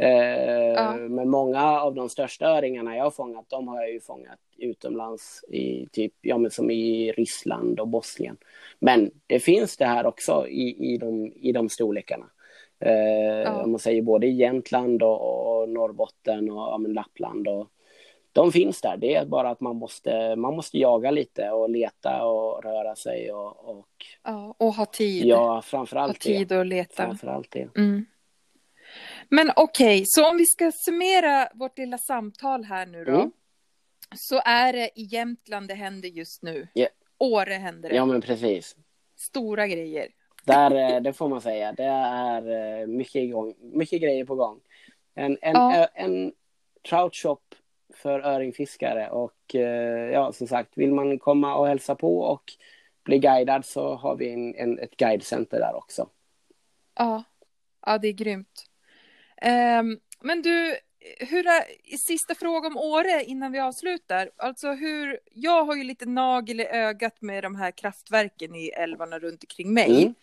Eh, 0.00 0.72
ja. 0.74 0.96
Men 0.96 1.28
många 1.28 1.80
av 1.80 1.94
de 1.94 2.08
största 2.08 2.46
öringarna 2.46 2.96
jag 2.96 3.04
har 3.04 3.10
fångat, 3.10 3.44
de 3.48 3.68
har 3.68 3.80
jag 3.80 3.92
ju 3.92 4.00
fångat 4.00 4.38
utomlands, 4.58 5.44
i 5.48 5.86
typ, 5.92 6.12
ja, 6.20 6.38
men 6.38 6.50
som 6.50 6.70
i 6.70 7.12
Ryssland 7.12 7.80
och 7.80 7.88
Bosnien. 7.88 8.36
Men 8.78 9.10
det 9.26 9.40
finns 9.40 9.76
det 9.76 9.84
här 9.84 10.06
också 10.06 10.48
i, 10.48 10.94
i, 10.94 10.98
de, 10.98 11.26
i 11.26 11.52
de 11.52 11.68
storlekarna. 11.68 12.26
Eh, 12.80 13.42
ja. 13.42 13.62
Om 13.62 13.70
man 13.70 13.80
säger 13.80 14.02
både 14.02 14.26
i 14.26 14.36
Jämtland 14.36 15.02
och, 15.02 15.60
och 15.60 15.68
Norrbotten 15.68 16.50
och 16.50 16.56
ja, 16.56 16.78
Lappland. 16.78 17.48
Och, 17.48 17.70
de 18.32 18.52
finns 18.52 18.80
där, 18.80 18.96
det 18.96 19.14
är 19.14 19.26
bara 19.26 19.50
att 19.50 19.60
man 19.60 19.76
måste, 19.76 20.36
man 20.36 20.56
måste 20.56 20.78
jaga 20.78 21.10
lite 21.10 21.50
och 21.50 21.70
leta 21.70 22.24
och 22.24 22.64
röra 22.64 22.94
sig. 22.94 23.32
Och, 23.32 23.78
och, 23.78 23.88
ja, 24.24 24.54
och 24.58 24.74
ha 24.74 24.86
tid. 24.86 25.24
Ja, 25.24 25.62
framförallt 25.62 26.12
ha 26.12 26.18
tid 26.18 26.48
det. 26.48 26.60
att 26.60 26.66
leta. 26.66 27.06
Framförallt 27.06 27.50
det. 27.50 27.68
Mm. 27.76 28.06
Men 29.30 29.50
okej, 29.56 29.96
okay, 29.96 30.04
så 30.06 30.30
om 30.30 30.36
vi 30.36 30.46
ska 30.46 30.72
summera 30.74 31.48
vårt 31.54 31.78
lilla 31.78 31.98
samtal 31.98 32.64
här 32.64 32.86
nu 32.86 33.04
då. 33.04 33.14
Mm. 33.14 33.32
Så 34.16 34.40
är 34.44 34.72
det 34.72 34.90
i 34.94 35.02
Jämtland 35.02 35.68
det 35.68 35.74
händer 35.74 36.08
just 36.08 36.42
nu. 36.42 36.68
Yeah. 36.74 36.90
Åre 37.18 37.54
händer 37.54 37.88
det. 37.88 37.96
Ja, 37.96 38.04
men 38.04 38.20
precis. 38.20 38.76
Stora 39.16 39.66
grejer. 39.66 40.08
Där, 40.44 40.94
eh, 40.94 41.02
det 41.02 41.12
får 41.12 41.28
man 41.28 41.40
säga. 41.40 41.72
Det 41.72 41.84
är 41.84 42.80
eh, 42.80 42.86
mycket, 42.86 43.14
igång, 43.14 43.54
mycket 43.60 44.02
grejer 44.02 44.24
på 44.24 44.34
gång. 44.34 44.60
En, 45.14 45.38
en, 45.42 45.52
ja. 45.52 45.88
en 45.94 46.32
trout 46.88 47.16
shop 47.16 47.40
för 47.94 48.20
öringfiskare 48.20 49.10
och 49.10 49.54
eh, 49.54 50.10
ja, 50.12 50.32
som 50.32 50.46
sagt, 50.46 50.78
vill 50.78 50.92
man 50.92 51.18
komma 51.18 51.56
och 51.56 51.66
hälsa 51.66 51.94
på 51.94 52.20
och 52.20 52.52
bli 53.02 53.18
guidad 53.18 53.64
så 53.64 53.94
har 53.94 54.16
vi 54.16 54.32
en, 54.32 54.54
en, 54.54 54.78
ett 54.78 54.96
guidecenter 54.96 55.58
där 55.58 55.76
också. 55.76 56.08
Ja, 56.94 57.22
ja 57.86 57.98
det 57.98 58.08
är 58.08 58.12
grymt. 58.12 58.69
Um, 59.44 59.98
men 60.20 60.42
du, 60.42 60.76
hur 61.18 61.46
är, 61.46 61.96
sista 61.96 62.34
fråga 62.34 62.68
om 62.68 62.76
Åre 62.76 63.24
innan 63.24 63.52
vi 63.52 63.58
avslutar. 63.58 64.30
Alltså 64.36 64.72
hur, 64.72 65.18
jag 65.34 65.64
har 65.64 65.76
ju 65.76 65.84
lite 65.84 66.06
nagel 66.06 66.60
i 66.60 66.66
ögat 66.66 67.22
med 67.22 67.42
de 67.42 67.56
här 67.56 67.70
kraftverken 67.70 68.54
i 68.54 68.68
älvarna 68.68 69.18
runt 69.18 69.44
omkring 69.44 69.74
mig. 69.74 70.02
Mm. 70.02 70.14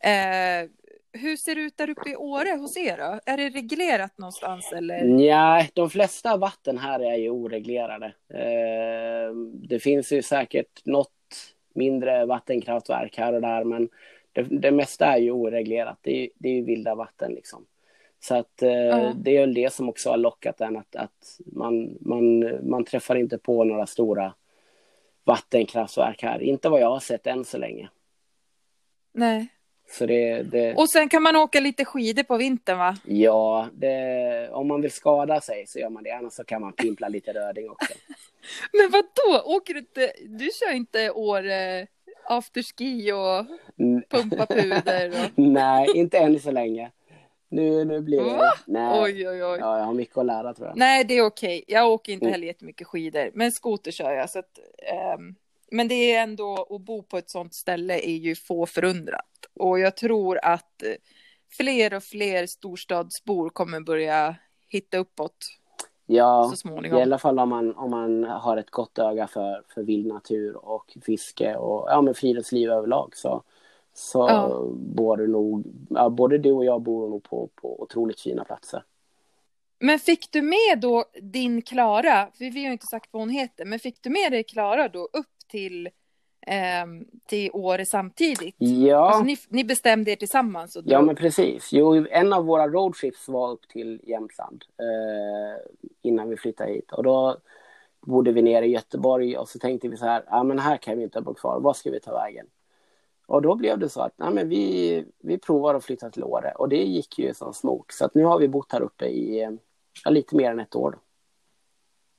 Eh, 0.00 0.70
hur 1.12 1.36
ser 1.36 1.54
det 1.54 1.60
ut 1.60 1.76
där 1.76 1.90
uppe 1.90 2.10
i 2.10 2.16
Åre 2.16 2.50
hos 2.50 2.76
er 2.76 2.96
då? 2.96 3.20
Är 3.26 3.36
det 3.36 3.48
reglerat 3.48 4.18
någonstans 4.18 4.72
eller? 4.72 5.04
Nej, 5.04 5.70
de 5.74 5.90
flesta 5.90 6.36
vatten 6.36 6.78
här 6.78 7.00
är 7.00 7.16
ju 7.16 7.30
oreglerade. 7.30 8.06
Eh, 8.28 9.34
det 9.68 9.78
finns 9.78 10.12
ju 10.12 10.22
säkert 10.22 10.84
något 10.84 11.10
mindre 11.74 12.26
vattenkraftverk 12.26 13.18
här 13.18 13.32
och 13.32 13.40
där, 13.40 13.64
men 13.64 13.88
det, 14.32 14.42
det 14.42 14.70
mesta 14.70 15.06
är 15.06 15.18
ju 15.18 15.30
oreglerat. 15.30 15.98
Det 16.02 16.24
är, 16.24 16.28
det 16.34 16.48
är 16.48 16.52
ju 16.52 16.64
vilda 16.64 16.94
vatten 16.94 17.32
liksom. 17.32 17.66
Så 18.20 18.34
att 18.34 18.62
eh, 18.62 18.70
ja. 18.70 19.12
det 19.16 19.36
är 19.36 19.40
väl 19.40 19.54
det 19.54 19.72
som 19.72 19.88
också 19.88 20.10
har 20.10 20.16
lockat 20.16 20.60
en 20.60 20.76
att, 20.76 20.96
att 20.96 21.40
man, 21.46 21.98
man, 22.00 22.38
man 22.70 22.84
träffar 22.84 23.16
inte 23.16 23.38
på 23.38 23.64
några 23.64 23.86
stora 23.86 24.34
vattenkraftverk 25.24 26.22
här. 26.22 26.42
Inte 26.42 26.68
vad 26.68 26.80
jag 26.80 26.90
har 26.90 27.00
sett 27.00 27.26
än 27.26 27.44
så 27.44 27.58
länge. 27.58 27.88
Nej. 29.12 29.48
Så 29.88 30.06
det, 30.06 30.42
det... 30.42 30.74
Och 30.74 30.90
sen 30.90 31.08
kan 31.08 31.22
man 31.22 31.36
åka 31.36 31.60
lite 31.60 31.84
skidor 31.84 32.22
på 32.22 32.36
vintern 32.36 32.78
va? 32.78 32.96
Ja, 33.04 33.68
det... 33.72 34.48
om 34.50 34.68
man 34.68 34.80
vill 34.80 34.92
skada 34.92 35.40
sig 35.40 35.66
så 35.66 35.78
gör 35.78 35.90
man 35.90 36.02
det. 36.02 36.10
Annars 36.10 36.32
så 36.32 36.44
kan 36.44 36.60
man 36.60 36.72
pimpla 36.72 37.08
lite 37.08 37.32
röding 37.32 37.70
också. 37.70 37.92
Men 38.72 38.90
vad 38.90 39.04
då? 39.04 39.42
Åker 39.44 39.74
du 39.74 39.80
inte? 39.80 40.12
Du 40.26 40.50
kör 40.52 40.72
inte 40.72 41.10
år 41.10 41.50
eh, 41.50 41.86
afterski 42.24 43.12
och 43.12 43.46
pumpa 44.10 44.46
puder? 44.46 45.08
Och... 45.10 45.30
Nej, 45.34 45.88
inte 45.94 46.18
än 46.18 46.40
så 46.40 46.50
länge. 46.50 46.90
Nu, 47.56 47.84
nu 47.84 48.00
blir 48.00 48.24
det... 48.24 48.36
Va? 48.36 48.52
Nej. 48.64 49.02
Oj, 49.02 49.28
oj, 49.28 49.44
oj. 49.44 49.58
Ja, 49.60 49.78
jag 49.78 49.84
har 49.84 49.94
mycket 49.94 50.18
att 50.18 50.26
lära 50.26 50.54
tror 50.54 50.68
jag. 50.68 50.76
Nej, 50.76 51.04
det 51.04 51.18
är 51.18 51.26
okej. 51.26 51.64
Jag 51.66 51.90
åker 51.90 52.12
inte 52.12 52.24
mm. 52.24 52.32
heller 52.32 52.46
jättemycket 52.46 52.86
skidor, 52.86 53.30
men 53.34 53.52
skoter 53.52 53.90
kör 53.90 54.12
jag. 54.12 54.30
Så 54.30 54.38
att, 54.38 54.58
um, 55.18 55.34
men 55.70 55.88
det 55.88 55.94
är 55.94 56.22
ändå, 56.22 56.66
att 56.70 56.80
bo 56.80 57.02
på 57.02 57.18
ett 57.18 57.30
sånt 57.30 57.54
ställe 57.54 57.94
är 57.94 58.16
ju 58.16 58.34
få 58.34 58.66
förundrat. 58.66 59.26
Och 59.54 59.78
jag 59.78 59.96
tror 59.96 60.38
att 60.42 60.82
eh, 60.82 60.92
fler 61.56 61.94
och 61.94 62.02
fler 62.02 62.46
storstadsbor 62.46 63.48
kommer 63.48 63.80
börja 63.80 64.36
hitta 64.68 64.98
uppåt. 64.98 65.36
Ja, 66.06 66.48
så 66.50 66.56
småningom. 66.56 66.98
i 66.98 67.02
alla 67.02 67.18
fall 67.18 67.38
om 67.38 67.48
man, 67.48 67.76
om 67.76 67.90
man 67.90 68.24
har 68.24 68.56
ett 68.56 68.70
gott 68.70 68.98
öga 68.98 69.26
för, 69.26 69.62
för 69.74 69.82
vild 69.82 70.06
natur 70.06 70.56
och 70.56 70.96
fiske 71.02 71.56
och 71.56 71.88
ja, 71.90 72.00
men 72.00 72.14
friluftsliv 72.14 72.70
överlag. 72.70 73.16
Så, 73.16 73.42
så 73.98 74.18
ja. 74.18 74.64
bor 74.74 75.16
du 75.16 75.26
nog, 75.28 75.64
ja, 75.90 76.08
både 76.08 76.38
du 76.38 76.52
och 76.52 76.64
jag 76.64 76.82
bor 76.82 77.08
nog 77.08 77.22
på, 77.22 77.48
på 77.54 77.82
otroligt 77.82 78.20
fina 78.20 78.44
platser. 78.44 78.82
Men 79.78 79.98
fick 79.98 80.32
du 80.32 80.42
med 80.42 80.78
då 80.80 81.04
din 81.22 81.62
Klara, 81.62 82.28
vi 82.38 82.50
har 82.50 82.58
ju 82.58 82.72
inte 82.72 82.86
sagt 82.86 83.08
vad 83.12 83.22
hon 83.22 83.30
heter, 83.30 83.64
men 83.64 83.78
fick 83.78 84.02
du 84.02 84.10
med 84.10 84.32
dig 84.32 84.44
Klara 84.44 84.88
då 84.88 85.08
upp 85.12 85.48
till, 85.50 85.86
eh, 86.46 86.86
till 87.28 87.50
Åre 87.52 87.86
samtidigt? 87.86 88.54
Ja. 88.58 89.08
Alltså, 89.08 89.24
ni, 89.24 89.36
ni 89.48 89.64
bestämde 89.64 90.10
er 90.10 90.16
tillsammans? 90.16 90.76
Och. 90.76 90.82
Ja, 90.86 91.02
men 91.02 91.16
precis. 91.16 91.68
Jo, 91.72 92.06
en 92.10 92.32
av 92.32 92.44
våra 92.44 92.68
roadtrips 92.68 93.28
var 93.28 93.50
upp 93.50 93.68
till 93.68 94.00
Jämtland 94.04 94.64
eh, 94.78 95.62
innan 96.02 96.28
vi 96.28 96.36
flyttade 96.36 96.72
hit. 96.72 96.92
Och 96.92 97.02
då 97.02 97.36
bodde 98.00 98.32
vi 98.32 98.42
nere 98.42 98.66
i 98.66 98.70
Göteborg 98.70 99.36
och 99.36 99.48
så 99.48 99.58
tänkte 99.58 99.88
vi 99.88 99.96
så 99.96 100.04
här, 100.04 100.24
ja 100.26 100.42
men 100.42 100.58
här 100.58 100.76
kan 100.76 100.98
vi 100.98 101.04
inte 101.04 101.20
bo 101.20 101.34
kvar, 101.34 101.60
var 101.60 101.74
ska 101.74 101.90
vi 101.90 102.00
ta 102.00 102.12
vägen? 102.12 102.46
Och 103.26 103.42
då 103.42 103.54
blev 103.54 103.78
det 103.78 103.88
så 103.88 104.00
att 104.00 104.12
nej, 104.16 104.30
men 104.30 104.48
vi, 104.48 105.04
vi 105.18 105.38
provar 105.38 105.74
att 105.74 105.84
flytta 105.84 106.10
till 106.10 106.24
Åre 106.24 106.52
och 106.52 106.68
det 106.68 106.84
gick 106.84 107.18
ju 107.18 107.34
som 107.34 107.54
smok. 107.54 107.92
Så 107.92 108.04
att 108.04 108.14
nu 108.14 108.24
har 108.24 108.38
vi 108.38 108.48
bott 108.48 108.72
här 108.72 108.80
uppe 108.80 109.06
i 109.06 109.58
ja, 110.04 110.10
lite 110.10 110.36
mer 110.36 110.50
än 110.50 110.60
ett 110.60 110.74
år. 110.74 110.98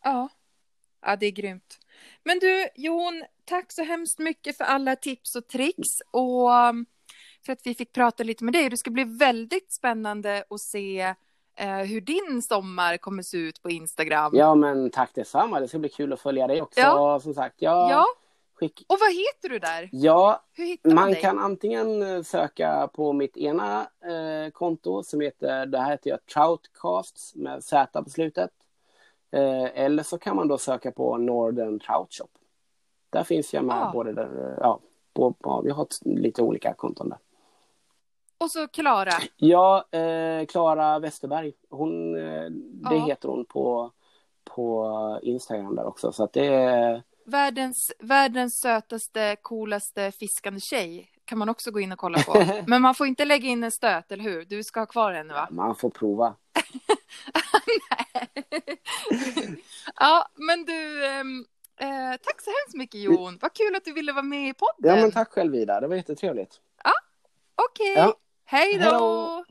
Ja. 0.03 0.29
ja, 1.01 1.15
det 1.15 1.25
är 1.25 1.31
grymt. 1.31 1.79
Men 2.23 2.39
du 2.39 2.67
Jon, 2.75 3.23
tack 3.45 3.71
så 3.71 3.83
hemskt 3.83 4.19
mycket 4.19 4.57
för 4.57 4.63
alla 4.63 4.95
tips 4.95 5.35
och 5.35 5.47
tricks 5.47 6.01
och 6.11 6.49
um, 6.49 6.85
för 7.45 7.53
att 7.53 7.61
vi 7.63 7.75
fick 7.75 7.93
prata 7.93 8.23
lite 8.23 8.43
med 8.43 8.53
dig. 8.53 8.69
Det 8.69 8.77
ska 8.77 8.91
bli 8.91 9.03
väldigt 9.03 9.73
spännande 9.73 10.43
att 10.49 10.61
se 10.61 11.15
eh, 11.55 11.77
hur 11.77 12.01
din 12.01 12.41
sommar 12.41 12.97
kommer 12.97 13.23
se 13.23 13.37
ut 13.37 13.61
på 13.61 13.69
Instagram. 13.69 14.31
Ja, 14.35 14.55
men 14.55 14.89
tack 14.89 15.13
detsamma. 15.13 15.59
Det 15.59 15.67
ska 15.67 15.79
bli 15.79 15.89
kul 15.89 16.13
att 16.13 16.21
följa 16.21 16.47
dig 16.47 16.61
också. 16.61 16.79
Ja. 16.79 17.19
Som 17.19 17.33
sagt, 17.33 17.55
jag... 17.61 17.91
ja. 17.91 18.05
Skick... 18.59 18.85
Och 18.87 18.97
vad 18.99 19.13
heter 19.13 19.49
du 19.49 19.59
där? 19.59 19.89
Ja, 19.91 20.43
man, 20.83 20.95
man 20.95 21.15
kan 21.15 21.39
antingen 21.39 22.03
eh, 22.03 22.21
söka 22.21 22.89
på 22.93 23.13
mitt 23.13 23.37
ena 23.37 23.81
eh, 23.81 24.51
konto 24.51 25.03
som 25.03 25.21
heter, 25.21 25.65
det 25.65 25.77
här 25.77 25.91
heter 25.91 26.09
jag 26.09 26.25
Troutcasts 26.25 27.35
med 27.35 27.63
Z 27.63 28.03
på 28.03 28.09
slutet. 28.09 28.51
Eh, 29.31 29.83
eller 29.83 30.03
så 30.03 30.17
kan 30.17 30.35
man 30.35 30.47
då 30.47 30.57
söka 30.57 30.91
på 30.91 31.17
Northern 31.17 31.79
Trout 31.79 32.13
Shop. 32.13 32.27
Där 33.09 33.23
finns 33.23 33.53
jag 33.53 33.65
med 33.65 33.87
ah. 33.87 33.91
både 33.91 34.13
där, 34.13 34.57
ja, 34.61 34.79
på, 35.13 35.33
ja, 35.43 35.61
vi 35.61 35.71
har 35.71 35.87
lite 36.01 36.41
olika 36.41 36.73
konton 36.73 37.09
där. 37.09 37.19
Och 38.37 38.51
så 38.51 38.67
Klara. 38.67 39.13
Ja, 39.35 39.85
Klara 40.49 40.95
eh, 40.95 40.99
Westerberg. 40.99 41.53
Hon, 41.69 42.15
eh, 42.15 42.49
det 42.49 42.95
ja. 42.95 43.05
heter 43.05 43.29
hon 43.29 43.45
på, 43.45 43.91
på 44.43 45.19
Instagram 45.21 45.75
där 45.75 45.85
också. 45.85 46.11
Så 46.11 46.23
att 46.23 46.33
det 46.33 46.45
är... 46.45 47.03
Världens, 47.29 47.91
världens 47.99 48.59
sötaste, 48.59 49.35
coolaste 49.41 50.11
fiskande 50.11 50.59
tjej 50.59 51.11
kan 51.25 51.37
man 51.37 51.49
också 51.49 51.71
gå 51.71 51.79
in 51.79 51.91
och 51.91 51.99
kolla 51.99 52.19
på. 52.19 52.45
Men 52.67 52.81
man 52.81 52.95
får 52.95 53.07
inte 53.07 53.25
lägga 53.25 53.47
in 53.47 53.63
en 53.63 53.71
stöt, 53.71 54.11
eller 54.11 54.23
hur? 54.23 54.45
Du 54.45 54.63
ska 54.63 54.79
ha 54.79 54.85
kvar 54.85 55.13
henne, 55.13 55.33
va? 55.33 55.47
Man 55.51 55.75
får 55.75 55.89
prova. 55.89 56.35
ja, 59.99 60.27
men 60.35 60.65
du, 60.65 61.05
ähm, 61.05 61.45
äh, 61.79 62.17
tack 62.23 62.41
så 62.41 62.49
hemskt 62.49 62.73
mycket 62.73 63.01
Jon. 63.01 63.37
Vad 63.41 63.53
kul 63.53 63.75
att 63.75 63.85
du 63.85 63.93
ville 63.93 64.11
vara 64.11 64.23
med 64.23 64.49
i 64.49 64.53
podden. 64.53 64.95
Ja, 64.95 65.01
men 65.01 65.11
tack 65.11 65.31
själv 65.31 65.55
Ida. 65.55 65.79
Det 65.79 65.87
var 65.87 65.95
jättetrevligt. 65.95 66.61
Ja, 66.83 66.91
okej. 67.55 67.91
Okay. 67.91 68.03
Ja. 68.03 68.15
Hej 68.45 68.77
då! 68.77 69.45